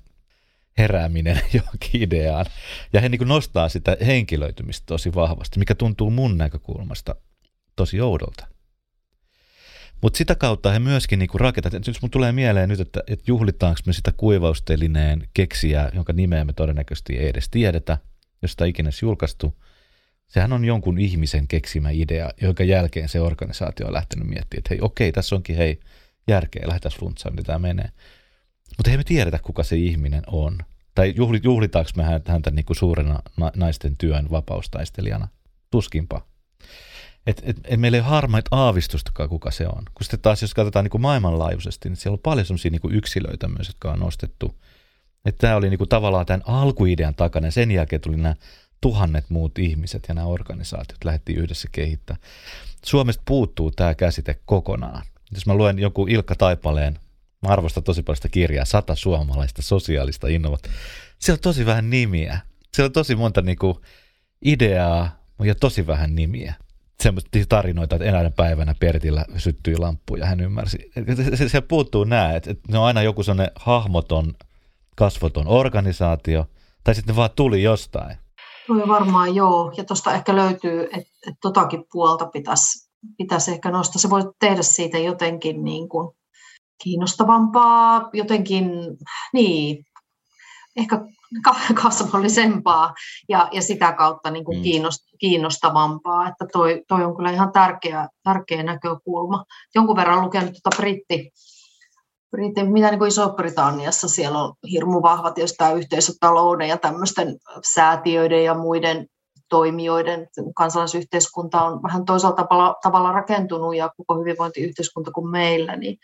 herääminen 0.78 1.40
johonkin 1.54 2.02
ideaan. 2.02 2.46
Ja 2.92 3.00
he 3.00 3.08
niin 3.08 3.28
nostaa 3.28 3.68
sitä 3.68 3.96
henkilöitymistä 4.06 4.86
tosi 4.86 5.14
vahvasti, 5.14 5.58
mikä 5.58 5.74
tuntuu 5.74 6.10
mun 6.10 6.38
näkökulmasta 6.38 7.14
tosi 7.76 8.00
oudolta. 8.00 8.46
Mutta 10.02 10.16
sitä 10.16 10.34
kautta 10.34 10.70
he 10.70 10.78
myöskin 10.78 11.18
niinku 11.18 11.38
rakentavat. 11.38 11.86
Jos 11.86 12.02
mun 12.02 12.10
tulee 12.10 12.32
mieleen 12.32 12.68
nyt, 12.68 12.80
että, 12.80 13.02
että 13.06 13.24
juhlitaanko 13.26 13.80
me 13.86 13.92
sitä 13.92 14.12
kuivaustelineen 14.16 15.28
keksiä, 15.34 15.90
jonka 15.94 16.12
nimeä 16.12 16.44
me 16.44 16.52
todennäköisesti 16.52 17.18
ei 17.18 17.28
edes 17.28 17.48
tiedetä, 17.48 17.98
josta 18.42 18.64
ikinä 18.64 18.90
julkaistu. 19.02 19.58
Sehän 20.28 20.52
on 20.52 20.64
jonkun 20.64 20.98
ihmisen 20.98 21.48
keksimä 21.48 21.90
idea, 21.90 22.30
jonka 22.40 22.64
jälkeen 22.64 23.08
se 23.08 23.20
organisaatio 23.20 23.86
on 23.86 23.92
lähtenyt 23.92 24.28
miettimään, 24.28 24.58
että 24.58 24.68
hei 24.70 24.78
okei, 24.80 25.12
tässä 25.12 25.36
onkin 25.36 25.56
hei 25.56 25.80
järkeä, 26.28 26.66
lähdetään 26.66 26.94
fluntsaan, 26.98 27.36
niin 27.36 27.46
tämä 27.46 27.58
menee. 27.58 27.88
Mutta 28.76 28.90
ei 28.90 28.96
me 28.96 29.04
tiedetä, 29.04 29.38
kuka 29.38 29.62
se 29.62 29.76
ihminen 29.76 30.22
on. 30.26 30.58
Tai 30.94 31.14
juhlitaanko 31.42 31.90
me 31.96 32.02
häntä, 32.02 32.50
niin 32.50 32.64
kuin 32.64 32.76
suurena 32.76 33.22
naisten 33.56 33.96
työn 33.96 34.30
vapaustaistelijana? 34.30 35.28
Tuskinpa. 35.70 36.26
Et, 37.26 37.42
et, 37.44 37.60
et 37.64 37.80
meillä 37.80 37.96
ei 37.96 38.00
ole 38.00 38.08
harmaita 38.08 38.56
aavistustakaan, 38.56 39.28
kuka 39.28 39.50
se 39.50 39.66
on. 39.66 39.82
Kun 39.94 40.04
sitten 40.04 40.20
taas, 40.20 40.42
jos 40.42 40.54
katsotaan 40.54 40.84
niin 40.84 40.90
kuin 40.90 41.02
maailmanlaajuisesti, 41.02 41.88
niin 41.88 41.96
siellä 41.96 42.14
on 42.14 42.22
paljon 42.22 42.46
sellaisia 42.46 42.70
niin 42.70 42.96
yksilöitä 42.96 43.48
myös, 43.48 43.68
jotka 43.68 43.92
on 43.92 43.98
nostettu. 43.98 44.60
Että 45.24 45.38
tämä 45.38 45.56
oli 45.56 45.70
niin 45.70 45.78
kuin 45.78 45.88
tavallaan 45.88 46.26
tämän 46.26 46.42
alkuidean 46.46 47.14
takana, 47.14 47.50
sen 47.50 47.70
jälkeen 47.70 48.02
tuli 48.02 48.16
nämä 48.16 48.34
tuhannet 48.80 49.30
muut 49.30 49.58
ihmiset 49.58 50.04
ja 50.08 50.14
nämä 50.14 50.26
organisaatiot 50.26 51.04
lähdettiin 51.04 51.38
yhdessä 51.38 51.68
kehittää. 51.72 52.16
Suomesta 52.84 53.22
puuttuu 53.26 53.70
tämä 53.70 53.94
käsite 53.94 54.38
kokonaan. 54.44 55.02
Jos 55.34 55.46
mä 55.46 55.54
luen 55.54 55.78
joku 55.78 56.06
Ilkka 56.06 56.34
Taipaleen, 56.34 56.98
mä 57.42 57.48
arvostan 57.48 57.82
tosi 57.82 58.02
paljon 58.02 58.16
sitä 58.16 58.28
kirjaa, 58.28 58.64
sata 58.64 58.94
suomalaista 58.94 59.62
sosiaalista 59.62 60.28
innovat. 60.28 60.60
Siellä 61.18 61.38
on 61.38 61.42
tosi 61.42 61.66
vähän 61.66 61.90
nimiä. 61.90 62.40
Siellä 62.74 62.88
on 62.88 62.92
tosi 62.92 63.16
monta 63.16 63.42
niin 63.42 63.58
kuin 63.58 63.74
ideaa 64.44 65.22
ja 65.44 65.54
tosi 65.54 65.86
vähän 65.86 66.14
nimiä 66.14 66.54
semmoisia 67.02 67.44
tarinoita, 67.48 67.96
että 67.96 68.08
enää 68.08 68.30
päivänä 68.30 68.74
Pertillä 68.80 69.24
syttyi 69.36 69.76
lamppu 69.76 70.16
ja 70.16 70.26
hän 70.26 70.40
ymmärsi. 70.40 70.90
Se, 71.46 71.60
puuttuu 71.60 72.04
näin, 72.04 72.36
että, 72.36 72.50
että 72.50 72.72
ne 72.72 72.78
on 72.78 72.84
aina 72.84 73.02
joku 73.02 73.22
sellainen 73.22 73.52
hahmoton, 73.56 74.34
kasvoton 74.96 75.48
organisaatio, 75.48 76.46
tai 76.84 76.94
sitten 76.94 77.12
ne 77.12 77.16
vaan 77.16 77.30
tuli 77.36 77.62
jostain. 77.62 78.16
No 78.68 78.88
varmaan 78.88 79.34
joo, 79.34 79.72
ja 79.76 79.84
tuosta 79.84 80.14
ehkä 80.14 80.36
löytyy, 80.36 80.82
että, 80.82 81.12
että 81.26 81.38
totakin 81.42 81.84
puolta 81.92 82.26
pitäisi, 82.26 82.90
pitäisi 83.18 83.50
ehkä 83.50 83.70
nostaa. 83.70 84.00
Se 84.00 84.10
voi 84.10 84.22
tehdä 84.40 84.62
siitä 84.62 84.98
jotenkin 84.98 85.64
niin 85.64 85.88
kuin 85.88 86.16
kiinnostavampaa, 86.82 88.10
jotenkin, 88.12 88.70
niin, 89.32 89.84
ehkä 90.76 91.04
kasvollisempaa 91.82 92.94
ja, 93.28 93.48
ja 93.52 93.62
sitä 93.62 93.92
kautta 93.92 94.30
niin 94.30 94.44
kuin 94.44 94.58
mm. 94.58 94.62
kiinnostavampaa. 95.18 96.28
Että 96.28 96.46
toi, 96.52 96.82
toi 96.88 97.04
on 97.04 97.16
kyllä 97.16 97.30
ihan 97.30 97.52
tärkeä, 97.52 98.08
tärkeä 98.22 98.62
näkökulma. 98.62 99.44
Jonkun 99.74 99.96
verran 99.96 100.24
lukenut 100.24 100.52
tuota 100.52 100.76
britti, 100.76 101.32
britti 102.30 102.64
mitä 102.64 102.90
niin 102.90 102.98
kuin 102.98 103.08
Iso-Britanniassa 103.08 104.08
siellä 104.08 104.38
on 104.38 104.54
hirmu 104.70 105.02
vahva 105.02 105.30
tietysti 105.30 105.56
tämä 105.56 105.72
yhteisötalouden 105.72 106.68
ja 106.68 106.76
tämmöisten 106.76 107.36
säätiöiden 107.72 108.44
ja 108.44 108.54
muiden 108.54 109.06
toimijoiden. 109.48 110.28
Kansalaisyhteiskunta 110.56 111.62
on 111.62 111.82
vähän 111.82 112.04
toisella 112.04 112.34
tavalla, 112.34 112.74
tavalla 112.82 113.12
rakentunut 113.12 113.76
ja 113.76 113.90
koko 113.96 114.20
hyvinvointiyhteiskunta 114.20 115.10
kuin 115.10 115.30
meillä, 115.30 115.76
niin 115.76 115.98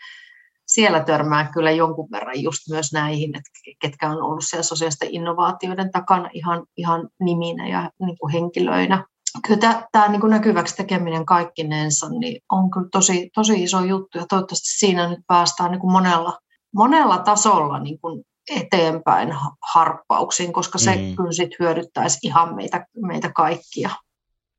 siellä 0.69 1.03
törmää 1.03 1.51
kyllä 1.51 1.71
jonkun 1.71 2.07
verran 2.11 2.43
just 2.43 2.59
myös 2.69 2.93
näihin, 2.93 3.37
että 3.37 3.49
ketkä 3.81 4.09
on 4.09 4.21
ollut 4.21 4.43
siellä 4.47 4.63
sosiaalisten 4.63 5.09
innovaatioiden 5.11 5.91
takana 5.91 6.29
ihan, 6.33 6.65
ihan 6.77 7.09
niminä 7.19 7.67
ja 7.67 7.89
niin 7.99 8.17
kuin 8.19 8.33
henkilöinä. 8.33 9.05
Kyllä 9.47 9.83
tämä, 9.91 10.07
niin 10.07 10.21
kuin 10.21 10.31
näkyväksi 10.31 10.75
tekeminen 10.75 11.25
kaikkinensa 11.25 12.09
niin 12.09 12.41
on 12.51 12.71
kyllä 12.71 12.87
tosi, 12.91 13.29
tosi 13.35 13.63
iso 13.63 13.83
juttu 13.83 14.17
ja 14.17 14.25
toivottavasti 14.29 14.69
siinä 14.77 15.09
nyt 15.09 15.19
päästään 15.27 15.71
niin 15.71 15.79
kuin 15.79 15.91
monella, 15.91 16.39
monella 16.75 17.17
tasolla 17.17 17.79
niin 17.79 17.99
kuin 17.99 18.23
eteenpäin 18.55 19.29
harppauksiin, 19.73 20.53
koska 20.53 20.77
se 20.77 20.95
mm. 20.95 21.15
kyllä 21.15 21.31
sit 21.31 21.51
hyödyttäisi 21.59 22.19
ihan 22.23 22.55
meitä, 22.55 22.85
meitä 23.01 23.31
kaikkia. 23.31 23.89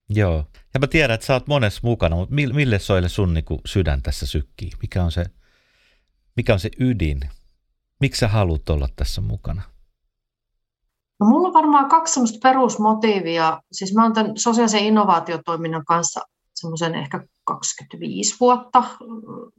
Joo, 0.09 0.45
ja 0.75 0.81
mä 0.81 0.87
tiedän, 0.87 1.15
että 1.15 1.27
sä 1.27 1.35
oot 1.35 1.47
monessa 1.47 1.81
mukana, 1.83 2.17
mutta 2.17 2.35
mille 2.35 2.79
soille 2.79 3.09
sun 3.09 3.35
niin 3.35 3.45
kuin 3.45 3.61
sydän 3.67 4.03
tässä 4.03 4.27
sykkii? 4.27 4.71
Mikä 4.83 5.05
on 5.05 5.13
se 5.13 5.25
mikä 6.37 6.53
on 6.53 6.61
se 6.61 6.70
ydin? 6.81 7.20
Miksi 8.01 8.18
sä 8.18 8.28
haluat 8.28 8.68
olla 8.68 8.89
tässä 8.97 9.20
mukana? 9.20 9.62
No, 11.20 11.26
mulla 11.26 11.49
on 11.49 11.55
varmaan 11.55 11.89
kaksi 11.89 12.14
semmoista 12.14 12.39
perusmotiivia. 12.43 13.61
Siis 13.72 13.95
mä 13.95 14.03
oon 14.03 14.12
tämän 14.12 14.33
sosiaalisen 14.37 14.85
innovaatiotoiminnan 14.85 15.85
kanssa 15.85 16.20
semmoisen 16.55 16.95
ehkä 16.95 17.24
25 17.45 18.37
vuotta. 18.41 18.85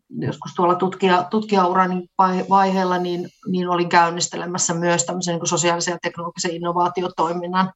Joskus 0.09 0.53
tuolla 0.55 0.75
tutkija, 0.75 1.23
tutkijaurani 1.23 2.07
vaiheella 2.49 2.97
niin, 2.97 3.29
niin 3.47 3.69
olin 3.69 3.89
käynnistelemässä 3.89 4.73
myös 4.73 5.05
tämmöisen 5.05 5.35
niin 5.35 5.47
sosiaalisen 5.47 5.91
ja 5.91 5.97
teknologisen 6.01 6.55
innovaatiotoiminnan, 6.55 7.71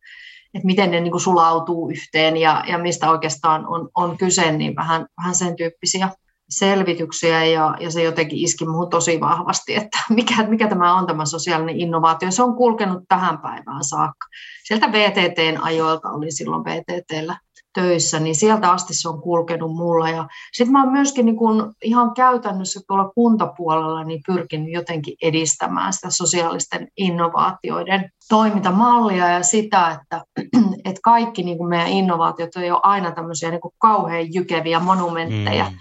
että 0.54 0.66
miten 0.66 0.92
ne 0.92 1.00
niin 1.00 1.12
kuin 1.12 1.22
sulautuu 1.22 1.90
yhteen 1.90 2.38
ja, 2.38 2.64
ja 2.68 2.78
mistä 2.78 3.12
oikeastaan 3.12 3.68
on, 3.68 3.90
on 3.96 4.18
kyse, 4.18 4.52
niin 4.52 4.76
vähän, 4.76 5.06
vähän 5.18 5.36
sen 5.36 5.56
tyyppisiä 5.56 6.10
selvityksiä 6.50 7.46
ja, 7.46 7.76
ja 7.80 7.92
se 7.92 8.04
jotenkin 8.04 8.40
iski 8.40 8.66
minuun 8.66 8.90
tosi 8.90 9.20
vahvasti, 9.20 9.76
että 9.76 9.98
mikä, 10.10 10.48
mikä 10.48 10.68
tämä 10.68 10.98
on 10.98 11.08
tämä 11.08 11.26
sosiaalinen 11.26 11.80
innovaatio. 11.80 12.32
Se 12.32 12.44
on 12.44 12.56
kulkenut 12.56 13.04
tähän 13.08 13.38
päivään 13.38 13.84
saakka. 13.84 14.28
Sieltä 14.64 14.92
VTTn 14.92 15.58
ajoilta 15.62 16.10
oli 16.10 16.32
silloin 16.32 16.64
VTTllä 16.64 17.38
töissä, 17.76 18.20
niin 18.20 18.36
sieltä 18.36 18.72
asti 18.72 18.94
se 18.94 19.10
on 19.10 19.22
kulkenut 19.22 19.76
mulla. 19.76 20.10
Ja 20.10 20.28
sitten 20.54 20.72
mä 20.72 20.84
oon 20.84 20.92
myöskin 20.92 21.26
niin 21.26 21.36
kun 21.36 21.74
ihan 21.84 22.14
käytännössä 22.14 22.80
tuolla 22.88 23.12
kuntapuolella 23.16 24.04
niin 24.04 24.22
pyrkinyt 24.28 24.74
jotenkin 24.74 25.16
edistämään 25.22 25.94
sitä 25.94 26.10
sosiaalisten 26.10 26.88
innovaatioiden 26.98 28.10
toimintamallia 28.30 29.30
ja 29.30 29.44
sitä, 29.44 30.00
että, 30.02 30.24
että 30.90 31.02
kaikki 31.04 31.44
niin 31.44 31.58
kuin 31.58 31.70
meidän 31.70 31.88
innovaatiot 31.88 32.56
ei 32.56 32.72
ole 32.72 32.80
aina 32.84 33.12
tämmöisiä 33.12 33.52
niin 33.52 33.62
kauhean 33.78 34.34
jykeviä 34.34 34.80
monumentteja, 34.80 35.70
mm 35.70 35.76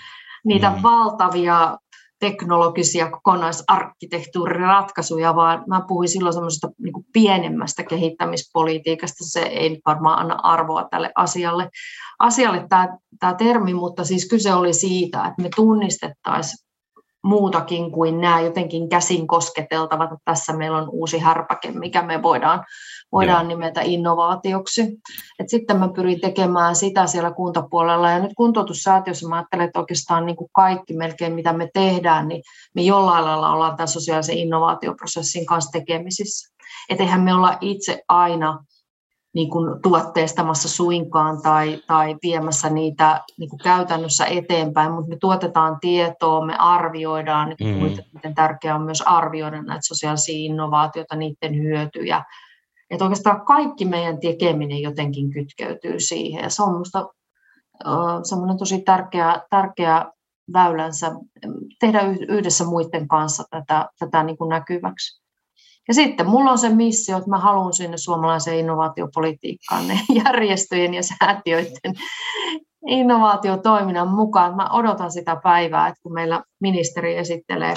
niitä 0.44 0.70
mm. 0.70 0.82
valtavia 0.82 1.78
teknologisia 2.20 3.10
kokonaisarkkitehtuuriratkaisuja, 3.10 5.36
vaan 5.36 5.64
mä 5.66 5.80
puhuin 5.88 6.08
silloin 6.08 6.32
semmoisesta 6.32 6.68
niin 6.78 6.94
pienemmästä 7.12 7.82
kehittämispolitiikasta. 7.82 9.24
Se 9.24 9.40
ei 9.40 9.80
varmaan 9.86 10.18
anna 10.18 10.38
arvoa 10.42 10.88
tälle 10.90 11.12
asialle, 11.14 11.70
asialle 12.18 12.66
tämä, 12.68 12.98
tämä 13.20 13.34
termi, 13.34 13.74
mutta 13.74 14.04
siis 14.04 14.28
kyse 14.28 14.54
oli 14.54 14.72
siitä, 14.72 15.18
että 15.18 15.42
me 15.42 15.48
tunnistettaisiin 15.56 16.64
muutakin 17.24 17.92
kuin 17.92 18.20
nämä 18.20 18.40
jotenkin 18.40 18.88
käsin 18.88 19.26
kosketeltavat, 19.26 20.12
että 20.12 20.22
tässä 20.24 20.52
meillä 20.52 20.78
on 20.78 20.88
uusi 20.92 21.18
härpäke, 21.18 21.72
mikä 21.72 22.02
me 22.02 22.22
voidaan, 22.22 22.64
voidaan 23.14 23.48
nimetä 23.48 23.80
innovaatioksi. 23.84 24.82
Et 25.38 25.48
sitten 25.48 25.76
mä 25.76 25.88
pyrin 25.88 26.20
tekemään 26.20 26.76
sitä 26.76 27.06
siellä 27.06 27.30
kuntapuolella 27.30 28.10
ja 28.10 28.18
nyt 28.18 28.32
kuntoutussäätiössä 28.36 29.28
mä 29.28 29.36
ajattelen, 29.36 29.66
että 29.66 29.80
oikeastaan 29.80 30.26
niin 30.26 30.36
kuin 30.36 30.50
kaikki 30.52 30.94
melkein 30.94 31.34
mitä 31.34 31.52
me 31.52 31.70
tehdään, 31.74 32.28
niin 32.28 32.42
me 32.74 32.82
jollain 32.82 33.24
lailla 33.24 33.52
ollaan 33.52 33.76
tämän 33.76 33.88
sosiaalisen 33.88 34.38
innovaatioprosessin 34.38 35.46
kanssa 35.46 35.70
tekemisissä. 35.70 36.54
Et 36.88 37.00
eihän 37.00 37.20
me 37.20 37.34
olla 37.34 37.58
itse 37.60 38.02
aina 38.08 38.64
niin 39.34 39.50
kuin 39.50 39.82
tuotteistamassa 39.82 40.68
suinkaan 40.68 41.42
tai, 41.42 41.80
tai 41.86 42.16
viemässä 42.22 42.70
niitä 42.70 43.20
niin 43.38 43.50
kuin 43.50 43.60
käytännössä 43.60 44.26
eteenpäin, 44.26 44.92
mutta 44.92 45.08
me 45.08 45.16
tuotetaan 45.20 45.80
tietoa, 45.80 46.46
me 46.46 46.56
arvioidaan, 46.58 47.54
mm. 47.60 47.96
miten 48.12 48.34
tärkeää 48.34 48.74
on 48.74 48.82
myös 48.82 49.02
arvioida 49.06 49.62
näitä 49.62 49.80
sosiaalisia 49.82 50.36
innovaatioita, 50.36 51.16
niiden 51.16 51.62
hyötyjä. 51.62 52.24
Että 52.94 53.04
oikeastaan 53.04 53.46
kaikki 53.46 53.84
meidän 53.84 54.20
tekeminen 54.20 54.82
jotenkin 54.82 55.30
kytkeytyy 55.30 56.00
siihen 56.00 56.42
ja 56.42 56.50
se 56.50 56.62
on 56.62 56.72
minusta 56.72 57.08
semmoinen 58.22 58.58
tosi 58.58 58.82
tärkeä, 58.82 59.42
tärkeä 59.50 60.04
väylänsä 60.52 61.12
tehdä 61.80 62.00
yhdessä 62.28 62.64
muiden 62.64 63.08
kanssa 63.08 63.44
tätä, 63.50 63.88
tätä 63.98 64.22
niin 64.22 64.38
kuin 64.38 64.48
näkyväksi. 64.48 65.24
Ja 65.88 65.94
sitten 65.94 66.28
mulla 66.28 66.50
on 66.50 66.58
se 66.58 66.68
missio, 66.68 67.16
että 67.16 67.30
mä 67.30 67.38
haluan 67.38 67.72
sinne 67.72 67.96
suomalaiseen 67.96 68.58
innovaatiopolitiikkaan 68.58 69.88
ne 69.88 70.00
järjestöjen 70.24 70.94
ja 70.94 71.02
säätiöiden 71.02 71.94
innovaatiotoiminnan 72.86 74.08
mukaan. 74.08 74.56
Mä 74.56 74.70
odotan 74.70 75.12
sitä 75.12 75.36
päivää, 75.42 75.88
että 75.88 76.00
kun 76.02 76.14
meillä 76.14 76.42
ministeri 76.60 77.16
esittelee 77.16 77.74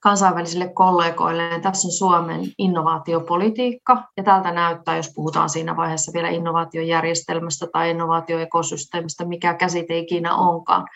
kansainvälisille 0.00 0.68
kollegoille, 0.68 1.48
että 1.48 1.70
tässä 1.70 1.88
on 1.88 1.92
Suomen 1.92 2.40
innovaatiopolitiikka, 2.58 4.04
ja 4.16 4.22
tältä 4.22 4.52
näyttää, 4.52 4.96
jos 4.96 5.12
puhutaan 5.14 5.50
siinä 5.50 5.76
vaiheessa 5.76 6.12
vielä 6.12 6.28
innovaatiojärjestelmästä 6.28 7.66
tai 7.72 7.90
innovaatioekosysteemistä, 7.90 9.24
mikä 9.24 9.54
käsite 9.54 9.98
ikinä 9.98 10.34
onkaan, 10.34 10.86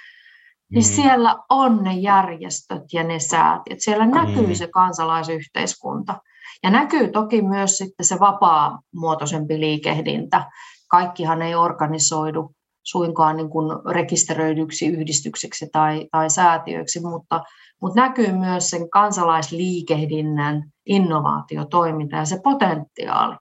niin 0.70 0.84
mm. 0.84 0.94
siellä 0.94 1.36
on 1.48 1.82
ne 1.82 1.92
järjestöt 1.92 2.82
ja 2.92 3.04
ne 3.04 3.18
säätiöt. 3.18 3.80
Siellä 3.80 4.06
näkyy 4.06 4.46
mm. 4.46 4.54
se 4.54 4.66
kansalaisyhteiskunta. 4.66 6.14
Ja 6.62 6.70
näkyy 6.70 7.08
toki 7.08 7.42
myös 7.42 7.76
sitten 7.78 8.06
se 8.06 8.20
vapaa-muotoisempi 8.20 9.60
liikehdintä. 9.60 10.50
Kaikkihan 10.88 11.42
ei 11.42 11.54
organisoidu 11.54 12.50
suinkaan 12.82 13.36
niin 13.36 13.50
kuin 13.50 13.94
rekisteröidyksi 13.94 14.86
yhdistykseksi 14.86 15.68
tai, 15.72 16.08
tai 16.12 16.30
säätiöiksi, 16.30 17.00
mutta, 17.00 17.42
mutta 17.84 18.00
näkyy 18.00 18.32
myös 18.32 18.70
sen 18.70 18.90
kansalaisliikehdinnän 18.90 20.64
innovaatiotoiminta 20.86 22.16
ja 22.16 22.24
se 22.24 22.40
potentiaali. 22.44 23.36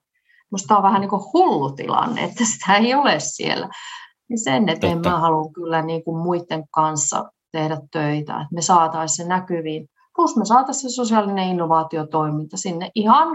Minusta 0.52 0.78
on 0.78 0.84
vähän 0.84 1.02
niin 1.02 1.10
kuin 1.10 1.22
hullu 1.34 1.72
tilanne, 1.72 2.24
että 2.24 2.46
sitä 2.46 2.76
ei 2.76 2.96
ole 2.96 3.20
siellä. 3.20 3.70
Niin 4.30 4.44
sen 4.44 4.70
eteen 4.70 4.94
Totta. 4.94 5.10
mä 5.10 5.20
haluan 5.20 5.54
kyllä 5.54 5.82
niin 5.82 6.04
kuin 6.04 6.18
muiden 6.18 6.64
kanssa 6.72 7.32
tehdä 7.52 7.78
töitä, 7.92 8.34
että 8.34 8.56
me 8.56 8.62
saataisiin 8.62 9.18
se 9.18 9.30
näkyviin. 9.30 9.88
Plus 10.16 10.38
me 10.38 10.46
saataisiin 10.46 10.92
se 10.92 10.96
sosiaalinen 10.96 11.48
innovaatiotoiminta 11.48 12.58
sinne 12.58 12.92
ihan, 12.96 13.28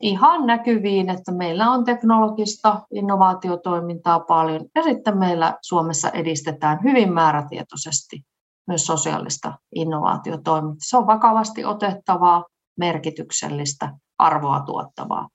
ihan 0.00 0.46
näkyviin, 0.46 1.10
että 1.10 1.32
meillä 1.32 1.70
on 1.70 1.84
teknologista 1.84 2.80
innovaatiotoimintaa 2.94 4.20
paljon. 4.20 4.64
Ja 4.74 4.82
sitten 4.82 5.18
meillä 5.18 5.58
Suomessa 5.62 6.10
edistetään 6.10 6.78
hyvin 6.84 7.12
määrätietoisesti 7.12 8.24
myös 8.70 8.86
sosiaalista 8.86 9.58
innovaatiotoimintaa. 9.74 10.76
Se 10.80 10.96
on 10.96 11.06
vakavasti 11.06 11.64
otettavaa, 11.64 12.44
merkityksellistä, 12.78 13.92
arvoa 14.18 14.60
tuottavaa. 14.60 15.28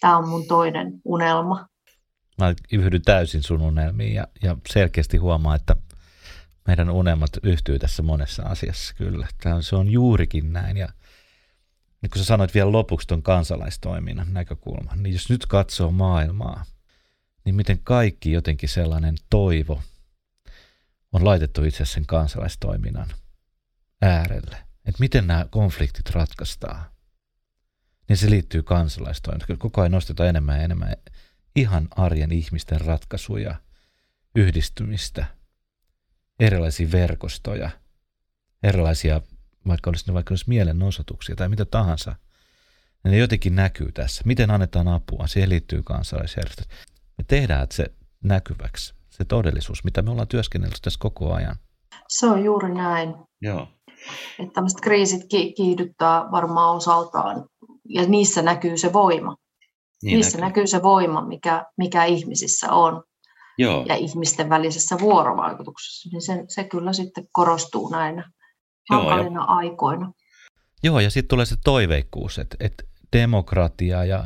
Tämä 0.00 0.16
on 0.16 0.28
mun 0.28 0.46
toinen 0.46 0.92
unelma 1.04 1.66
mä 2.38 2.54
yhdyn 2.72 3.02
täysin 3.02 3.42
sun 3.42 3.62
unelmiin 3.62 4.14
ja, 4.14 4.26
ja 4.42 4.56
selkeästi 4.68 5.16
huomaa, 5.16 5.54
että 5.54 5.76
meidän 6.66 6.90
unelmat 6.90 7.30
yhtyy 7.42 7.78
tässä 7.78 8.02
monessa 8.02 8.42
asiassa 8.42 8.94
kyllä. 8.94 9.26
Tämä, 9.42 9.62
se 9.62 9.76
on 9.76 9.88
juurikin 9.88 10.52
näin 10.52 10.76
ja 10.76 10.88
niin 12.02 12.10
kun 12.10 12.18
sä 12.18 12.24
sanoit 12.24 12.54
vielä 12.54 12.72
lopuksi 12.72 13.08
tuon 13.08 13.22
kansalaistoiminnan 13.22 14.32
näkökulman, 14.32 15.02
niin 15.02 15.12
jos 15.12 15.30
nyt 15.30 15.46
katsoo 15.46 15.90
maailmaa, 15.90 16.64
niin 17.44 17.54
miten 17.54 17.78
kaikki 17.84 18.32
jotenkin 18.32 18.68
sellainen 18.68 19.14
toivo 19.30 19.82
on 21.16 21.24
laitettu 21.24 21.64
itse 21.64 21.84
sen 21.84 22.06
kansalaistoiminnan 22.06 23.08
äärelle. 24.02 24.56
Että 24.84 25.00
miten 25.00 25.26
nämä 25.26 25.46
konfliktit 25.50 26.10
ratkaistaan. 26.10 26.84
Niin 28.08 28.16
se 28.16 28.30
liittyy 28.30 28.62
kansalaistoimintaan. 28.62 29.58
Koko 29.58 29.80
ajan 29.80 29.92
nostetaan 29.92 30.28
enemmän 30.28 30.56
ja 30.56 30.62
enemmän 30.62 30.96
ihan 31.56 31.88
arjen 31.90 32.32
ihmisten 32.32 32.80
ratkaisuja, 32.80 33.60
yhdistymistä, 34.34 35.26
erilaisia 36.40 36.92
verkostoja, 36.92 37.70
erilaisia, 38.62 39.20
vaikka 39.66 39.90
olisi, 39.90 40.14
vaikka 40.14 40.32
olisi 40.32 40.44
mielenosoituksia 40.48 41.36
tai 41.36 41.48
mitä 41.48 41.64
tahansa. 41.64 42.16
Ja 43.04 43.10
ne 43.10 43.18
jotenkin 43.18 43.56
näkyy 43.56 43.92
tässä. 43.92 44.22
Miten 44.26 44.50
annetaan 44.50 44.88
apua? 44.88 45.26
Siihen 45.26 45.48
liittyy 45.50 45.82
kansalaisjärjestöt. 45.82 46.68
Me 47.18 47.24
tehdään 47.24 47.66
se 47.70 47.86
näkyväksi, 48.24 48.94
se 49.16 49.24
todellisuus, 49.24 49.84
mitä 49.84 50.02
me 50.02 50.10
ollaan 50.10 50.28
työskennellyt 50.28 50.78
tässä 50.82 50.98
koko 51.02 51.32
ajan. 51.32 51.56
Se 52.08 52.26
on 52.26 52.44
juuri 52.44 52.74
näin. 52.74 53.14
Joo. 53.42 53.68
Että 54.38 54.52
tämmöiset 54.54 54.80
kriisit 54.80 55.22
kiihdyttää 55.56 56.30
varmaan 56.30 56.76
osaltaan 56.76 57.48
ja 57.88 58.02
niissä 58.08 58.42
näkyy 58.42 58.78
se 58.78 58.92
voima 58.92 59.36
Niin 60.02 60.14
Niissä 60.14 60.38
näkyy. 60.38 60.48
näkyy 60.48 60.66
se 60.66 60.82
voima, 60.82 61.26
mikä, 61.26 61.64
mikä 61.78 62.04
ihmisissä 62.04 62.72
on. 62.72 63.02
Joo. 63.58 63.84
ja 63.88 63.94
ihmisten 63.94 64.48
välisessä 64.48 64.96
vuorovaikutuksessa, 65.00 66.08
niin 66.12 66.22
se, 66.22 66.44
se 66.48 66.64
kyllä 66.64 66.92
sitten 66.92 67.28
korostuu 67.32 67.90
näinä 67.90 68.30
hankalina 68.90 69.40
Joo, 69.40 69.44
ja... 69.44 69.56
aikoina. 69.56 70.12
Joo, 70.82 71.00
ja 71.00 71.10
sitten 71.10 71.28
tulee 71.28 71.46
se 71.46 71.56
toiveikkuus, 71.64 72.38
että, 72.38 72.56
että 72.60 72.84
demokratia 73.12 74.04
ja 74.04 74.24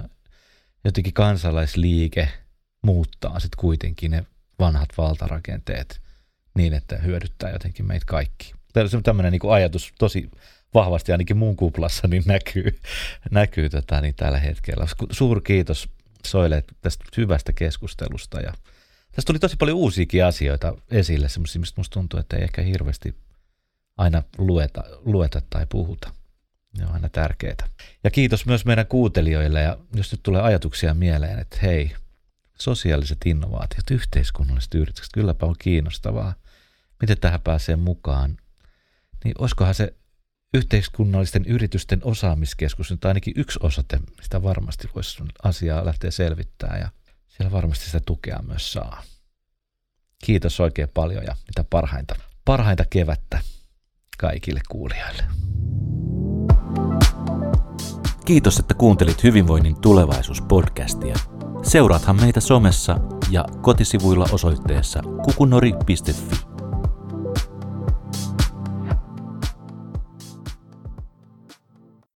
jotenkin 0.84 1.14
kansalaisliike 1.14 2.28
muuttaa 2.82 3.40
sitten 3.40 3.60
kuitenkin 3.60 4.10
ne 4.10 4.26
vanhat 4.60 4.88
valtarakenteet 4.98 6.00
niin, 6.54 6.74
että 6.74 6.98
hyödyttää 6.98 7.50
jotenkin 7.50 7.86
meitä 7.86 8.06
kaikki. 8.06 8.52
Tämmöinen 9.02 9.32
niin 9.32 9.52
ajatus 9.52 9.92
tosi 9.98 10.30
vahvasti 10.74 11.12
ainakin 11.12 11.36
mun 11.36 11.56
kuplassa 11.56 12.08
niin 12.08 12.22
näkyy, 12.26 12.78
näkyy 13.30 13.68
tätä 13.68 14.00
niin 14.00 14.14
tällä 14.14 14.38
hetkellä. 14.38 14.86
Suur 15.10 15.40
kiitos 15.42 15.88
Soille 16.26 16.64
tästä 16.80 17.04
hyvästä 17.16 17.52
keskustelusta 17.52 18.40
ja 18.40 18.52
Tästä 19.12 19.26
tuli 19.26 19.38
tosi 19.38 19.56
paljon 19.56 19.76
uusiakin 19.76 20.24
asioita 20.24 20.74
esille, 20.90 21.28
semmoisia, 21.28 21.60
mistä 21.60 21.80
musta 21.80 21.94
tuntuu, 21.94 22.20
että 22.20 22.36
ei 22.36 22.42
ehkä 22.42 22.62
hirveästi 22.62 23.14
aina 23.96 24.22
lueta, 24.38 24.84
lueta 25.04 25.42
tai 25.50 25.66
puhuta. 25.68 26.14
Ne 26.78 26.86
on 26.86 26.92
aina 26.92 27.08
tärkeää. 27.08 27.68
Ja 28.04 28.10
kiitos 28.10 28.46
myös 28.46 28.64
meidän 28.64 28.86
kuuntelijoille, 28.86 29.62
ja 29.62 29.78
jos 29.94 30.12
nyt 30.12 30.22
tulee 30.22 30.42
ajatuksia 30.42 30.94
mieleen, 30.94 31.38
että 31.38 31.56
hei, 31.62 31.92
sosiaaliset 32.60 33.18
innovaatiot, 33.24 33.90
yhteiskunnalliset 33.90 34.74
yritykset, 34.74 35.12
kylläpä 35.14 35.46
on 35.46 35.54
kiinnostavaa. 35.58 36.34
Miten 37.00 37.20
tähän 37.20 37.40
pääsee 37.40 37.76
mukaan? 37.76 38.36
Niin 39.24 39.34
olisikohan 39.38 39.74
se 39.74 39.94
yhteiskunnallisten 40.54 41.44
yritysten 41.44 42.00
osaamiskeskus 42.04 42.90
nyt 42.90 43.04
ainakin 43.04 43.34
yksi 43.36 43.58
osate, 43.62 44.00
mistä 44.18 44.42
varmasti 44.42 44.88
voisi 44.94 45.22
asiaa 45.42 45.84
lähteä 45.84 46.10
selvittämään. 46.10 46.80
Ja 46.80 46.90
siellä 47.28 47.52
varmasti 47.52 47.84
sitä 47.84 48.00
tukea 48.00 48.42
myös 48.46 48.72
saa. 48.72 49.02
Kiitos 50.24 50.60
oikein 50.60 50.88
paljon 50.88 51.24
ja 51.24 51.36
mitä 51.46 51.64
parhainta, 51.70 52.14
parhainta 52.44 52.84
kevättä 52.90 53.40
kaikille 54.18 54.60
kuulijoille. 54.68 55.24
Kiitos, 58.24 58.58
että 58.58 58.74
kuuntelit 58.74 59.22
Hyvinvoinnin 59.22 59.76
tulevaisuus-podcastia. 59.80 61.39
Seuraathan 61.62 62.16
meitä 62.20 62.40
somessa 62.40 62.96
ja 63.30 63.44
kotisivuilla 63.60 64.26
osoitteessa 64.32 65.02
kukunori.fi. 65.24 66.59